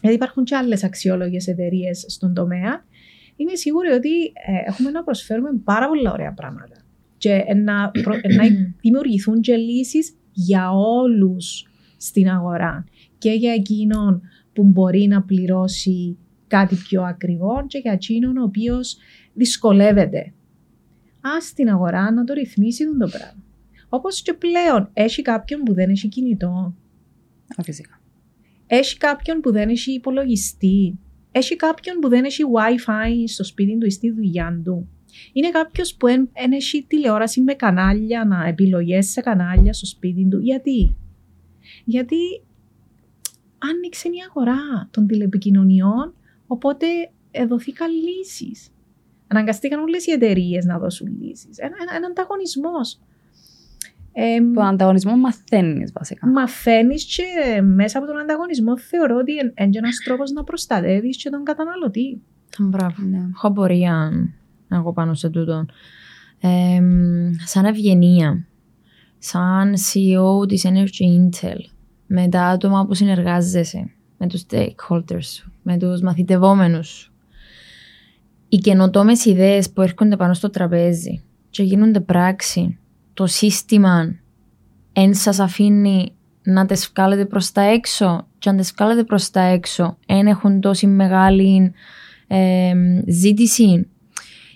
γιατί 0.00 0.16
υπάρχουν 0.16 0.44
και 0.44 0.56
άλλες 0.56 0.84
αξιόλογες 0.84 1.46
εταιρείες 1.46 2.04
στον 2.08 2.34
τομέα, 2.34 2.84
είμαι 3.36 3.54
σίγουρη 3.54 3.88
ότι 3.88 4.24
ε, 4.24 4.68
έχουμε 4.70 4.90
να 4.90 5.04
προσφέρουμε 5.04 5.50
πάρα 5.64 5.88
πολλά 5.88 6.12
ωραία 6.12 6.32
πράγματα. 6.32 6.76
Και 7.18 7.44
ε, 7.46 7.54
να, 7.54 7.90
προ- 7.90 8.20
ε, 8.22 8.34
να 8.34 8.44
δημιουργηθούν 8.82 9.40
και 9.40 9.56
λύσεις 9.56 10.16
για 10.32 10.70
όλους 10.70 11.66
στην 11.96 12.30
αγορά. 12.30 12.84
Και 13.18 13.30
για 13.30 13.52
εκείνον 13.52 14.22
που 14.52 14.64
μπορεί 14.64 15.06
να 15.06 15.22
πληρώσει 15.22 16.16
κάτι 16.46 16.74
πιο 16.74 17.02
ακριβό 17.02 17.66
και 17.66 17.78
για 17.78 17.92
εκείνον 17.92 18.36
ο 18.36 18.42
οποίος 18.42 18.96
δυσκολεύεται. 19.34 20.32
Ας 21.20 21.52
την 21.52 21.68
αγορά 21.68 22.12
να 22.12 22.24
το 22.24 22.32
ρυθμίσει 22.32 22.84
τον 22.84 22.98
το 22.98 23.08
πράγμα. 23.08 23.42
Όπως 23.88 24.22
και 24.22 24.32
πλέον 24.32 24.90
έχει 24.92 25.22
κάποιον 25.22 25.62
που 25.62 25.74
δεν 25.74 25.90
έχει 25.90 26.08
κινητό, 26.08 26.74
Α, 27.56 27.62
Φυσικά. 27.62 28.00
έχει 28.66 28.96
κάποιον 28.96 29.40
που 29.40 29.52
δεν 29.52 29.68
έχει 29.68 29.92
υπολογιστή, 29.92 30.98
έχει 31.32 31.56
κάποιον 31.56 31.98
που 31.98 32.08
δεν 32.08 32.24
έχει 32.24 32.42
Wi-Fi 32.42 33.24
στο 33.26 33.44
σπίτι 33.44 33.78
του 33.78 33.86
ή 33.86 33.90
στη 33.90 34.10
δουλειά 34.10 34.60
του. 34.64 34.88
Είναι 35.32 35.50
κάποιος 35.50 35.94
που 35.94 36.06
δεν 36.06 36.52
έχει 36.52 36.84
τηλεόραση 36.88 37.40
με 37.40 37.54
κανάλια, 37.54 38.24
να 38.24 38.46
επιλογές 38.46 39.06
σε 39.06 39.20
κανάλια 39.20 39.72
στο 39.72 39.86
σπίτι 39.86 40.28
του. 40.30 40.38
Γιατί; 40.38 40.96
Γιατί 41.84 42.16
άνοιξε 43.58 44.08
η 44.08 44.18
αγορά 44.28 44.88
των 44.90 45.06
τηλεπικοινωνιών, 45.06 46.14
οπότε 46.46 46.86
δοθήκαν 47.48 47.88
λύσεις. 47.92 48.68
Αναγκαστήκαν 49.26 49.80
όλες 49.80 50.06
οι 50.06 50.10
εταιρείες 50.12 50.64
να 50.64 50.78
δώσουν 50.78 51.08
λύσεις. 51.20 51.58
Ένα, 51.58 51.76
ένα, 51.82 51.96
ένα 51.96 52.06
ανταγωνισμός. 52.06 53.00
Ε, 54.12 54.36
Τον 54.54 54.64
ανταγωνισμό 54.64 55.16
μαθαίνεις 55.16 55.92
βασικά. 55.92 56.26
μαθαίνεις 56.26 57.04
και 57.04 57.60
μέσα 57.62 57.98
από 57.98 58.06
τον 58.06 58.18
ανταγωνισμό 58.18 58.78
θεωρώ 58.78 59.16
ότι 59.16 59.32
είναι 59.32 59.52
ένας 59.78 59.96
τρόπος 60.04 60.30
να 60.30 60.44
προστατεύεις 60.44 61.16
και 61.16 61.30
τον 61.30 61.44
καταναλωτή. 61.44 62.22
Μπράβο. 62.58 63.02
Ναι. 63.02 63.18
Έχω 63.34 63.46
απορία 63.46 64.10
εγώ 64.68 64.92
πάνω 64.92 65.14
σε 65.14 65.28
τούτο. 65.30 65.66
Ε, 66.40 66.80
σαν 67.44 67.64
ευγενία, 67.64 68.46
σαν 69.18 69.74
CEO 69.74 70.48
της 70.48 70.64
Energy 70.66 71.04
Intel, 71.20 71.58
με 72.08 72.28
τα 72.28 72.42
άτομα 72.42 72.86
που 72.86 72.94
συνεργάζεσαι, 72.94 73.90
με 74.18 74.26
τους 74.26 74.44
stakeholders 74.50 75.22
σου, 75.22 75.52
με 75.62 75.76
τους 75.76 76.00
μαθητευόμενους 76.00 76.88
σου, 76.88 77.12
οι 78.48 78.56
καινοτόμες 78.56 79.24
ιδέες 79.24 79.70
που 79.70 79.82
έρχονται 79.82 80.16
πάνω 80.16 80.34
στο 80.34 80.50
τραπέζι 80.50 81.22
και 81.50 81.62
γίνονται 81.62 82.00
πράξη, 82.00 82.78
το 83.14 83.26
σύστημα 83.26 84.14
εν 84.92 85.14
σας 85.14 85.38
αφήνει 85.38 86.12
να 86.42 86.66
τις 86.66 86.90
βγάλετε 86.94 87.24
προς 87.24 87.52
τα 87.52 87.60
έξω 87.60 88.26
και 88.38 88.48
αν 88.48 88.56
τις 88.56 88.72
βγάλετε 88.76 89.04
προς 89.04 89.30
τα 89.30 89.40
έξω 89.40 89.98
εν 90.06 90.26
έχουν 90.26 90.60
τόση 90.60 90.86
μεγάλη 90.86 91.72
ε, 92.26 92.72
ζήτηση. 93.06 93.88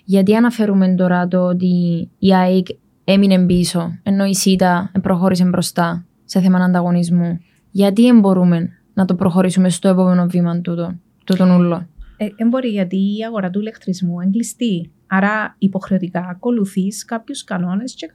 Γιατί 0.05 0.35
αναφέρουμε 0.35 0.95
τώρα 0.95 1.27
το 1.27 1.45
ότι 1.45 2.09
η 2.19 2.35
ΑΕΚ 2.35 2.67
έμεινε 3.03 3.45
πίσω, 3.45 3.99
ενώ 4.03 4.25
η 4.25 4.35
ΣΥΤΑ 4.35 4.91
προχώρησε 5.01 5.43
μπροστά 5.43 6.05
σε 6.25 6.41
θέμα 6.41 6.57
ανταγωνισμού. 6.59 7.39
Γιατί 7.71 8.01
δεν 8.01 8.19
μπορούμε 8.19 8.69
να 8.93 9.05
το 9.05 9.15
προχωρήσουμε 9.15 9.69
στο 9.69 9.87
επόμενο 9.87 10.25
βήμα 10.25 10.61
τούτο, 10.61 10.99
τούτον 11.23 11.51
ούλο; 11.51 11.87
Ε, 12.17 12.27
δεν 12.37 12.47
μπορεί 12.47 12.67
γιατί 12.67 12.95
η 12.95 13.23
αγορά 13.25 13.49
του 13.49 13.59
ηλεκτρισμού 13.59 14.19
είναι 14.21 14.31
κλειστή. 14.31 14.91
Άρα 15.07 15.55
υποχρεωτικά 15.57 16.27
ακολουθείς 16.29 17.05
κάποιους 17.05 17.43
κανόνες 17.43 17.93
και 17.93 18.09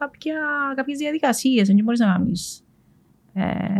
κάποιες 0.76 0.98
διαδικασίες. 0.98 1.66
Δεν 1.68 1.84
μπορείς 1.84 2.00
να 2.00 2.06
κάνεις 2.06 2.62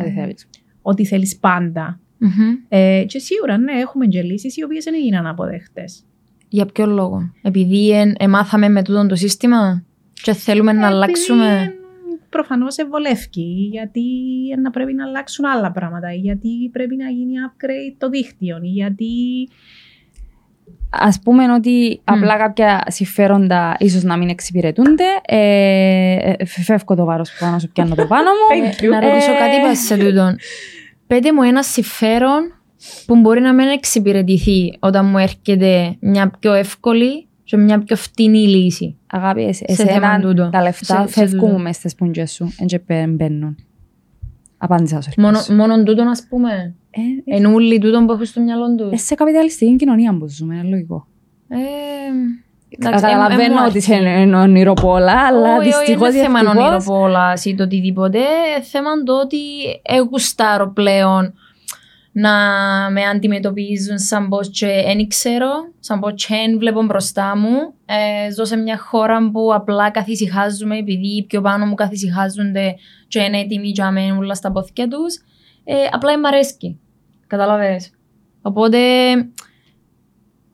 Ό,τι 0.01 0.11
θέλεις. 0.11 0.49
ό,τι 0.83 1.05
θέλεις 1.07 1.39
πάντα. 1.39 2.01
Μμμ. 2.19 2.31
Ε, 2.69 3.05
και 3.07 3.19
σίγουρα 3.19 3.59
ναι, 3.59 3.73
έχουμε 3.73 4.07
και 4.07 4.23
λύσεις 4.23 4.57
οι 4.57 4.65
οποίες 4.65 4.85
δεν 4.85 4.95
έγιναν 4.95 5.27
αποδέχτες. 5.27 6.05
Για 6.49 6.67
ποιο 6.67 6.87
λόγο; 6.87 7.33
Επειδή 7.43 7.91
εν, 7.91 8.15
εμάθαμε 8.19 8.69
με 8.69 8.83
τούτο 8.83 9.07
το 9.07 9.15
σύστημα 9.15 9.85
και 10.13 10.33
θέλουμε 10.33 10.73
να 10.73 10.87
αλλάξουμε. 10.87 11.73
Προφανώς 12.31 12.77
ευολεύει, 12.77 13.69
γιατί 13.71 14.03
να 14.63 14.71
πρέπει 14.71 14.95
να 14.95 15.07
αλλάξουν 15.07 15.45
άλλα 15.45 15.73
πράγματα, 15.73 16.13
γιατί 16.13 16.69
πρέπει 16.73 16.97
να 16.97 17.09
γίνει 17.09 17.33
upgrade 17.49 17.95
το 17.99 18.09
δίκτυο, 18.09 18.59
γιατί. 18.63 19.07
Ας 20.91 21.21
πούμε 21.21 21.53
ότι 21.53 22.01
απλά 22.05 22.37
κάποια 22.37 22.83
συμφέροντα 22.87 23.77
ίσως 23.79 24.03
να 24.03 24.17
μην 24.17 24.29
εξυπηρετούνται. 24.29 25.05
Ε, 25.27 26.35
ε, 26.39 26.45
φεύγω 26.45 26.95
το 26.95 27.05
βάρος 27.05 27.31
που 27.31 27.37
πάνω 27.41 27.59
σου, 27.59 27.69
πιάνω 27.73 27.95
το 27.95 28.07
πάνω 28.07 28.31
μου. 28.31 28.49
Thank 28.71 28.85
you. 28.85 28.89
Να 28.89 29.01
ρωτήσω 29.01 29.33
Ε, 29.33 29.37
κάτι 29.37 29.61
πας 29.61 29.79
σε 29.79 29.97
τούτον. 29.97 30.37
Πέτε 31.07 31.33
μου 31.33 31.43
ένα 31.43 31.63
συμφέρον 31.63 32.59
που 33.07 33.17
μπορεί 33.17 33.41
να 33.41 33.55
μην 33.55 33.69
εξυπηρετηθεί 33.69 34.77
όταν 34.79 35.07
μου 35.07 35.19
έρχεται 35.19 35.97
μια 36.01 36.31
πιο 36.39 36.53
εύκολη 36.53 37.28
και 37.49 37.57
μια 37.57 37.79
πιο 37.79 37.97
φτηνή 37.97 38.39
λύση. 38.49 38.97
Αγάπη, 39.07 39.43
εσ- 39.45 39.71
Σε 39.71 39.75
θέμα 39.85 39.91
εσένα 39.91 40.21
τούτο. 40.21 40.49
τα 40.53 40.63
λεφτά 40.63 40.85
Σε- 41.07 41.13
σε 41.13 41.21
φεύγουν 41.21 41.49
τούτο. 41.51 41.63
μες 41.63 41.77
στις 41.77 41.95
πουντζές 41.95 42.33
σου, 42.33 42.53
δεν 42.59 42.67
και 42.67 42.81
μπαι- 42.87 43.09
μπαίνουν. 43.09 43.57
Απάντησα 44.59 45.01
σου. 45.01 45.11
Μόνο, 45.17 45.39
μόνο 45.57 45.83
τούτο, 45.83 46.03
ας 46.03 46.27
πούμε. 46.29 46.75
Ε, 46.91 47.01
ε, 47.35 47.37
Εν 47.37 47.47
ούλοι 47.47 47.79
τούτον 47.79 48.07
που 48.07 48.13
έχουν 48.13 48.25
στο 48.25 48.41
μυαλό 48.41 48.75
του. 48.75 48.89
ε, 48.93 48.97
σε 48.97 49.15
καπιταλιστική 49.15 49.77
κοινωνία 49.77 50.17
που 50.19 50.29
ζούμε, 50.29 50.55
είναι 50.55 50.69
λογικό. 50.69 51.07
Ε, 51.49 51.57
εντάξει, 52.79 53.03
Καταλαβαίνω 53.03 53.43
εν- 53.43 53.51
εν 53.51 53.57
μου 53.59 53.65
ότι 53.69 53.93
αρκεί. 53.95 54.21
είναι 54.23 54.37
ονειροπόλα, 54.37 55.27
αλλά 55.27 55.57
Όχι, 55.57 55.69
όχι, 55.69 55.79
δυστυχώς 55.79 56.13
είναι 56.15 56.23
θέμα 56.23 56.41
διευτυχώς 56.41 56.65
ονειροπόλας 56.67 57.45
ή 57.45 57.55
το 57.55 57.63
οτιδήποτε. 57.63 58.19
Θέμα 58.71 58.91
το 59.05 59.21
ότι 59.21 59.39
εγουστάρω 59.83 60.73
πλέον 60.73 61.35
να 62.21 62.31
με 62.91 63.03
αντιμετωπίζουν 63.05 63.99
σαν 63.99 64.29
πως 64.29 64.51
και 64.51 64.67
δεν 64.87 65.09
ξέρω, 65.09 65.51
σαν 65.81 66.01
πως 66.01 66.27
και 66.27 66.35
δεν 66.35 66.59
βλέπω 66.59 66.83
μπροστά 66.83 67.37
μου. 67.37 67.75
Ε, 67.87 68.33
ζω 68.33 68.45
σε 68.45 68.57
μια 68.57 68.79
χώρα 68.79 69.31
που 69.31 69.55
απλά 69.55 69.91
καθησυχάζουμε 69.91 70.79
επειδή 70.79 71.17
οι 71.17 71.25
πιο 71.25 71.41
πάνω 71.41 71.67
μου 71.67 71.75
καθησυχάζονται 71.75 72.75
και 73.09 73.21
είναι 73.21 73.39
έτοιμοι 73.39 73.71
και 73.71 73.83
αμένουν 73.83 74.19
όλα 74.19 74.35
στα 74.35 74.53
πόθηκια 74.53 74.89
τους. 74.89 75.15
Ε, 75.65 75.75
απλά 75.91 76.19
μ' 76.19 76.27
αρέσκει. 76.27 76.81
Καταλαβες. 77.27 77.91
Οπότε 78.43 78.79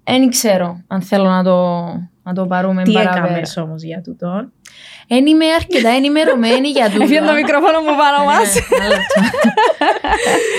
δεν 0.04 0.28
ξέρω 0.30 0.82
αν 0.86 1.02
θέλω 1.02 1.28
να 1.28 1.42
το, 1.44 1.84
να 2.22 2.32
το 2.34 2.46
πάρουμε 2.46 2.82
Τι 2.82 2.92
παραπέρα. 2.92 3.26
έκαμες 3.26 3.56
όμως 3.56 3.82
για 3.82 4.00
τούτο. 4.00 4.48
Δεν 5.08 5.26
είμαι 5.26 5.44
αρκετά 5.58 5.88
ενημερωμένη 5.88 6.68
για 6.68 6.90
τούτα. 6.90 7.02
Έφυγε 7.04 7.20
το 7.20 7.32
μικρόφωνο 7.32 7.80
μου 7.80 7.96
πάνω 7.96 8.24
μας. 8.24 8.54
Ναι, 8.54 8.76
ένα 8.76 8.88
λεπτό. 8.88 9.20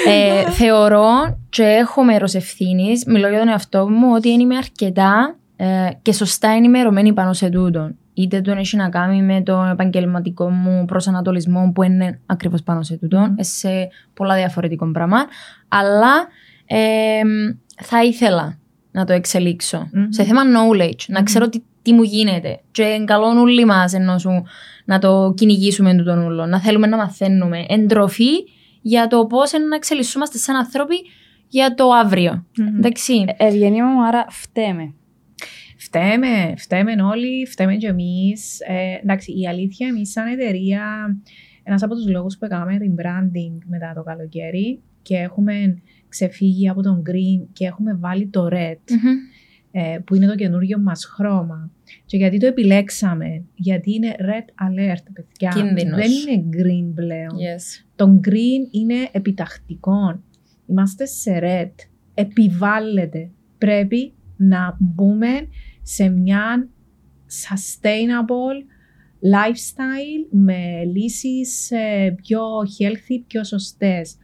ε, 0.47 0.51
θεωρώ 0.51 1.37
και 1.49 1.63
έχω 1.63 2.03
μέρος 2.03 2.33
ευθύνης, 2.33 3.05
μιλώ 3.05 3.27
για 3.29 3.39
τον 3.39 3.47
εαυτό 3.47 3.89
μου, 3.89 4.11
ότι 4.15 4.29
δεν 4.29 4.39
είμαι 4.39 4.57
αρκετά 4.57 5.35
ε, 5.55 5.89
και 6.01 6.13
σωστά 6.13 6.49
ενημερωμένη 6.49 7.13
πάνω 7.13 7.33
σε 7.33 7.49
τούτον. 7.49 7.97
Είτε 8.13 8.41
τον 8.41 8.57
έχει 8.57 8.75
να 8.75 8.89
κάνει 8.89 9.21
με 9.21 9.41
τον 9.41 9.69
επαγγελματικό 9.69 10.49
μου 10.49 10.85
προσανατολισμό 10.85 11.71
που 11.75 11.83
είναι 11.83 12.19
ακριβώς 12.25 12.63
πάνω 12.63 12.83
σε 12.83 12.97
τούτον, 12.97 13.21
Μμμ. 13.21 13.35
ε, 13.37 13.43
σε 13.43 13.87
πολλά 14.13 14.35
διαφορετικό 14.35 14.91
πράγμα. 14.91 15.17
Αλλά 15.67 16.27
ε, 16.65 17.21
θα 17.83 18.03
ήθελα 18.03 18.57
να 18.91 19.05
το 19.05 19.13
εξελίξω 19.13 19.89
Μμμ. 19.93 20.05
σε 20.09 20.23
θέμα 20.23 20.41
knowledge, 20.43 20.99
να 21.07 21.19
Μμμ. 21.19 21.25
ξέρω 21.25 21.49
τι, 21.49 21.59
τι 21.85 21.93
μου 21.93 22.03
γίνεται. 22.03 22.59
Και 22.71 22.83
είναι 22.83 23.03
καλό 23.05 23.25
όλοι 23.39 23.65
μας 23.65 23.93
ενώ 23.93 24.17
σου 24.17 24.43
να 24.85 24.99
το 24.99 25.33
κυνηγήσουμε 25.37 25.95
τούτον 25.95 26.25
ούλο, 26.25 26.45
να 26.45 26.59
θέλουμε 26.61 26.87
να 26.87 26.97
μαθαίνουμε. 26.97 27.65
Εντροφή 27.67 28.29
για 28.81 29.07
το 29.07 29.25
πώς 29.25 29.51
να 29.69 29.75
εξελισσόμαστε 29.75 30.37
σαν 30.37 30.55
άνθρωποι 30.55 30.95
για 31.47 31.73
το 31.75 31.89
αύριο. 31.91 32.45
Μμμ. 32.57 32.67
Εντάξει. 32.67 33.25
Ε, 33.37 33.45
Ευγενία 33.47 33.85
μου, 33.85 34.05
άρα 34.05 34.25
φταίμε. 34.29 34.93
Φταίμε, 35.77 36.53
φταίμε 36.57 37.03
όλοι, 37.03 37.45
φταίμε 37.47 37.75
και 37.75 37.87
εμείς. 37.87 38.59
Ε, 38.59 38.99
εντάξει, 39.03 39.39
η 39.39 39.47
αλήθεια, 39.47 39.87
εμείς 39.87 40.11
σαν 40.11 40.27
εταιρεία, 40.27 40.83
ένας 41.63 41.83
από 41.83 41.95
τους 41.95 42.07
λόγους 42.09 42.37
που 42.37 42.45
έκαναμε 42.45 42.77
rebranding 42.81 43.57
μετά 43.65 43.93
το 43.95 44.03
καλοκαίρι 44.03 44.81
και 45.01 45.15
έχουμε 45.15 45.81
ξεφύγει 46.09 46.69
από 46.69 46.81
τον 46.81 47.01
green 47.09 47.47
και 47.53 47.65
έχουμε 47.65 47.93
βάλει 47.99 48.27
το 48.27 48.47
red, 48.51 48.77
Μμμ. 48.89 49.15
ε, 49.71 49.97
που 50.05 50.15
είναι 50.15 50.27
το 50.27 50.35
καινούργιο 50.35 50.79
μας 50.79 51.05
χρώμα. 51.05 51.71
Και 52.05 52.17
γιατί 52.17 52.37
το 52.37 52.45
επιλέξαμε, 52.45 53.43
γιατί 53.55 53.93
είναι 53.93 54.15
red 54.19 54.49
alert, 54.67 55.03
παιδιά. 55.13 55.51
Κίνδυνος. 55.55 55.99
Δεν 55.99 56.11
είναι 56.11 56.49
green 56.51 56.91
πλέον. 56.95 57.29
Yes. 57.29 57.85
Το 57.95 58.19
green 58.27 58.71
είναι 58.71 59.09
επιτακτικό. 59.11 60.23
Είμαστε 60.65 61.05
σε 61.05 61.39
red. 61.43 61.71
Επιβάλλεται. 62.13 63.29
Πρέπει 63.57 64.13
να 64.37 64.77
μπούμε 64.79 65.47
σε 65.81 66.09
μια 66.09 66.69
sustainable 67.47 68.65
lifestyle 69.33 70.27
με 70.29 70.83
λύσεις 70.83 71.71
ε, 71.71 72.15
πιο 72.21 72.41
healthy, 72.59 73.23
πιο 73.27 73.43
σωστές. 73.43 74.17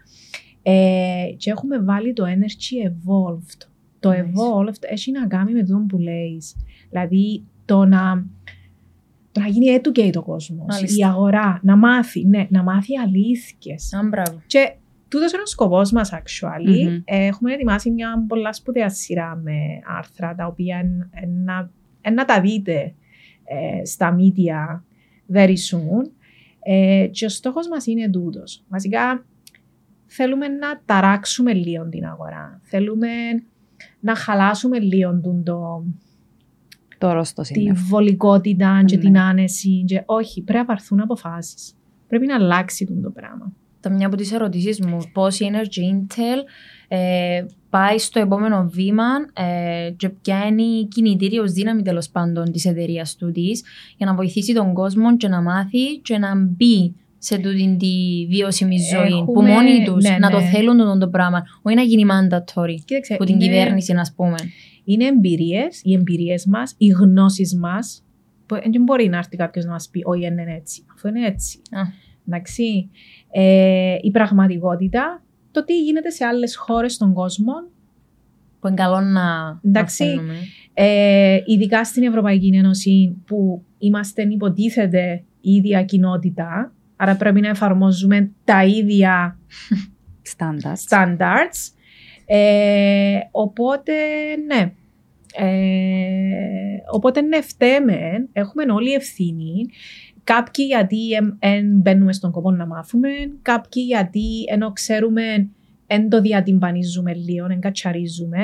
Ε, 0.63 1.25
και 1.37 1.51
έχουμε 1.51 1.79
βάλει 1.79 2.13
το 2.13 2.23
energy 2.25 2.87
evolved. 2.87 3.67
Το 3.99 4.09
Nice. 4.09 4.13
evolved 4.13 4.83
έχει 4.89 5.11
να 5.11 5.27
κάνει 5.27 5.53
με 5.53 5.63
το 5.63 5.85
που 5.87 5.97
λέεις. 5.97 6.55
Δηλαδή 6.89 7.43
το 7.71 7.85
να, 7.85 8.25
το 9.31 9.39
να 9.39 9.47
γίνει 9.47 9.79
educate 9.83 10.15
ο 10.17 10.21
κόσμος, 10.23 10.65
Μάλιστα. 10.67 11.07
η 11.07 11.09
αγορά, 11.09 11.59
να 11.63 11.75
μάθει, 11.75 12.25
ναι, 12.25 12.47
να 12.49 12.63
μάθει 12.63 12.97
αλήθειες. 12.99 13.93
Α, 13.93 14.07
μπράβο. 14.07 14.41
Και 14.45 14.75
τούτος 15.07 15.31
είναι 15.31 15.41
ο 15.41 15.45
σκοπός 15.45 15.91
μας, 15.91 16.11
actually. 16.13 16.85
Μμμ. 16.89 17.01
Ε, 17.05 17.25
Έχουμε 17.25 17.53
ετοιμάσει 17.53 17.91
μια 17.91 18.25
πολλά 18.27 18.53
σπουδαία 18.53 18.89
σειρά 18.89 19.35
με 19.43 19.53
άρθρα 19.97 20.35
τα 20.35 20.45
οποία 20.45 20.77
εν- 20.77 21.09
εν 21.11 21.43
να, 21.43 21.69
εν 22.01 22.13
να 22.13 22.25
τα 22.25 22.41
δείτε 22.41 22.93
ε, 23.43 23.85
στα 23.85 24.15
media 24.17 24.81
very 25.37 25.55
soon. 25.69 26.09
Ε, 26.63 27.07
και 27.11 27.25
ο 27.25 27.29
στόχος 27.29 27.67
μας 27.67 27.85
είναι 27.85 28.09
τούτος. 28.09 28.63
Βασικά 28.69 29.25
θέλουμε 30.05 30.47
να 30.47 30.81
ταράξουμε 30.85 31.53
λίγο 31.53 31.89
την 31.89 32.05
αγορά. 32.05 32.59
Θέλουμε 32.63 33.07
να 33.99 34.15
χαλάσουμε 34.15 34.79
λίγο 34.79 35.19
τούν 35.19 35.43
το, 35.43 35.83
Το 37.01 37.11
ρόστο 37.13 37.41
τη 37.41 37.61
είναι. 37.61 37.73
βολικότητα 37.89 38.83
και 38.85 38.95
Ναι. 38.95 39.01
την 39.01 39.17
άνεση. 39.19 39.83
Και 39.87 40.01
όχι, 40.05 40.41
πρέπει 40.41 40.59
να 40.59 40.65
πάρθουν 40.65 40.99
αποφάσεις. 41.01 41.73
Πρέπει 42.07 42.25
να 42.25 42.35
αλλάξει 42.35 42.85
τούν 42.85 43.01
το 43.01 43.09
πράγμα. 43.09 43.53
Τα 43.79 43.89
μια 43.89 44.07
από 44.07 44.15
τις 44.15 44.31
ερωτήσεις 44.31 44.79
μου, 44.85 44.97
πώς 45.13 45.39
η 45.39 45.49
Energy 45.51 45.79
Intel 45.95 46.43
ε, 46.87 47.45
πάει 47.69 47.97
στο 47.97 48.19
επόμενο 48.19 48.69
βήμα 48.73 49.03
ε, 49.33 49.91
και 49.97 50.09
ποια 50.09 50.45
είναι 50.45 50.61
η 50.61 50.85
κινητήριος 50.87 51.51
δύναμη 51.51 51.81
τέλος 51.81 52.09
πάντων 52.09 52.51
της 52.51 52.65
εταιρείας 52.65 53.15
του 53.15 53.31
της 53.31 53.63
για 53.97 54.05
να 54.05 54.15
βοηθήσει 54.15 54.53
τον 54.53 54.73
κόσμο 54.73 55.17
και 55.17 55.27
να 55.27 55.41
μάθει 55.41 55.97
και 56.01 56.17
να 56.17 56.35
μπει 56.35 56.95
σε 57.17 57.37
τούτη 57.37 57.75
τη 57.79 57.87
βιώσιμη 58.29 58.75
ζωή 58.93 59.23
που 59.25 59.31
Έχουμε- 59.31 59.49
μόνοι 59.53 59.83
τους 59.85 60.03
ναι, 60.03 60.17
να 60.19 60.29
το 60.29 60.39
ναι. 60.39 60.45
θέλουν 60.45 60.77
το, 60.77 60.97
το 60.97 61.07
πράγμα, 61.07 61.43
όχι 61.61 61.75
να 61.75 61.81
γίνει 61.81 62.03
mandatory 62.11 62.75
Κοίταξε, 62.85 63.13
από 63.13 63.25
την 63.25 63.35
είναι- 63.35 63.43
κυβέρνηση 63.45 63.93
να 63.93 64.05
πούμε. 64.15 64.35
Είναι 64.83 65.05
εμπειρίες, 65.05 65.81
οι 65.83 65.93
εμπειρίες 65.93 66.45
μας, 66.45 66.73
οι 66.77 66.87
γνώσεις 66.87 67.55
μας. 67.55 68.03
Δεν 68.71 68.83
μπορεί 68.83 69.07
να 69.07 69.17
έρθει 69.17 69.37
κάποιος 69.37 69.65
να 69.65 69.71
μας 69.71 69.89
πει: 69.89 70.01
Όχι, 70.05 70.21
δεν 70.21 70.37
είναι 70.37 70.55
έτσι. 70.55 70.85
Αφού 70.95 71.07
είναι 71.07 71.25
έτσι. 71.27 71.57
Α. 71.71 71.81
Εντάξει. 72.27 72.89
Ε, 73.31 73.95
η 74.01 74.11
πραγματικότητα, 74.11 75.23
το 75.51 75.63
τι 75.65 75.81
γίνεται 75.83 76.09
σε 76.09 76.25
άλλες 76.25 76.55
χώρες 76.55 76.93
στον 76.93 77.13
κόσμο, 77.13 77.53
Που 78.59 78.67
είναι 78.67 78.75
καλό 78.75 78.99
να 79.01 79.59
Εντάξει. 79.63 80.03
μαθαίνουμε. 80.03 80.35
ε, 80.73 81.39
ειδικά 81.45 81.83
στην 81.85 82.03
Ευρωπαϊκή 82.03 82.47
Ένωση, 82.55 83.17
που 83.25 83.63
είμαστε 83.77 84.21
υποτίθεται 84.21 85.23
η 85.41 85.51
ίδια 85.51 85.83
κοινότητα, 85.83 86.73
άρα 86.95 87.15
πρέπει 87.15 87.41
να 87.41 87.49
εφαρμόζουμε 87.49 88.31
τα 88.43 88.65
ίδια 88.65 89.39
Στάνταρτ. 90.21 90.79
standards. 90.89 91.73
Ε, 92.33 93.19
οπότε, 93.31 93.93
ναι. 94.47 94.71
Ε, 95.35 96.77
οπότε, 96.91 97.21
ναι, 97.21 97.41
φταίμε. 97.41 98.27
Έχουμε 98.33 98.63
όλοι 98.73 98.91
ευθύνη. 98.91 99.65
Κάποιοι 100.23 100.65
γιατί 100.67 101.11
εμ- 101.11 101.35
εν 101.39 101.65
μπαίνουμε 101.81 102.13
στον 102.13 102.31
κόπο 102.31 102.51
να 102.51 102.65
μάθουμε. 102.65 103.09
Κάποιοι 103.41 103.83
γιατί 103.87 104.43
ενώ 104.47 104.71
ξέρουμε 104.71 105.49
εν 105.87 106.09
το 106.09 106.21
διατυμπανίζουμε 106.21 107.13
λίγο, 107.13 107.47
εν 107.49 107.59
κατσαρίζουμε. 107.59 108.43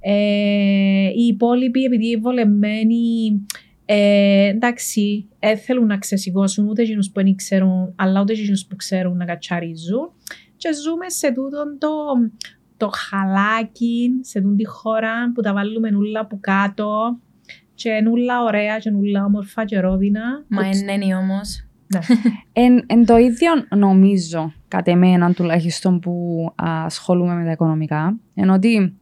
Ε, 0.00 1.08
οι 1.08 1.26
υπόλοιποι 1.26 1.84
επειδή 1.84 2.16
βολεμένοι 2.16 3.40
ε, 3.84 4.46
εντάξει, 4.46 5.28
δεν 5.38 5.58
θέλουν 5.58 5.86
να 5.86 5.98
ξεσηκώσουν 5.98 6.68
ούτε 6.68 6.82
εκείνους 6.82 7.10
που 7.10 7.22
δεν 7.22 7.34
ξέρουν, 7.34 7.92
αλλά 7.96 8.20
ούτε 8.20 8.32
εκείνους 8.32 8.66
που 8.66 8.76
ξέρουν 8.76 9.16
να 9.16 9.24
κατσαρίζουν 9.24 10.10
και 10.56 10.68
ζούμε 10.84 11.08
σε 11.08 11.32
τούτον 11.32 11.78
το, 11.78 11.88
το 12.80 12.90
χαλάκι, 12.92 14.10
σε 14.20 14.40
τούτη 14.40 14.56
τη 14.56 14.66
χώρα 14.66 15.32
που 15.34 15.40
τα 15.40 15.52
βάλουμε 15.52 15.88
όλα 15.96 16.20
από 16.20 16.38
κάτω 16.40 17.18
και 17.74 17.90
είναι 17.90 18.08
όλα 18.08 18.42
ωραία 18.42 18.78
και 18.78 18.88
είναι 18.88 18.98
όλα 18.98 19.24
όμορφα 19.24 19.64
και 19.64 19.80
ρόδινα. 19.80 20.44
Μα 20.48 20.62
Που- 20.62 20.68
είναι 20.90 21.16
όμως. 21.16 21.64
Ναι. 21.86 22.00
Εν, 22.64 22.84
εν 22.86 23.06
το 23.06 23.16
ίδιο 23.16 23.50
νομίζω, 23.76 24.52
κατ' 24.68 24.88
εμένα 24.88 25.32
τουλάχιστον 25.32 26.00
που 26.00 26.44
α, 26.54 26.84
ασχολούμαι 26.84 27.34
με 27.34 27.44
τα 27.44 27.50
οικονομικά, 27.50 28.16
ενώ 28.34 28.54
ότι 28.54 28.96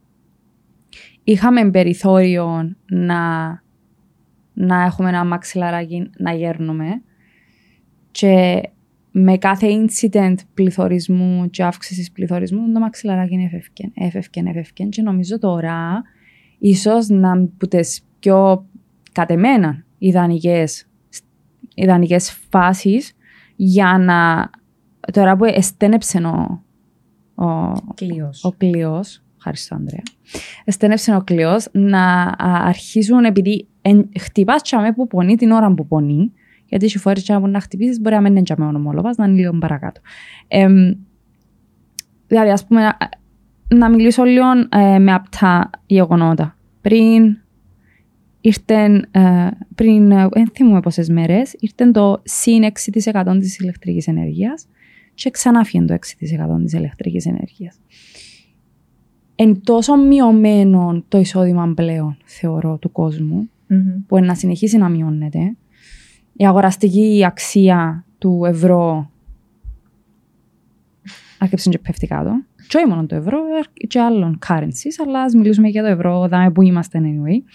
είχαμε 1.23 1.71
περιθώριο 1.71 2.75
να, 2.85 3.47
να 4.53 4.83
έχουμε 4.83 5.09
ένα 5.09 5.25
μαξιλαράκι 5.25 6.09
να 6.17 6.33
γέρνουμε 6.33 7.01
και 8.11 8.61
με 9.11 9.37
κάθε 9.37 9.67
incident 9.69 10.35
πληθωρισμού 10.53 11.49
και 11.49 11.63
αύξησης 11.63 12.11
πληθωρισμού 12.11 12.71
το 12.71 12.79
μαξιλαράκι 12.79 13.35
έφευκε, 13.35 13.91
έφευκε, 13.93 14.43
έφευκε 14.45 14.83
και 14.83 15.01
νομίζω 15.01 15.39
τώρα 15.39 16.03
ίσως 16.59 17.07
να 17.07 17.31
από 17.31 17.67
τις 17.67 18.03
πιο 18.19 18.65
κατ' 19.11 19.31
εμένα 19.31 19.83
ιδανικές, 19.97 20.87
ιδανικές 21.75 22.37
φάσεις 22.49 23.15
για 23.55 23.97
να 23.97 24.49
τώρα 25.13 25.35
που 25.35 25.45
εστένεψε 25.45 26.17
ο, 26.17 26.63
ο, 27.45 27.73
Κλείος. 27.95 28.43
ο 28.43 28.51
κλειός, 28.51 29.21
ευχαριστώ 29.37 29.75
Ανδρέα, 29.75 30.03
εστένεψε 30.63 31.15
ο 31.15 31.21
κλειός 31.21 31.67
να 31.71 32.21
α, 32.21 32.35
αρχίσουν 32.67 33.25
επειδή 33.25 33.67
εν, 33.81 34.09
χτυπάς 34.19 34.61
τσάμε 34.61 34.93
που 34.93 35.07
πονεί 35.07 35.35
την 35.35 35.51
ώρα 35.51 35.73
που 35.73 35.87
πονεί, 35.87 36.33
γιατί 36.69 36.85
έχει 36.85 36.97
φορές 36.97 37.23
τσάμε 37.23 37.39
που 37.39 37.47
να 37.47 37.59
χτυπήσεις 37.59 37.99
μπορεί 37.99 38.15
να 38.15 38.21
μην 38.21 38.31
είναι 38.31 38.43
τσάμε 38.43 38.65
ο 38.65 38.71
νομόλογας, 38.71 39.17
να 39.17 39.25
είναι 39.25 39.35
λίγο 39.35 39.57
παρακάτω. 39.57 40.01
Εμ, 40.47 40.93
δηλαδή 42.27 42.49
ας 42.49 42.65
πούμε 42.65 42.97
να 43.67 43.89
μιλήσω 43.89 44.23
λίγο 44.23 44.45
ε, 44.69 44.99
με 44.99 45.13
απτά 45.13 45.69
γεγονότα. 45.85 46.57
Πριν 46.81 47.37
ήρθαν, 48.41 49.07
ε, 49.11 49.47
πριν, 49.75 50.11
ε, 50.11 50.27
δεν 50.31 50.49
θυμούμαι 50.53 50.79
πόσες 50.79 51.09
μέρες, 51.09 51.55
ήρθε 51.59 51.91
το 51.91 52.21
συν 52.23 52.63
6% 52.63 53.37
της 53.39 53.57
ηλεκτρικής 53.57 54.07
ενέργειας 54.07 54.67
και 55.13 55.29
ξανά 55.29 55.63
φύγει 55.63 55.85
το 55.85 55.93
6% 55.93 56.61
της 56.63 56.73
ηλεκτρικής 56.73 57.25
ενέργειας. 57.25 57.79
Εν 59.35 59.61
τόσο 59.63 59.95
μειωμένο 59.95 61.03
το 61.07 61.17
εισόδημα 61.17 61.73
πλέον, 61.75 62.17
θεωρώ, 62.23 62.77
του 62.77 62.91
κόσμου, 62.91 63.49
Μμμ. 63.67 64.05
που 64.07 64.19
να 64.19 64.35
συνεχίσει 64.35 64.77
να 64.77 64.89
μειώνεται. 64.89 65.55
Η 66.41 66.45
αγοραστική 66.45 67.23
αξία 67.25 68.05
του 68.17 68.41
ευρώ 68.45 69.11
άρχισε 71.39 71.69
και 71.69 71.79
πέφτει 71.79 72.07
κάτω. 72.07 72.31
Και 72.67 72.77
όχι 72.77 72.87
μόνο 72.87 73.05
το 73.05 73.15
ευρώ, 73.15 73.37
ε, 73.37 73.85
και 73.87 73.99
άλλων 73.99 74.39
currencies, 74.47 75.05
αλλά 75.05 75.21
ας 75.21 75.33
μιλήσουμε 75.33 75.67
για 75.67 75.81
το 75.81 75.87
ευρώ, 75.87 76.27
δάμε 76.27 76.51
που 76.51 76.61
είμαστε 76.61 76.99
anyway. 77.03 77.51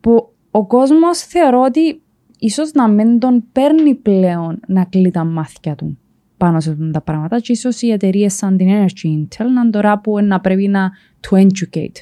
Που 0.00 0.32
ο 0.50 0.66
κόσμος 0.66 1.18
θεωρώ 1.18 1.60
ότι 1.60 2.02
ίσως 2.38 2.72
να 2.72 2.88
μην 2.88 3.18
τον 3.18 3.44
παίρνει 3.52 3.94
πλέον 3.94 4.60
να 4.66 4.84
κλεί 4.84 5.10
τα 5.10 5.24
μάτια 5.24 5.74
του 5.74 5.98
πάνω 6.36 6.60
σε 6.60 6.70
αυτά 6.70 6.90
τα 6.90 7.00
πράγματα 7.00 7.40
και 7.40 7.52
ίσως 7.52 7.82
οι 7.82 7.90
εταιρείες 7.90 8.34
σαν 8.34 8.56
την 8.56 8.68
Energy 8.70 9.06
Intel 9.06 9.46
να 9.54 9.60
είναι 9.60 9.70
τώρα 9.70 9.98
που 9.98 10.20
να 10.20 10.40
πρέπει 10.40 10.68
να 10.68 10.90
to 11.30 11.36
educate. 11.36 12.00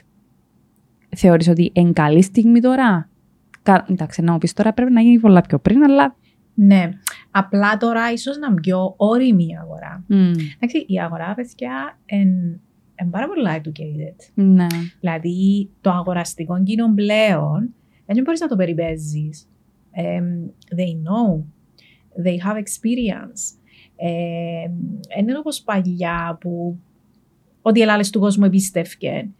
Θεωρείς 1.16 1.48
ότι 1.48 1.70
είναι 1.74 1.92
καλή 1.92 2.22
στιγμή 2.22 2.60
τώρα; 2.60 3.09
Κα... 3.72 3.86
Εντάξει, 3.88 4.22
να 4.22 4.32
μου 4.32 4.38
πεις 4.38 4.52
τώρα 4.52 4.72
πρέπει 4.72 4.92
να 4.92 5.00
γίνει 5.00 5.18
πολλά 5.18 5.40
πιο 5.40 5.58
πριν, 5.58 5.82
αλλά... 5.82 6.16
Ναι. 6.54 6.90
Απλά 7.30 7.76
τώρα 7.76 8.12
ίσως 8.12 8.38
να 8.38 8.46
είναι 8.50 8.60
πιο 8.60 8.94
όρημη 8.96 9.44
η 9.44 9.56
αγορά. 9.62 10.04
μ, 10.06 10.14
Εντάξει, 10.54 10.84
η 10.86 11.00
αγορά, 11.00 11.34
παιδιά, 11.34 11.98
είναι 12.06 13.10
πάρα 13.10 13.26
πολλά 13.26 13.60
educated. 13.60 14.44
ναι. 14.44 14.66
Δηλαδή, 15.00 15.70
το 15.80 15.90
αγοραστικό 15.90 16.62
κοινό 16.62 16.94
πλέον 16.94 17.74
δεν 18.06 18.22
μπορείς 18.24 18.40
να 18.40 18.48
το 18.48 18.56
περιπέζεις. 18.56 19.48
Εμ, 19.90 20.24
they 20.76 20.92
know. 21.06 21.44
They 22.24 22.46
have 22.46 22.56
experience. 22.56 23.58
Ε, 23.96 24.64
είναι 25.18 25.38
όπως 25.38 25.62
παλιά 25.62 26.38
που 26.40 26.78
ό,τι 27.62 27.80
ελάλες 27.80 28.10
του 28.10 28.20
κόσμου 28.20 28.44
εμπίστευκε. 28.44 29.30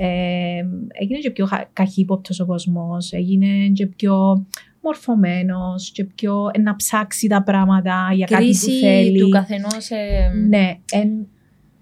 Ε, 0.00 0.58
έγινε 1.00 1.18
και 1.18 1.30
πιο 1.30 1.46
χα- 1.46 1.68
καχύποπτος 1.72 2.40
ο 2.40 2.46
κόσμος, 2.46 3.12
έγινε 3.12 3.68
και 3.72 3.86
πιο 3.86 4.46
μορφωμένος 4.82 5.90
και 5.90 6.04
πιο 6.04 6.50
ε, 6.52 6.60
να 6.60 6.76
ψάξει 6.76 7.28
τα 7.28 7.42
πράγματα 7.42 8.10
για 8.14 8.26
κάτι 8.26 8.42
που 8.42 8.48
Κρίση 8.48 8.70
θέλει. 8.80 9.20
του 9.20 9.28
καθενός... 9.28 9.90
ε, 9.90 10.30
Ναι, 10.48 10.78
εν, 10.92 11.26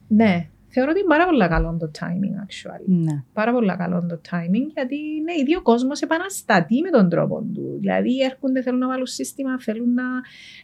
ναι. 0.08 0.48
Θεωρώ 0.78 0.90
ότι 0.92 1.00
είναι 1.00 1.08
πάρα 1.08 1.26
πολύ 1.26 1.48
καλό 1.48 1.76
το 1.80 1.90
timing, 1.98 2.34
actually. 2.46 2.84
ναι. 2.86 3.22
Πάρα 3.32 3.52
πολύ 3.52 3.74
καλό 3.78 4.06
το 4.08 4.20
timing, 4.30 4.66
γιατί 4.74 4.96
ναι, 5.24 5.32
ήδη 5.40 5.56
ο 5.56 5.62
κόσμος 5.62 6.00
επαναστατεί 6.00 6.80
με 6.80 6.90
τον 6.90 7.08
τρόπο 7.08 7.42
του. 7.54 7.76
Δηλαδή, 7.80 8.18
έρχονται, 8.20 8.62
θέλουν 8.62 8.78
να 8.78 8.86
βάλουν 8.86 9.06
σύστημα, 9.06 9.60
θέλουν 9.60 9.92
να, 9.94 10.02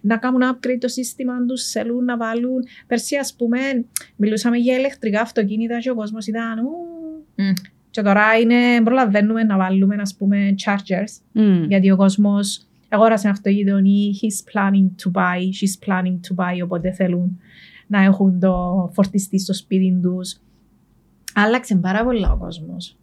να 0.00 0.16
κάνουν 0.16 0.40
upgrade 0.52 0.78
το 0.80 0.88
σύστημα 0.88 1.44
τους, 1.46 1.70
θέλουν 1.70 2.04
να 2.04 2.16
βάλουν. 2.16 2.62
Πέρσι, 2.86 3.16
ας 3.16 3.34
πούμε, 3.38 3.58
μιλούσαμε 4.16 4.56
για 4.56 4.76
ηλεκτρικά 4.78 5.20
αυτοκίνητα 5.20 5.78
και 5.78 5.90
ο 5.90 5.94
κόσμος 5.94 6.26
ήταν. 6.26 6.58
«Ου». 6.58 6.91
Μ, 7.42 7.52
Και 7.90 8.02
τώρα 8.02 8.38
είναι, 8.42 8.82
προλαβαίνουμε 8.84 9.42
να 9.42 9.56
βάλουμε, 9.56 9.96
ας 10.00 10.14
πούμε, 10.14 10.54
chargers, 10.64 11.40
Μ, 11.42 11.64
γιατί 11.64 11.90
ο 11.90 11.96
κόσμος 11.96 12.66
αγόρασε 12.88 13.26
ένα 13.26 13.36
αυτοκίνητο 13.36 13.78
ή 13.78 14.14
he's 14.20 14.52
planning 14.52 14.88
to 15.02 15.20
buy, 15.20 15.38
she's 15.38 15.88
planning 15.88 16.18
to 16.28 16.44
buy, 16.44 16.64
οπότε 16.64 16.92
θέλουν 16.92 17.40
να 17.86 18.02
έχουν 18.02 18.40
το 18.40 18.90
φορτιστή 18.94 19.38
στο 19.38 19.54
σπίτι 19.54 19.98
τους. 20.02 20.40
Άλλαξε 21.34 21.76
πάρα 21.76 22.04
πολλά 22.04 22.32
ο 22.32 22.36
κόσμος. 22.36 22.96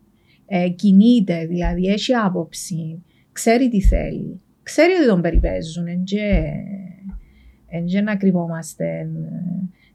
Ε, 0.45 0.69
κινείται, 0.69 1.45
δηλαδή 1.45 1.85
έχει 1.85 2.13
άποψη, 2.13 3.03
ξέρει 3.31 3.69
τι 3.69 3.81
θέλει, 3.81 4.39
ξέρει 4.63 4.93
ότι 4.93 5.07
τον 5.07 5.21
περιπέζουν, 5.21 5.87
εν 5.87 6.03
και, 6.03 6.43
εν 7.67 7.85
και 7.85 8.01
να 8.01 8.15
κρυβόμαστε 8.15 8.85
ε, 8.85 9.09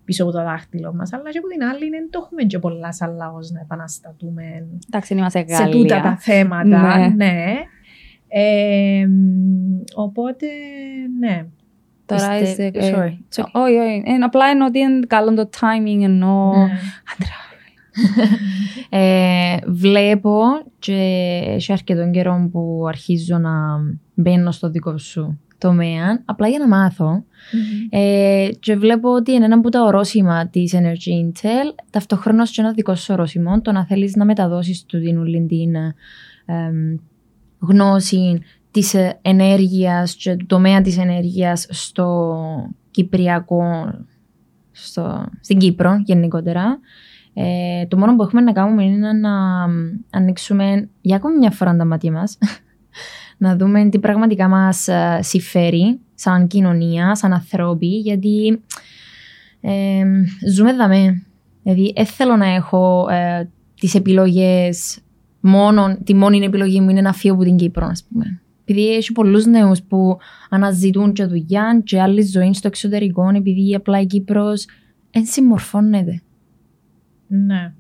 πίσω 0.05 0.23
από 0.23 0.33
το 0.33 0.43
δάχτυλο 0.43 0.95
μας, 0.95 1.13
αλλά 1.13 1.31
και 1.31 1.39
από 1.39 1.47
την 1.49 1.63
άλλη 1.63 1.89
δεν 1.89 2.11
το 2.11 2.21
έχουμε 2.25 2.43
και 2.43 2.59
πολλά 2.59 2.93
σαν 2.93 3.15
λαός 3.17 3.51
να 3.51 3.61
επαναστατούμε 3.61 4.43
Εντάξει, 4.89 5.15
είμαστε 5.15 5.45
σε 5.49 5.67
τούτα 5.69 5.87
τα 5.89 6.01
Γαλλία. 6.01 6.17
θέματα. 6.21 6.99
Ναι. 6.99 7.09
Ναι. 7.17 7.45
Ε, 8.29 9.07
μ, 9.07 9.81
οπότε, 9.95 10.47
ναι. 11.21 11.47
Τώρα 12.07 12.41
Είστε- 12.41 12.75
είστε... 12.75 12.87
ε, 12.87 12.93
sorry, 12.95 13.09
it's 13.09 13.43
okay. 13.43 13.49
Όχι, 13.53 13.75
όχι. 13.77 14.03
Ε, 14.07 14.25
Απλά 14.25 14.51
είναι 14.51 14.65
ότι 14.65 14.79
είναι 14.79 15.07
καλό 15.07 15.35
το 15.35 15.49
timing 15.61 16.03
ενώ... 16.03 16.53
Ναι. 16.57 16.63
Άντρα. 17.15 17.43
Ε, 18.89 19.57
βλέπω 19.67 20.41
και 20.79 20.93
έχει 21.47 21.73
αρκετόν 21.73 22.11
καιρό 22.13 22.49
που 22.53 22.85
αρχίζω 22.89 23.39
να 23.39 23.51
μπαίνω 24.15 24.51
στο 24.51 24.71
δικό 24.71 24.99
σου 24.99 25.41
τομέα, 25.69 26.23
απλά 26.25 26.49
για 26.49 26.59
να 26.59 26.69
μάθω. 26.69 27.25
Ε, 27.91 28.49
και 28.61 28.77
βλέπω 28.77 29.13
ότι 29.13 29.33
είναι 29.33 29.45
ένα 29.45 29.55
από 29.55 29.69
τα 29.69 29.83
ορόσημα 29.83 30.49
της 30.49 30.75
Energy 30.77 31.27
Intel, 31.27 31.75
ταυτόχρονα 31.91 32.45
και 32.45 32.61
ένας 32.61 32.75
δικός 32.75 33.01
σου 33.03 33.13
ορόσημο, 33.13 33.61
το 33.61 33.73
να 33.73 33.87
θέλεις 33.87 34.15
να 34.17 34.25
μεταδώσεις 34.25 34.85
του 34.85 35.01
την 35.01 35.19
ούλη 35.19 35.47
την 35.47 35.75
ε, 35.75 35.95
εμ, 36.47 36.97
γνώση 37.59 38.41
της 38.71 38.95
ε, 38.95 39.19
ενέργειας 39.23 40.15
και 40.15 40.37
του 40.37 40.47
τομέα 40.47 40.81
της 40.81 40.99
ενέργειας 40.99 41.67
στο 41.71 42.37
Κυπριακό, 42.91 43.95
στο, 44.73 45.27
στην 45.41 45.59
Κύπρο 45.59 46.01
γενικότερα. 46.05 46.79
Ε, 47.35 47.87
το 47.87 47.97
μόνο 47.97 48.17
που 48.17 48.23
έχουμε 48.23 48.41
να 48.41 48.53
κάνουμε 48.53 48.85
είναι 48.85 49.13
να 49.13 49.31
ανοίξουμε 50.11 50.89
για 51.01 51.17
ακόμη 51.17 51.39
μια 51.39 51.51
φορά 51.51 51.77
τα 51.77 51.85
μάτια 51.85 52.13
μας, 52.13 52.39
να 53.39 53.57
δούμε 53.57 53.89
τι 53.89 53.99
πραγματικά 53.99 54.49
μας 54.49 54.89
ε, 54.89 55.19
συμφέρει 55.23 56.01
σαν 56.15 56.47
κοινωνία, 56.47 57.15
σαν 57.15 57.33
ανθρώποι, 57.33 57.87
γιατί 57.87 58.63
ε, 59.61 60.05
ζούμε 60.55 60.73
δαμέ. 60.73 61.23
Δηλαδή, 61.63 61.93
δεν 61.97 62.07
θέλω 62.07 62.37
να 62.37 62.47
έχω 62.47 63.09
ε, 63.11 63.49
τις 63.81 63.95
επιλογές 63.95 64.99
μόνο, 65.41 65.99
τη 66.05 66.15
μόνη 66.15 66.39
επιλογή 66.39 66.81
μου 66.81 66.91
είναι 66.91 67.01
να 67.01 67.13
φύγω 67.13 67.35
από 67.35 67.45
την 67.45 67.57
Κύπρο, 67.57 67.87
ας 67.87 68.05
πούμε. 68.05 68.41
Επειδή 68.67 68.95
έχει 68.95 69.13
πολλούς 69.13 69.47
νέους 69.47 69.83
που 69.83 70.17
αναζητούν 70.51 71.13
και 71.13 71.25
δουλειά 71.25 71.81
και 71.85 72.01
άλλη 72.01 72.23
ζωή 72.23 72.55
στο 72.55 72.69
εξωτερικό, 72.69 73.29
επειδή 73.35 73.75
απλά 73.75 74.01
η 74.01 74.07
Κύπρος 74.07 74.67
δεν 75.11 75.25
συμμορφώνεται. 75.25 76.23
Ναι. 77.27 77.73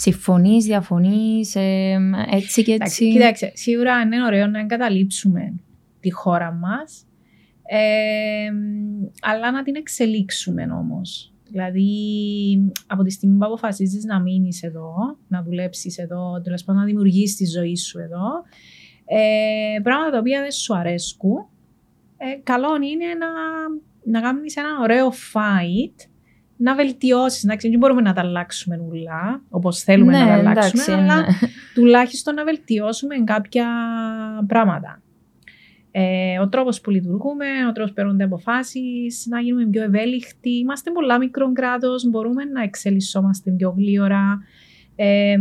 Συμφωνείς, 0.00 0.64
διαφωνείς, 0.64 1.54
ε, 1.54 1.98
έτσι 2.30 2.62
και 2.62 2.72
Εντάξει, 2.72 3.04
έτσι. 3.04 3.18
Κοιτάξτε, 3.18 3.52
σίγουρα 3.54 4.00
είναι 4.00 4.24
ωραίο 4.24 4.46
να 4.46 4.58
εγκαταλείψουμε 4.58 5.54
τη 6.00 6.12
χώρα 6.12 6.52
μας, 6.52 7.06
ε, 7.62 8.50
αλλά 9.20 9.50
να 9.50 9.62
την 9.62 9.74
εξελίξουμε 9.76 10.62
όμως. 10.62 11.32
Δηλαδή, 11.50 11.92
από 12.86 13.02
τη 13.02 13.10
στιγμή 13.10 13.38
που 13.38 13.44
αποφασίζεις 13.44 14.04
να 14.04 14.20
μείνεις 14.20 14.62
εδώ, 14.62 14.94
να 15.28 15.42
δουλέψεις 15.42 15.98
εδώ, 15.98 16.40
τέλος 16.40 16.64
πάντων 16.64 16.80
να 16.80 16.86
δημιουργήσεις 16.86 17.36
τη 17.36 17.46
ζωή 17.46 17.76
σου 17.76 17.98
εδώ, 17.98 18.28
ε, 19.04 19.80
πράγματα 19.82 20.10
τα 20.10 20.18
οποία 20.18 20.40
δεν 20.40 20.50
σου 20.50 20.76
αρέσκουν, 20.76 21.48
ε, 22.16 22.40
καλό 22.42 22.74
είναι 22.74 23.06
να, 23.18 23.28
να 24.04 24.20
κάνεις 24.20 24.56
ένα 24.56 24.68
ωραίο 24.82 25.08
fight, 25.08 26.09
να 26.62 26.74
βελτιώσεις. 26.74 27.44
Εντάξει, 27.44 27.68
δεν 27.68 27.78
μπορούμε 27.78 28.00
να 28.00 28.12
τα 28.12 28.20
αλλάξουμε 28.20 28.76
όλα, 28.90 29.42
όπως 29.48 29.82
θέλουμε 29.82 30.12
να 30.12 30.26
τα 30.26 30.32
αλλάξουμε, 30.32 30.82
εντάξει, 30.82 30.92
αλλά 30.92 31.16
ναι. 31.16 31.26
τουλάχιστον 31.74 32.34
να 32.34 32.44
βελτιώσουμε 32.44 33.14
κάποια 33.24 33.66
πράγματα. 34.46 35.02
Ε, 35.90 36.38
ο 36.38 36.48
τρόπος 36.48 36.80
που 36.80 36.90
λειτουργούμε, 36.90 37.46
ο 37.68 37.72
τρόπος 37.72 37.90
που 37.90 37.96
παίρνονται 37.96 38.24
αποφάσεις, 38.24 39.26
να 39.28 39.40
γίνουμε 39.40 39.66
πιο 39.66 39.82
ευέλικτοι. 39.82 40.50
Είμαστε 40.50 40.90
πολλά 40.90 41.18
μικρό 41.18 41.52
κράτος, 41.52 42.08
μπορούμε 42.08 42.44
να 42.44 42.62
εξελισσόμαστε 42.62 43.50
πιο 43.50 43.74
γλύωρα, 43.76 44.38
ε, 44.96 45.36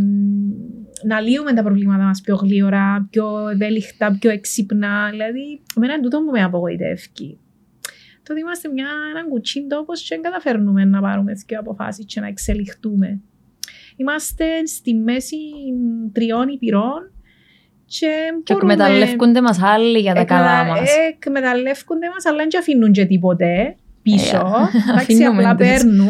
να 1.08 1.20
λύουμε 1.20 1.54
τα 1.54 1.64
προβλήματα 1.64 2.04
μας 2.04 2.22
πιο 2.22 2.36
γλύωρα, 2.36 3.08
πιο 3.10 3.50
ευέλικτα, 3.50 4.18
πιο 4.20 4.32
έξυπνα. 4.32 5.10
Δηλαδή, 5.10 5.62
εμένα 5.76 5.94
είναι 5.94 6.02
τούτο 6.02 6.24
που 6.24 6.32
με 6.32 6.44
απογοητεύει. 6.44 7.40
Το 8.30 8.36
ότι 8.36 8.44
είμαστε 8.44 8.70
μια, 8.70 8.88
έναν 9.12 9.28
κουτσίν 9.30 9.68
τόπος 9.68 10.02
και 10.02 10.08
δεν 10.16 10.22
καταφέρνουμε 10.24 10.86
να 10.86 11.02
πάρουμε 11.02 11.34
δύο 11.48 11.60
αποφάσεις 11.60 12.06
και 12.06 12.20
να 12.20 12.28
εξελιχτούμε. 12.28 13.22
Είμαστε 13.96 14.66
στη 14.66 14.94
μέση 14.96 15.38
τριών 16.12 16.48
υπηρών 16.48 17.12
και, 17.86 18.08
Και 18.44 18.54
μπορούμε- 18.54 18.74
εκμεταλλεύκονται 18.74 19.42
μας 19.42 19.62
άλλοι 19.62 20.00
για 20.00 20.14
τα 20.14 20.24
καλά 20.26 20.60
Εκμετα- 20.60 20.80
μας. 20.82 20.90
ε, 20.90 21.08
Εκμεταλλεύκονται 21.16 22.08
μας, 22.10 22.26
αλλά 22.26 22.38
δεν 22.38 22.48
και 22.48 22.58
αφήνουν 22.58 22.92
και 22.92 23.06
τίποτε 23.06 23.76
πίσω. 24.02 24.38
Ε, 24.38 24.90
Εντάξει, 24.90 25.14
αφήνουμε 25.14 25.44
απλά 25.44 25.56
τις. 25.56 25.68
παίρνουν. 25.68 26.10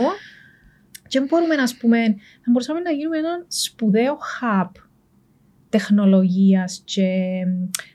Και 1.08 1.20
μπορούμε 1.22 1.56
να 1.56 1.64
πούμε, 1.80 1.98
θα 2.44 2.52
μπορούσαμε 2.52 2.80
να 2.80 2.92
γίνουμε 2.92 3.18
ένα 3.18 3.46
σπουδαίο 3.48 4.18
hub 4.42 4.70
τεχνολογίας 5.70 6.82
και 6.86 7.08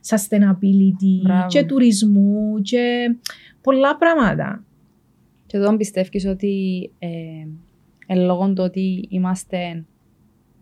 sustainability 0.09 1.22
Μπράβο. 1.22 1.47
και 1.49 1.64
τουρισμού 1.64 2.61
και 2.62 3.14
πολλά 3.65 3.97
πράγματα. 3.97 4.65
Και 5.47 5.57
εδώ 5.57 5.77
πιστεύεις 5.77 6.27
ότι 6.27 6.53
ε, 6.99 7.09
εν 8.07 8.19
λόγω 8.25 8.47
του 8.53 8.62
ότι 8.62 9.07
είμαστε, 9.09 9.85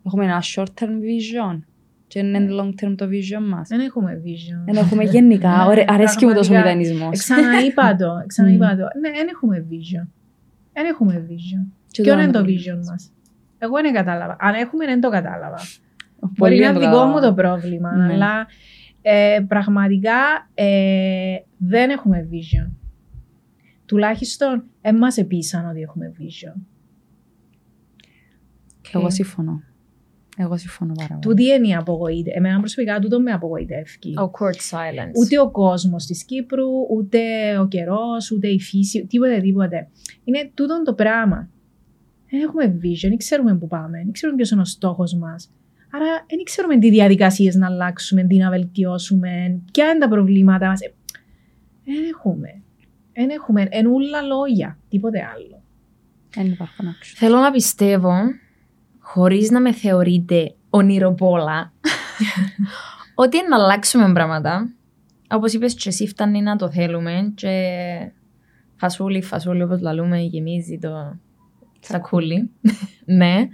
έχουμε 0.05 0.23
ένα 0.25 0.43
short-term 0.55 0.93
vision 1.05 1.59
και 2.07 2.19
είναι 2.19 2.47
long-term 2.61 2.93
το 2.97 3.05
vision 3.05 3.47
μας. 3.49 3.67
Δεν 3.67 3.79
έχουμε 3.79 4.21
vision. 4.25 4.63
Δεν 4.65 4.75
έχουμε 4.75 5.03
γενικά, 5.03 5.49
Ναι, 5.57 5.63
ωραία, 5.63 5.85
αρέσκει 5.87 6.25
μου 6.25 6.33
τόσο 6.33 6.49
ο 6.49 6.53
πραγματικά. 6.53 6.77
μηδενισμός. 6.79 7.19
Ξαναείπα 7.19 7.95
το, 7.95 8.07
ξαναείπα 8.27 8.69
το. 8.69 8.75
Ναι, 8.99 9.11
δεν 9.11 9.27
έχουμε 9.33 9.65
vision. 9.69 10.07
Δεν 10.73 10.85
έχουμε 10.85 11.27
vision. 11.29 11.71
Και 11.87 12.01
Ποιο 12.01 12.13
το 12.15 12.19
είναι 12.21 12.31
το 12.31 12.37
άλλο. 12.39 12.47
vision 12.47 12.85
μας; 12.89 13.11
Εγώ 13.57 13.81
δεν 13.81 13.93
κατάλαβα. 13.93 14.35
Αν 14.39 14.53
έχουμε, 14.53 14.85
δεν 14.85 15.01
το 15.01 15.09
κατάλαβα. 15.09 15.57
Πολύ 16.19 16.33
Μπορεί 16.37 16.57
να 16.59 16.63
είναι 16.65 16.73
το 16.73 16.79
δικό 16.79 16.91
κατάλαβα. 16.91 17.11
μου 17.19 17.21
το 17.21 17.33
πρόβλημα, 17.33 17.95
Ναι. 17.95 18.13
αλλά 18.13 18.47
ε, 19.01 19.39
πραγματικά 19.47 20.13
ε, 20.53 21.35
δεν 21.57 21.89
έχουμε 21.89 22.27
vision. 22.31 22.71
Τουλάχιστον 23.93 24.63
δεν 24.81 24.95
μας 24.95 25.17
επίσαν 25.17 25.69
ότι 25.69 25.81
έχουμε 25.81 26.13
vision. 26.19 26.61
Εγώ 28.93 29.09
συμφωνώ. 29.09 29.61
Εγώ 30.37 30.57
συμφωνώ 30.57 30.93
πάρα 30.93 31.07
πολύ. 31.07 31.19
Τούτη 31.21 31.43
είναι 31.43 31.67
η 31.67 31.75
απογοήτευση. 31.75 32.37
Εμένα 32.37 32.59
προσωπικά 32.59 32.99
τούτο 32.99 33.21
με 33.21 33.31
απογοητεύει. 33.31 33.97
Awkward 34.17 34.75
silence. 34.75 35.11
Ούτε 35.19 35.39
ο 35.39 35.51
κόσμος 35.51 36.05
της 36.05 36.23
Κύπρου, 36.23 36.67
ούτε 36.91 37.19
ο 37.59 37.67
καιρός, 37.67 38.31
ούτε 38.31 38.47
η 38.47 38.59
φύση, 38.59 39.05
τίποτε, 39.05 39.39
τίποτε. 39.41 39.89
Είναι 40.23 40.51
τούτο 40.53 40.81
το 40.83 40.93
πράγμα. 40.93 41.49
Δεν 42.29 42.41
έχουμε 42.41 42.77
vision, 42.81 43.07
δεν 43.07 43.17
ξέρουμε 43.17 43.57
πού 43.57 43.67
πάμε, 43.67 43.97
δεν 44.03 44.11
ξέρουμε 44.11 44.37
ποιος 44.37 44.51
είναι 44.51 44.61
ο 44.61 44.65
στόχος 44.65 45.13
μας. 45.13 45.51
Άρα 45.91 46.25
δεν 46.29 46.43
ξέρουμε 46.43 46.79
τι 46.79 46.89
διαδικασίες 46.89 47.55
να 47.55 47.65
αλλάξουμε, 47.65 48.23
τι 48.23 48.37
να 48.37 48.49
βελτιώσουμε, 48.49 49.61
ποια 49.71 49.89
είναι 49.89 49.99
τα 49.99 50.07
προβλήματά 50.07 50.67
μας. 50.67 50.79
Δεν 51.85 52.03
έχουμε. 52.13 52.62
Δεν 53.13 53.29
έχουμε. 53.29 53.67
Εν 53.69 53.87
ούλα 53.87 54.21
λόγια, 54.21 54.77
τίποτε 54.89 55.19
άλλο. 55.35 55.63
Δεν 56.33 56.45
υπάρχουν 56.45 56.87
άξιο. 56.87 57.17
Θέλω 57.17 57.37
να 57.37 57.51
πιστεύω, 57.51 58.13
χωρίς 58.99 59.49
να 59.51 59.61
με 59.61 59.73
θεωρείτε 59.73 60.55
ονειροπόλα, 60.69 61.73
ότι 63.23 63.37
είναι 63.37 63.47
να 63.47 63.63
αλλάξουμε 63.63 64.13
πράγματα. 64.13 64.73
Όπως 65.29 65.53
είπες 65.53 65.73
και 65.73 65.89
εσύ 65.89 66.07
φτάνει 66.07 66.41
να 66.41 66.55
το 66.55 66.71
θέλουμε 66.71 67.31
και 67.35 67.51
φασούλι, 68.75 69.21
φασούλι 69.21 69.63
όπως 69.63 69.81
λαλούμε 69.81 70.19
γεμίζει 70.19 70.77
το 70.77 71.19
σακούλι. 71.79 72.51
ναι. 73.05 73.47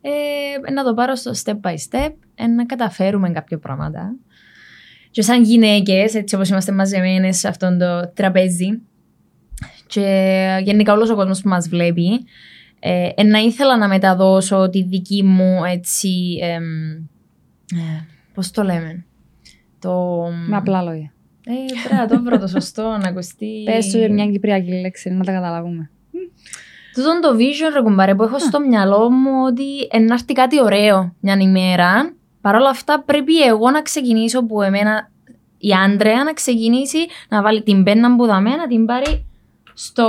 Ε, 0.00 0.72
να 0.72 0.84
το 0.84 0.94
πάρω 0.94 1.14
στο 1.14 1.30
step 1.44 1.60
by 1.60 1.74
step, 1.90 2.12
ε, 2.34 2.46
να 2.46 2.64
καταφέρουμε 2.64 3.30
κάποια 3.30 3.58
πράγματα. 3.58 4.16
Και 5.10 5.22
σαν 5.22 5.42
γυναίκες, 5.42 6.14
έτσι 6.14 6.34
όπως 6.34 6.48
είμαστε 6.48 6.72
μαζεμένες 6.72 7.38
σε 7.38 7.48
αυτό 7.48 7.76
το 7.76 8.12
τραπέζι, 8.14 8.80
και 9.86 10.60
γενικά 10.62 10.92
όλος 10.92 11.10
ο 11.10 11.14
κόσμος 11.14 11.40
που 11.40 11.48
μας 11.48 11.68
βλέπει, 11.68 12.24
ε, 12.80 13.08
ε, 13.14 13.22
να 13.22 13.38
ήθελα 13.38 13.78
να 13.78 13.88
μεταδώσω 13.88 14.68
τη 14.70 14.82
δική 14.82 15.22
μου 15.22 15.64
έτσι, 15.64 16.38
εμ, 16.42 16.64
ε, 17.78 18.06
πώς 18.34 18.50
το 18.50 18.62
λέμε, 18.62 19.04
το... 19.78 20.22
Με 20.48 20.56
απλά 20.56 20.82
λόγια. 20.82 21.12
Ε, 21.46 21.52
πρέπει 21.88 22.00
να 22.00 22.16
το 22.16 22.22
βρω 22.22 22.38
το 22.38 22.46
σωστό, 22.46 22.82
να 22.82 23.08
ακουστεί... 23.08 23.62
Πες 23.64 23.90
του 23.90 24.12
μια 24.12 24.26
κυπριακή 24.26 24.70
λέξη, 24.80 25.10
να 25.10 25.24
τα 25.24 25.32
καταλαβούμε. 25.32 25.90
Τούτον 26.94 27.20
το 27.20 27.36
vision, 27.38 27.74
ρε 27.74 27.80
κουμπάρε, 27.82 28.14
που 28.14 28.22
έχω 28.22 28.38
στο 28.38 28.60
μυαλό 28.60 29.10
μου 29.10 29.30
ότι 29.46 29.98
να 30.06 30.14
έρθει 30.14 30.32
κάτι 30.32 30.62
ωραίο 30.62 31.14
μια 31.20 31.36
ημέρα. 31.40 32.14
Παρ' 32.40 32.54
όλα 32.54 32.68
αυτά 32.68 33.02
πρέπει 33.06 33.42
εγώ 33.42 33.70
να 33.70 33.82
ξεκινήσω 33.82 34.44
που 34.46 34.62
εμένα 34.62 35.10
η 35.58 35.72
Άντρεα 35.72 36.24
να 36.24 36.32
ξεκινήσει 36.32 36.98
να 37.28 37.42
βάλει 37.42 37.62
την 37.62 37.82
πένα 37.82 38.16
που 38.16 38.26
δαμέ, 38.26 38.50
να 38.50 38.66
την 38.66 38.86
πάρει 38.86 39.26
στο 39.78 40.08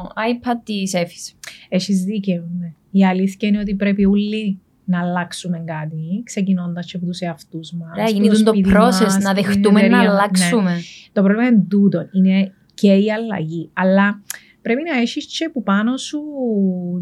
iPad 0.00 0.60
της 0.64 0.94
Εφης. 0.94 1.34
Έχεις 1.68 2.04
δίκαιο. 2.04 2.44
Ναι. 2.58 2.72
Η 2.90 3.04
αλήθεια 3.04 3.48
είναι 3.48 3.58
ότι 3.58 3.74
πρέπει 3.74 4.04
όλοι 4.04 4.58
να 4.84 5.00
αλλάξουμε 5.00 5.62
κάτι, 5.66 6.22
ξεκινώντας 6.24 6.86
και 6.86 6.96
από 6.96 7.06
τους 7.06 7.18
εαυτούς 7.18 7.72
μας. 7.72 7.88
Ρε, 7.96 8.10
γίνει 8.10 8.42
το 8.42 8.52
process, 8.52 9.22
να 9.22 9.34
δεχτούμε 9.34 9.88
να 9.88 10.00
αλλάξουμε. 10.00 10.80
Το 11.12 11.22
πρόβλημα 11.22 11.46
είναι 11.46 11.64
τούτο. 11.68 12.06
Είναι 12.12 12.52
και 12.74 12.92
η 12.92 13.12
αλλαγή. 13.12 13.70
Αλλά 13.72 14.22
πρέπει 14.62 14.82
να 14.90 15.00
έχεις 15.00 15.26
και 15.38 15.48
που 15.52 15.62
πάνω 15.62 15.96
σου 15.96 16.20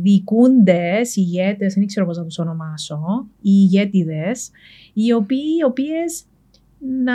διοικούντες, 0.03 1.17
ηγέτες, 1.17 1.75
δεν 1.75 1.87
ξέρω 1.87 2.07
πώς 2.07 2.17
να 2.17 2.25
τους 2.25 2.39
ονομάσω, 2.39 3.27
οι 3.37 3.51
ηγέτιδες, 3.51 4.51
οι 4.93 5.13
οποίοι 5.13 5.57
οι 5.61 5.65
οποίες 5.65 6.25
να, 7.05 7.15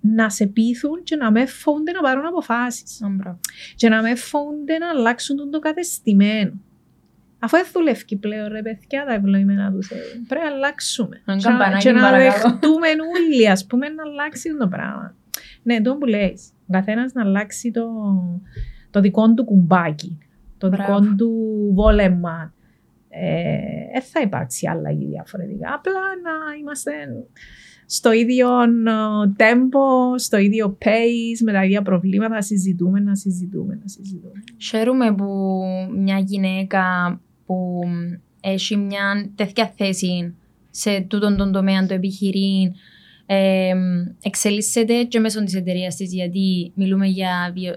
να 0.00 0.30
σε 0.30 0.46
πείθουν 0.46 1.02
και 1.02 1.16
να 1.16 1.30
με 1.30 1.46
φοβούνται 1.46 1.92
να 1.92 2.00
πάρουν 2.00 2.26
αποφάσεις. 2.26 3.02
Α, 3.02 3.08
μπράβο. 3.08 3.38
Και 3.76 3.88
να 3.88 4.02
με 4.02 4.14
φοβούνται 4.14 4.78
να 4.78 4.88
αλλάξουν 4.88 5.36
τον 5.36 5.50
το 5.50 5.58
κατεστημένο. 5.58 6.52
Αφού 7.40 7.56
δεν 7.56 7.66
δουλεύει 7.72 8.16
πλέον, 8.16 8.48
ρε 8.48 8.62
παιδιά, 8.62 9.04
τα 9.06 9.12
ευλογημένα 9.14 9.72
τους 9.72 9.86
Θεού. 9.86 9.98
Πρέπει 10.28 10.44
να 10.44 10.50
αλλάξουμε. 10.54 11.22
Ένα 11.26 11.36
Και 11.36 11.44
να- 11.48 11.50
καμπανάκι, 11.50 11.82
Και 11.84 11.92
να 11.92 12.00
παρακαλώ. 12.00 12.30
δεχτούμε 12.50 12.88
όλοι, 13.16 13.50
ας 13.50 13.66
πούμε, 13.66 13.88
να 13.88 14.02
αλλάξει 14.02 14.56
το 14.56 14.68
πράγμα. 14.68 15.14
Ναι, 15.62 15.80
το 15.80 15.96
που 15.96 16.06
λέει. 16.06 16.38
Ο 16.66 16.72
καθένας 16.72 17.12
να 17.12 17.22
αλλάξει 17.22 17.70
το, 17.70 17.86
το 18.90 19.00
δικό 19.00 19.34
του 19.34 19.44
κουμπάκι, 19.44 20.18
το 20.58 20.68
Μπράβο. 20.68 20.98
δικό 21.00 21.14
του 21.14 21.30
βόλεμα. 21.74 22.52
Δεν 23.92 24.02
θα 24.02 24.20
υπάρξει 24.20 24.66
αλλαγή 24.66 25.06
διαφορετικά. 25.06 25.74
Απλά 25.74 25.92
να 26.22 26.56
είμαστε 26.60 26.92
στο 27.90 28.12
ίδιο 28.12 28.48
τέμπο, 29.36 30.18
στο 30.18 30.38
ίδιο 30.38 30.78
pace, 30.84 31.42
με 31.44 31.52
τα 31.52 31.64
ίδια 31.64 31.82
προβλήματα, 31.82 32.34
να 32.34 32.42
συζητούμε, 32.42 33.00
να 33.00 33.14
συζητούμε, 33.14 33.78
να 33.82 33.88
συζητούμε. 33.88 34.42
Χαίρομαι 34.58 35.14
που 35.14 35.60
μια 35.96 36.18
γυναίκα 36.18 37.20
που 37.46 37.80
έχει 38.40 38.76
μια 38.76 39.30
τέτοια 39.34 39.72
θέση 39.76 40.34
σε 40.70 41.00
τούτον 41.00 41.36
τον 41.36 41.52
τομέα 41.52 41.86
το 41.86 41.94
επιχειρήν 41.94 42.72
ε, 43.26 43.72
εξελίσσεται 44.22 45.02
και 45.02 45.20
μέσω 45.20 45.44
της 45.44 45.54
εταιρείας 45.54 45.96
της 45.96 46.12
γιατί 46.12 46.72
μιλούμε 46.74 47.06
για 47.06 47.52
βιο, 47.54 47.74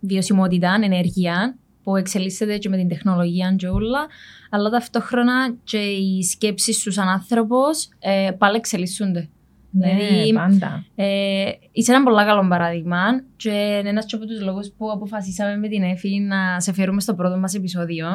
βιωσιμότητα, 0.00 0.78
ενέργεια 0.82 1.56
που 1.82 1.96
εξελίσσεται 1.96 2.58
και 2.58 2.68
με 2.68 2.76
την 2.76 2.88
τεχνολογία 2.88 3.54
και 3.58 3.68
όλα 3.68 4.06
αλλά 4.50 4.70
ταυτόχρονα 4.70 5.54
και 5.64 5.78
οι 5.78 6.22
σκέψεις 6.22 6.76
σου 6.76 6.92
σαν 6.92 7.08
άνθρωπος 7.08 7.88
ε, 7.98 8.30
πάλι 8.38 8.56
εξελίσσονται. 8.56 9.28
Ναι, 9.74 9.94
Δηλαδή, 9.94 10.32
πάντα. 10.32 10.84
Ε, 10.94 11.50
είσαι 11.72 11.92
ένα 11.92 12.02
πολύ 12.02 12.24
καλό 12.24 12.48
παράδειγμα 12.48 12.98
και 13.36 13.50
είναι 13.50 13.88
ένας 13.88 14.06
και 14.06 14.16
από 14.16 14.26
τους 14.26 14.42
λόγους 14.42 14.72
που 14.76 14.90
αποφασίσαμε 14.90 15.56
με 15.56 15.68
την 15.68 15.82
Εφη 15.82 16.18
να 16.18 16.60
σε 16.60 16.72
φέρουμε 16.72 17.00
στο 17.00 17.14
πρώτο 17.14 17.38
μας 17.38 17.54
επεισόδιο 17.54 18.06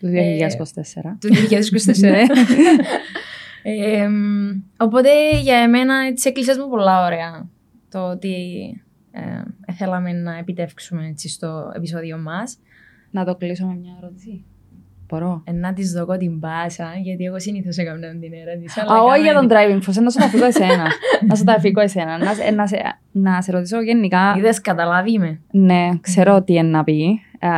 Το 0.00 0.06
Ε, 0.06 0.36
2024. 0.36 1.16
του 1.20 1.28
2024. 1.28 2.28
ε, 3.62 4.08
οπότε 4.86 5.10
για 5.42 5.56
εμένα 5.56 6.06
έτσι 6.06 6.28
έκλεισες 6.28 6.58
μου 6.58 6.68
πολλά 6.68 7.04
ωραία 7.04 7.48
το 7.88 8.10
ότι 8.10 8.36
ε, 9.10 9.72
θέλαμε 9.72 10.12
να 10.12 10.38
επιτεύξουμε 10.38 11.06
έτσι 11.06 11.28
στο 11.28 11.72
επεισόδιο 11.76 12.18
μας. 12.18 12.58
Να 13.10 13.24
το 13.24 13.34
κλείσω 13.36 13.66
με 13.66 13.74
μια 13.74 13.94
ερώτηση. 14.02 14.44
Μπορώ. 15.12 15.42
Ε, 15.46 15.52
να 15.52 15.72
της 15.72 15.92
δω 15.92 16.16
την 16.16 16.40
πάσα, 16.40 16.92
γιατί 17.02 17.24
εγώ 17.24 17.40
συνήθως 17.40 17.76
έκανα 17.76 17.98
την 18.18 18.32
ερώτηση. 18.32 18.80
αλλά 18.80 18.92
Α, 18.92 19.02
όχι 19.02 19.10
κάμε 19.10 19.22
για 19.22 19.34
τον 19.34 19.48
την- 19.48 19.56
driving 19.56 19.88
force, 19.90 20.02
να 20.02 20.10
σου 20.10 20.18
τα 20.18 20.24
αφήκω 20.24 20.44
εσένα. 20.44 20.86
να 21.28 21.34
σου 21.34 21.44
τα 21.44 21.52
αφήκω 21.52 21.80
εσένα. 21.80 22.18
Να, 22.18 22.34
σε- 22.34 22.50
να, 22.50 22.66
σε, 22.66 22.76
να 23.12 23.42
σε 23.42 23.52
ρωτήσω 23.52 23.82
γενικά. 23.82 24.34
Είδες 24.38 24.60
καταλάβει 24.60 25.18
με. 25.18 25.40
Ναι, 25.50 25.88
ξέρω 26.00 26.42
τι 26.42 26.52
είναι 26.52 26.68
να 26.68 26.84
πει. 26.84 27.20
Α, 27.46 27.50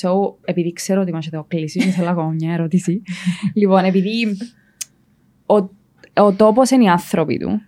so, 0.00 0.10
επειδή 0.44 0.72
ξέρω 0.72 1.00
ότι 1.00 1.12
μας 1.12 1.28
το 1.28 1.44
κλείσει, 1.48 1.78
και 1.78 1.84
θέλω 1.90 2.08
ακόμα 2.10 2.30
μια 2.30 2.52
ερώτηση. 2.52 3.02
λοιπόν, 3.60 3.84
επειδή 3.84 4.36
ο, 5.46 5.54
ο 6.22 6.32
τόπος 6.36 6.70
είναι 6.70 6.84
οι 6.84 6.88
άνθρωποι 6.88 7.36
του 7.38 7.60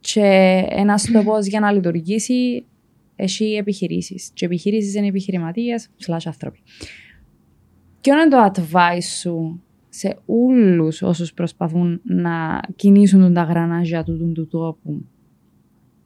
και 0.00 0.62
ένας 0.68 1.10
τόπος 1.12 1.46
για 1.46 1.60
να 1.60 1.72
λειτουργήσει 1.72 2.64
έχει 3.16 3.44
επιχειρήσεις. 3.54 4.30
Και 4.34 4.44
επιχειρήσεις 4.44 4.94
είναι 4.94 5.06
επιχειρηματίες, 5.06 5.88
slash 6.06 6.18
άνθρωποι. 6.24 6.58
Ποιο 8.00 8.14
είναι 8.14 8.28
το 8.28 8.52
advice 8.54 9.02
σου 9.20 9.62
σε 9.88 10.18
όλους 10.26 11.02
όσους 11.02 11.32
προσπαθούν 11.34 12.00
να 12.04 12.60
κινήσουν 12.76 13.34
τα 13.34 13.42
γρανάζια 13.42 14.04
του, 14.04 14.18
του, 14.18 14.32
του 14.32 14.46
τόπου. 14.46 15.04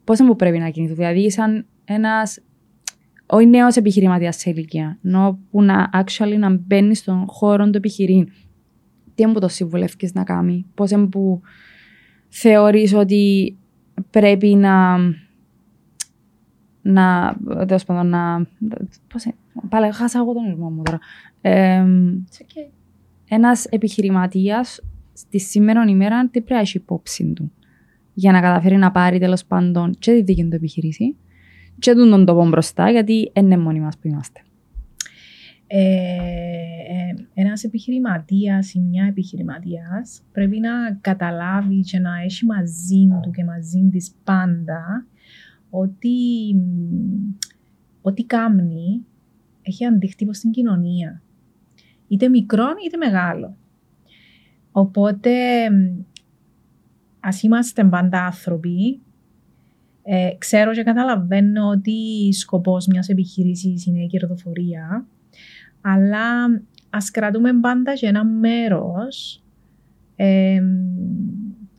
Πώς 0.05 0.21
μου 0.21 0.37
πρέπει 0.37 0.59
να 0.59 0.69
κινηθούν, 0.69 0.97
δηλαδή 0.97 1.31
σαν 1.31 1.67
ένας 1.85 2.41
όχι 3.27 3.47
νέος 3.47 3.77
επιχειρηματίας 3.77 4.37
σε 4.37 4.51
ηλικία, 4.51 4.99
ενώ 5.03 5.39
που 5.51 5.63
να 5.63 5.91
actually 5.93 6.39
να 6.39 6.51
μπαίνει 6.51 6.95
στον 6.95 7.25
χώρο 7.27 7.71
του 7.71 7.77
επιχειρήν. 7.77 8.29
Τι 9.15 9.23
είναι 9.23 9.33
που 9.33 9.41
το 9.41 9.49
συμβουλεύει 9.49 10.11
να 10.13 10.25
κάνει, 10.25 10.67
πώς 10.75 10.91
είναι 10.91 11.07
που 11.07 11.41
θεωρείς 12.29 12.95
ότι 12.95 13.57
πρέπει 14.11 14.55
να. 14.55 14.97
Να. 16.85 17.37
τέλος 17.67 17.85
πάντων 17.85 18.07
να. 18.07 18.47
Πώς 19.13 19.25
είναι, 19.25 19.35
πάλι 19.69 19.93
χάσα 19.93 20.19
εγώ 20.19 20.33
τον 20.33 20.45
ήρμό 20.45 20.71
μου 20.71 20.83
τώρα. 20.83 20.99
Ε, 21.41 21.85
It's 22.31 22.43
okay. 22.43 22.71
Ένας 23.29 23.65
επιχειρηματίας 23.65 24.81
στη 25.13 25.41
σήμερα 25.41 25.85
ημέρα 25.89 26.23
τι 26.25 26.31
πρέπει 26.31 26.53
να 26.53 26.59
έχει 26.59 26.77
υπόψη 26.77 27.33
του; 27.33 27.53
Για 28.15 28.33
να 28.33 28.41
καταφέρει 28.41 28.77
να 28.77 28.91
πάρει 28.91 29.19
τέλος 29.19 29.45
πάντων 29.45 29.95
και 29.99 30.13
τη 30.13 30.23
δική 30.23 30.45
του 30.45 30.55
επιχείρηση 30.55 31.17
και 31.79 31.95
τον 31.95 32.11
τον 32.11 32.25
τόπο 32.25 32.49
μπροστά, 32.49 32.91
γιατί 32.91 33.31
δεν 33.35 33.45
είναι 33.45 33.57
μόνοι 33.57 33.81
μας 33.81 33.99
που 33.99 34.09
είμαστε. 34.09 34.41
ε, 35.67 35.81
ε, 35.81 37.15
ένας 37.35 37.65
επιχειρηματίας 37.65 38.75
ή 38.75 38.81
μια 38.81 39.05
επιχειρηματίας 39.05 40.23
πρέπει 40.33 40.59
να 40.61 40.71
καταλάβει 41.01 41.81
και 41.81 41.99
να 41.99 42.11
έχει 42.25 42.47
μαζί 42.47 43.09
του 43.23 43.31
και 43.31 43.45
μαζί 43.45 43.89
της 43.93 44.13
πάντα 44.25 45.07
ότι 45.81 46.17
ό,τι 48.03 48.25
κάνει 48.25 49.05
έχει 49.63 49.85
αντίκτυπο 49.85 50.33
στην 50.33 50.51
κοινωνία. 50.51 51.23
Είτε 52.09 52.29
μικρό 52.29 52.67
είτε 52.87 52.97
μεγάλο. 52.97 53.57
Οπότε 54.73 55.31
ας 57.21 57.43
είμαστε 57.43 57.85
πάντα 57.85 58.25
άνθρωποι 58.25 59.01
ε, 60.03 60.31
ξέρω 60.39 60.73
και 60.73 60.83
καταλαβαίνω 60.83 61.69
ότι 61.69 62.29
σκοπός 62.33 62.87
μιας 62.87 63.09
επιχείρησης 63.09 63.87
είναι 63.87 64.03
η 64.03 64.07
κερδοφορία, 64.07 65.07
αλλά 65.81 66.63
ας 66.91 67.11
κρατούμε 67.11 67.61
πάντα 67.61 67.95
και 67.95 68.07
ένα 68.07 68.25
μέρος 68.25 69.43
ε, 70.17 70.61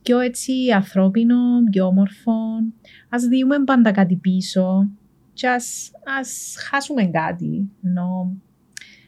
πιο 0.06 0.18
έτσι 0.18 0.52
ανθρώπινο, 0.74 1.36
πιο 1.70 1.86
όμορφο. 1.86 2.32
Ας 3.08 3.22
δούμε 3.22 3.64
πάντα 3.64 3.92
κάτι 3.92 4.16
πίσω 4.16 4.90
και 5.32 5.48
ας, 5.48 5.90
ας 6.20 6.54
χάσουμε 6.70 7.04
κάτι. 7.04 7.70
Ενώ 7.84 8.36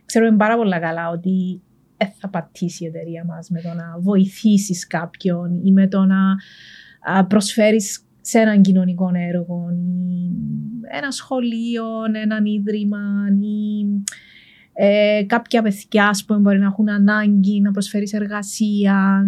ξέρουμε 0.05 0.37
πάρα 0.37 0.57
πολύ 0.57 0.79
καλά 0.81 1.09
ότι 1.09 1.63
δεν 1.97 2.13
θα 2.19 2.29
πατήσει 2.29 2.85
η 2.85 2.87
εταιρεία 2.87 3.25
μας 3.25 3.51
με 3.51 3.61
το 3.61 3.69
να 3.69 3.99
βοηθήσεις 3.99 4.87
κάποιον 4.87 5.61
ή 5.65 5.73
με 5.73 5.89
το 5.89 6.05
να 6.05 6.37
προσφέρεις 7.27 8.07
σε 8.21 8.39
έναν 8.39 8.63
κοινωνικό 8.63 9.11
έργο 9.15 9.69
ή 9.71 10.31
ένα 10.99 11.11
σχολείο, 11.11 11.85
έναν 12.23 12.45
ίδρυμα 12.45 12.99
ή 13.41 13.87
ε, 14.73 15.25
κάποια 15.27 15.63
παιδιά 15.63 16.11
που 16.27 16.39
μπορεί 16.39 16.59
να 16.59 16.67
έχουν 16.67 16.89
ανάγκη 16.89 17.61
να 17.61 17.71
προσφέρεις 17.71 18.13
εργασία, 18.13 19.27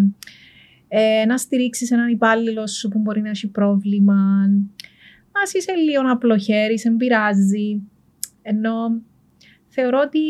ε, 0.93 1.25
να 1.27 1.39
στηρίξεις 1.39 1.91
έναν 1.91 2.09
υπάλληλο 2.09 2.67
σου 2.67 2.89
που 2.89 2.99
μπορεί 2.99 3.21
να 3.21 3.29
έχει 3.29 3.49
πρόβλημα. 3.49 4.49
Α 5.33 5.43
είσαι 5.53 5.73
λίγο 5.73 6.03
απλοχέρι, 6.11 6.79
σε 6.79 6.91
πειράζει. 6.91 7.83
Ενώ 8.43 9.03
θεωρώ 9.69 10.01
ότι 10.05 10.21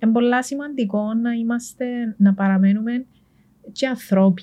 είναι 0.00 0.12
πολύ 0.12 0.44
σημαντικό 0.44 1.14
να 1.14 1.32
είμαστε, 1.32 2.14
να 2.18 2.34
παραμένουμε 2.34 3.06
και 3.72 3.86
ανθρώποι. 3.86 4.42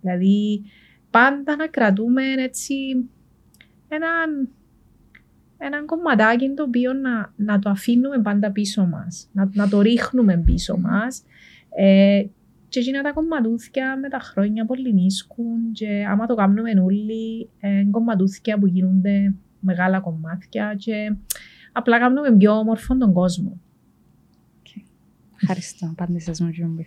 Δηλαδή, 0.00 0.62
πάντα 1.10 1.56
να 1.56 1.66
κρατούμε 1.66 2.22
έτσι 2.38 2.74
έναν, 3.88 4.48
έναν 5.58 5.86
κομματάκι 5.86 6.50
το 6.50 6.62
οποίο 6.62 6.92
να, 6.92 7.32
να 7.36 7.58
το 7.58 7.70
αφήνουμε 7.70 8.20
πάντα 8.22 8.50
πίσω 8.50 8.86
μας, 8.86 9.28
να, 9.32 9.50
να 9.52 9.68
το 9.68 9.80
ρίχνουμε 9.80 10.42
πίσω 10.44 10.76
μας 10.76 11.22
ε, 11.76 12.24
και 12.68 12.78
εκείνα 12.80 13.02
τα 13.02 13.12
κομματούθια 13.12 13.98
με 13.98 14.08
τα 14.08 14.18
χρόνια 14.18 14.66
πολυνίσκουν 14.66 15.72
και 15.72 16.04
άμα 16.08 16.26
το 16.26 16.34
κάνουμε 16.34 16.80
όλοι, 16.80 17.48
ε, 17.60 17.84
κομματούθια 17.90 18.58
που 18.58 18.66
γίνονται 18.66 19.34
μεγάλα 19.60 20.00
κομμάτια 20.00 20.74
και 20.78 21.16
απλά 21.72 21.98
κάνουμε 21.98 22.36
πιο 22.36 22.52
όμορφο 22.52 22.96
τον 22.96 23.12
κόσμο. 23.12 23.60
Ευχαριστώ. 25.42 25.86
Απάντησες 25.86 26.40
μου, 26.40 26.48
Γιούμπη. 26.48 26.86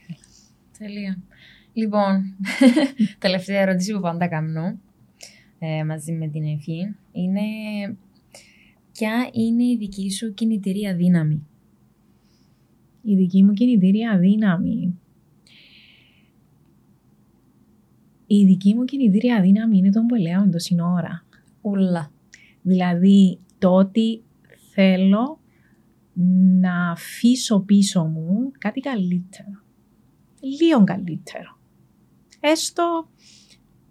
Τελεία. 0.78 1.18
Λοιπόν, 1.74 2.36
τελευταία 3.20 3.62
ερώτηση 3.62 3.94
που 3.94 4.00
πάντα 4.00 4.28
κάνω 4.28 4.80
ε, 5.60 5.84
μαζί 5.84 6.12
με 6.12 6.28
την 6.28 6.44
Εφή 6.44 6.96
είναι 7.12 7.42
ποια 8.92 9.30
είναι 9.32 9.64
η 9.64 9.78
δική 9.78 10.12
σου 10.12 10.34
κινητήρια 10.34 10.96
δύναμη; 10.96 11.48
Η 13.02 13.16
δική 13.16 13.44
μου 13.44 13.54
κινητήρια 13.54 14.18
δύναμη. 14.18 15.01
Η 18.34 18.46
δική 18.46 18.76
μου 18.76 18.86
κινητήρια 18.86 19.42
δύναμη 19.42 19.78
είναι 19.78 19.90
το 19.90 20.06
που 20.08 20.16
λέω 20.16 20.50
το 20.50 20.60
σύνορα. 20.60 21.26
Ούλα. 21.62 22.12
Δηλαδή 22.62 23.40
το 23.58 23.70
ότι 23.70 24.24
θέλω 24.74 25.40
να 26.60 26.92
αφήσω 26.92 27.60
πίσω 27.60 28.04
μου 28.04 28.52
κάτι 28.60 28.80
καλύτερο. 28.80 29.64
Λίγο 30.62 30.84
καλύτερο 30.84 31.60
έστω 32.42 33.10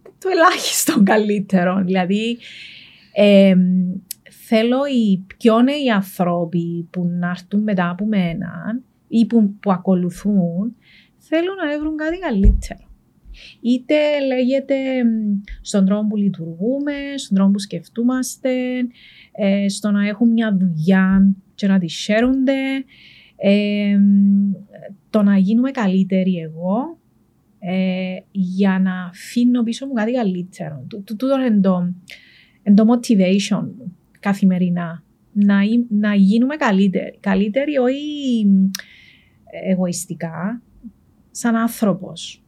το 0.02 0.28
ελάχιστο 0.28 1.02
καλύτερο. 1.02 1.82
Δηλαδή, 1.84 2.38
θέλω 4.46 4.78
οι 4.84 5.24
πιο 5.36 5.60
νέοι 5.60 5.90
άνθρωποι 5.90 6.88
που 6.90 7.04
να 7.04 7.28
έρθουν 7.28 7.62
μετά 7.62 7.90
από 7.90 8.06
μένα 8.06 8.80
ή 9.08 9.26
που, 9.26 9.54
που 9.60 9.72
ακολουθούν, 9.72 10.76
θέλουν 11.18 11.54
να 11.54 11.78
βρουν 11.80 11.96
κάτι 11.96 12.18
καλύτερο. 12.18 12.89
Είτε 13.60 13.94
λέγεται 14.26 14.74
στον 15.60 15.84
τρόπο 15.84 16.06
που 16.06 16.16
λειτουργούμε, 16.16 16.92
στον 17.16 17.36
τρόπο 17.36 17.50
που 17.50 17.58
σκεφτούμαστε, 17.58 18.50
ε, 19.32 19.68
στο 19.68 19.90
να 19.90 20.06
έχουν 20.06 20.32
μια 20.32 20.56
δουλειά 20.56 21.34
και 21.54 21.66
να 21.66 21.78
τη 21.78 21.88
χαίρονται, 21.88 22.84
το 25.10 25.22
να 25.22 25.38
γίνουμε 25.38 25.70
καλύτεροι 25.70 26.36
εγώ, 26.36 26.98
ε, 27.58 28.16
για 28.30 28.78
να 28.78 29.04
αφήνω 29.04 29.62
πίσω 29.62 29.86
μου 29.86 29.92
κάτι 29.92 30.12
καλύτερο. 30.12 30.86
Τούτο 31.04 31.40
είναι 31.40 31.60
το, 31.60 31.94
το 32.74 32.84
motivation 32.92 33.62
μου 33.76 33.96
καθημερινά. 34.20 35.04
Να, 35.32 35.58
να 35.88 36.14
γίνουμε 36.14 36.56
καλύτεροι. 36.56 37.18
Καλύτεροι 37.20 37.76
όχι 37.76 38.46
εγωιστικά, 39.70 40.62
σαν 41.30 41.56
άνθρωπος 41.56 42.44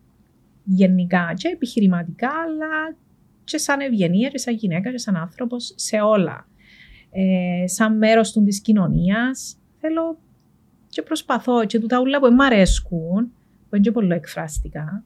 γενικά 0.64 1.32
και 1.36 1.48
επιχειρηματικά, 1.48 2.28
αλλά 2.28 2.96
και 3.44 3.58
σαν 3.58 3.80
ευγενία 3.80 4.28
και 4.28 4.38
σαν 4.38 4.54
γυναίκα 4.54 4.90
και 4.90 4.98
σαν 4.98 5.16
άνθρωπος 5.16 5.72
σε 5.76 6.00
όλα. 6.00 6.48
Ε, 7.10 7.66
σαν 7.66 7.96
μέρος 7.96 8.32
του 8.32 8.42
της 8.44 8.60
κοινωνίας 8.60 9.56
θέλω 9.80 10.18
και 10.88 11.02
προσπαθώ 11.02 11.64
και 11.66 11.78
τούτα 11.78 12.00
ούλα 12.00 12.20
που 12.20 12.32
μου 12.32 12.44
αρέσκουν 12.44 13.32
που 13.68 13.76
είναι 13.76 13.84
και 13.84 13.90
πολύ 13.90 14.12
εκφραστικά. 14.12 15.04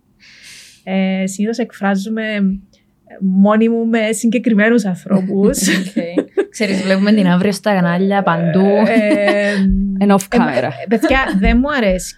Ε, 0.85 1.27
Συνήθως 1.27 1.59
εκφράζουμε 1.59 2.59
μόνοι 3.21 3.69
μου 3.69 3.87
με 3.87 4.13
συγκεκριμένους 4.13 4.85
ανθρώπους. 4.85 5.59
Okay. 5.97 6.25
Ξέρεις, 6.51 6.83
βλέπουμε 6.83 7.13
την 7.13 7.27
αύριο 7.27 7.53
στα 7.53 7.75
κανάλια 7.75 8.23
παντού. 8.23 8.67
Ε, 8.87 9.53
Εν 9.99 10.11
off 10.11 10.37
camera. 10.37 10.71
Ε, 10.83 10.87
παιδιά, 10.89 11.19
δεν 11.39 11.59
μου 11.59 11.73
αρέσει. 11.73 12.15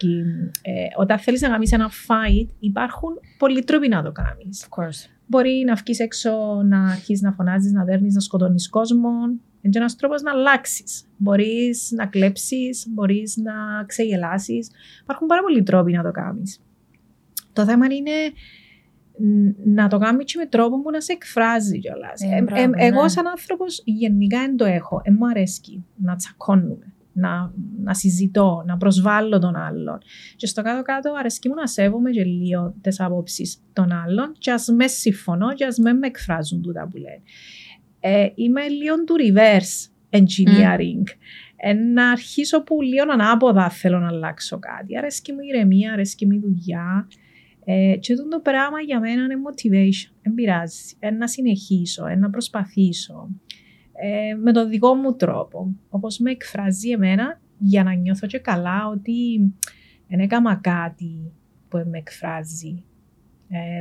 Ε, 0.61 0.71
όταν 0.97 1.19
θέλεις 1.19 1.41
να 1.41 1.49
κάνεις 1.49 1.71
ένα 1.71 1.89
fight, 1.89 2.47
υπάρχουν 2.59 3.09
πολλοί 3.37 3.63
τρόποι 3.63 3.87
να 3.87 4.03
το 4.03 4.11
κάνεις. 4.11 4.67
Μπορεί 5.25 5.63
να 5.65 5.73
βγεις 5.75 5.99
έξω, 5.99 6.31
να 6.65 6.83
αρχίσεις 6.83 7.21
να 7.21 7.31
φωνάζεις, 7.31 7.71
να 7.71 7.83
δέρνεις, 7.83 8.13
να 8.13 8.19
σκοτώνεις 8.19 8.69
κόσμο. 8.69 9.09
Είναι 9.61 9.73
ένας 9.77 9.95
τρόπος 9.95 10.21
να 10.21 10.31
αλλάξεις. 10.31 11.03
Μπορείς 11.17 11.91
να 11.95 12.05
κλέψεις, 12.05 12.85
μπορείς 12.89 13.37
να 13.37 13.83
ξεγελάσεις. 13.85 14.69
Υπάρχουν 15.01 15.27
πάρα 15.27 15.41
πολλοί 15.41 15.63
τρόποι 15.63 15.91
να 15.91 16.03
το 16.03 16.11
κάνεις. 16.11 16.59
Το 17.53 17.65
θέμα 17.65 17.85
είναι 17.85 18.11
να 19.65 19.87
το 19.87 19.97
κάνει 19.97 20.23
και 20.23 20.33
με 20.37 20.45
τρόπο 20.45 20.81
που 20.81 20.91
να 20.91 21.01
σε 21.01 21.11
εκφράζει 21.11 21.79
κιόλας. 21.79 22.21
Ε, 22.21 22.27
ε, 22.27 22.61
ε, 22.61 22.69
εγώ, 22.85 23.01
ναι. 23.01 23.07
σαν 23.07 23.27
άνθρωπος, 23.27 23.81
γενικά 23.85 24.39
δεν 24.39 24.57
το 24.57 24.65
έχω. 24.65 25.01
Ε, 25.03 25.11
μου 25.11 25.27
αρέσει 25.27 25.85
να 25.95 26.15
τσακώνουμε, 26.15 26.93
να, 27.13 27.51
να 27.83 27.93
συζητώ, 27.93 28.63
να 28.65 28.77
προσβάλλω 28.77 29.39
τον 29.39 29.55
άλλον. 29.55 29.97
Και 30.35 30.47
στο 30.47 30.61
κάτω-κάτω 30.61 31.13
αρέσκει 31.19 31.47
μου 31.47 31.55
να 31.55 31.67
σέβομαι 31.67 32.09
και 32.09 32.23
λίγο 32.23 32.75
τις 32.81 32.99
απόψεις 32.99 33.61
των 33.73 33.91
άλλων, 33.91 34.31
και 34.37 34.51
ας 34.51 34.67
μες 34.67 34.91
συμφωνώ, 34.91 35.53
και 35.53 35.65
ας 35.65 35.77
μες 35.77 35.93
με 35.93 36.07
εκφράζουν 36.07 36.61
τούτα 36.61 36.87
που 36.91 36.97
λένε 36.97 37.21
ε, 37.99 38.27
είμαι 38.35 38.67
λίγο 38.67 39.03
του 39.03 39.15
reverse 39.19 39.89
engineering. 40.19 41.07
Mm. 41.07 41.17
Ε, 41.55 41.73
να 41.73 42.09
αρχίσω 42.09 42.63
που 42.63 42.81
λίγο 42.81 43.11
ανάποδα 43.11 43.69
θέλω 43.69 43.99
να 43.99 44.07
αλλάξω 44.07 44.59
κάτι. 44.59 44.97
Αρέσκει 44.97 45.31
μου 45.31 45.39
η 45.39 45.47
ηρεμία, 45.53 45.93
αρέσκει 45.93 46.25
μου 46.25 46.31
η 46.31 46.39
δουλειά. 46.39 47.07
Ε, 47.71 47.97
και 47.97 48.15
το 48.15 48.39
πράγμα 48.39 48.79
για 48.79 48.99
μένα 48.99 49.23
είναι 49.23 49.35
motivation. 49.49 50.11
Δεν 50.21 50.33
πειράζει. 50.33 50.95
Ε, 50.99 51.11
να 51.11 51.27
συνεχίσω, 51.27 52.05
ε, 52.05 52.15
να 52.15 52.29
προσπαθήσω. 52.29 53.29
Ε, 53.93 54.33
με 54.33 54.51
τον 54.51 54.69
δικό 54.69 54.93
μου 54.93 55.15
τρόπο. 55.15 55.75
Όπως 55.89 56.19
με 56.19 56.31
εκφράζει 56.31 56.89
εμένα 56.89 57.39
για 57.57 57.83
να 57.83 57.93
νιώθω 57.93 58.27
και 58.27 58.39
καλά 58.39 58.87
ότι 58.87 59.13
δεν 60.07 60.19
έκανα 60.19 60.55
κάτι 60.55 61.31
που 61.69 61.77
με 61.77 61.97
εκφράζει. 61.97 62.83
Ε, 63.49 63.77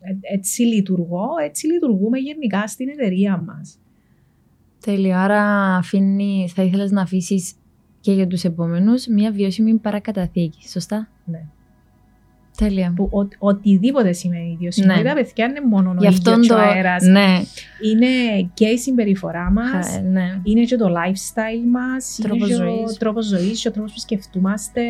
ε, 0.00 0.34
έτσι 0.34 0.62
λειτουργώ, 0.62 1.26
έτσι 1.42 1.66
λειτουργούμε 1.66 2.18
γενικά 2.18 2.66
στην 2.66 2.88
εταιρεία 2.88 3.36
μας. 3.36 3.78
Τέλειο. 4.80 5.16
Άρα 5.16 5.42
αφήνει, 5.76 6.48
θα 6.54 6.62
ήθελες 6.62 6.90
να 6.90 7.02
αφήσεις 7.02 7.54
και 8.00 8.12
για 8.12 8.26
τους 8.26 8.44
επόμενους 8.44 9.06
μια 9.06 9.32
βιώσιμη 9.32 9.74
παρακαταθήκη, 9.74 10.68
σωστά; 10.68 11.08
Ναι. 11.24 11.44
Τέλεια. 12.64 12.92
Που 12.96 13.08
ο, 13.12 13.28
οτιδήποτε 13.48 14.12
σημαίνει 14.12 14.50
ιδιωσιμότητα, 14.52 15.02
Ναι. 15.02 15.14
παιδιά, 15.14 15.44
είναι 15.44 15.60
μόνο 15.68 15.90
ο 15.90 15.94
Γι' 15.98 16.06
αυτόν 16.06 16.32
ίδιος 16.32 16.46
το. 16.46 16.54
ο 16.54 16.58
αέρας. 16.58 17.02
Ναι. 17.02 17.40
Είναι 17.90 18.06
και 18.54 18.66
η 18.66 18.78
συμπεριφορά 18.78 19.50
μας, 19.50 19.88
Χα- 19.90 20.00
ναι. 20.02 20.40
είναι 20.42 20.62
και 20.62 20.76
το 20.76 20.86
lifestyle 20.86 21.68
μας, 21.70 22.18
Τρόπος 22.22 22.48
είναι 22.48 22.56
και 22.58 22.62
ο 22.62 22.66
ζωής. 22.76 22.96
τρόπος 22.98 23.26
ζωής, 23.26 23.60
και 23.62 23.68
ο 23.68 23.70
τρόπος 23.70 23.92
που 23.92 23.98
σκεφτούμαστε, 24.00 24.82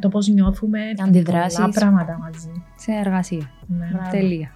το 0.00 0.08
πώς 0.08 0.28
νιώθουμε. 0.28 0.80
Αντιδράσεις. 1.06 1.58
Πολλά 1.58 1.68
πράγματα 1.70 2.18
μαζί. 2.20 2.50
Συνεργασία. 2.76 3.50
Ναι. 3.66 3.88
Μπράβο. 3.92 4.10
Τελεία. 4.10 4.50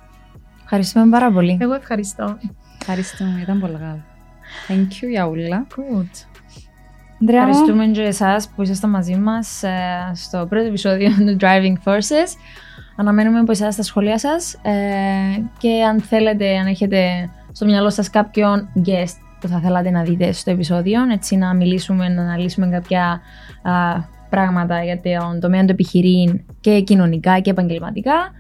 Ευχαριστούμε 0.63 1.09
πάρα 1.11 1.33
πολύ. 1.33 1.57
Εγώ 1.61 1.75
ευχαριστώ. 1.75 2.39
Ευχαριστούμε, 2.81 3.41
ήταν 3.43 3.61
πολύ 3.61 3.73
καλό. 3.73 4.03
Thank 4.69 5.05
you 5.05 5.09
για 5.11 5.27
όλα. 5.27 5.67
Good. 5.77 6.30
Ανδρέα 7.21 7.43
μου, 7.43 7.49
Ευχαριστούμε 7.49 7.87
και 7.87 8.03
εσάς 8.03 8.49
που 8.49 8.63
ήσασταν 8.63 8.91
μαζί 8.91 9.17
μας 9.17 9.63
στο 10.13 10.47
πρώτο 10.49 10.67
επεισόδιο 10.67 11.11
του 11.27 11.37
Driving 11.41 11.89
Forces. 11.89 12.37
Αναμένουμε 12.97 13.39
από 13.39 13.51
εσάς 13.51 13.77
τα 13.77 13.83
σχόλια 13.83 14.19
σας 14.19 14.57
και 15.59 15.83
αν 15.89 16.01
θέλετε, 16.01 16.59
αν 16.59 16.67
έχετε 16.67 17.31
στο 17.53 17.65
μυαλό 17.65 17.91
σας 17.91 18.11
κάποιον 18.11 18.69
guest 18.87 19.17
που 19.41 19.49
θα 19.49 19.61
θέλατε 19.61 19.91
να 19.91 20.03
δείτε 20.03 20.33
στο 20.33 20.51
επεισόδιο, 20.51 21.01
έτσι 21.13 21.37
να 21.37 21.55
μιλήσουμε, 21.55 22.09
να 22.09 22.23
αναλύσουμε 22.23 22.69
κάποια 22.69 23.21
α, 23.63 24.01
πράγματα 24.31 24.85
για 24.85 25.01
τον 25.01 25.41
τομέα 25.41 25.65
του 25.65 25.71
επιχειρήν 25.71 26.45
και 26.61 26.81
κοινωνικά 26.81 27.41
και 27.41 27.51
επαγγελματικά. 27.51 28.33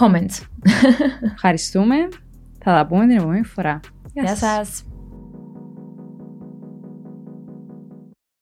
Comments. 0.00 0.46
ευχαριστούμε. 1.34 1.94
Θα 2.64 2.74
τα 2.74 2.86
πούμε 2.86 3.06
την 3.06 3.16
επόμενη 3.16 3.44
φορά. 3.44 3.80
Γεια 4.12 4.36
σας. 4.36 4.84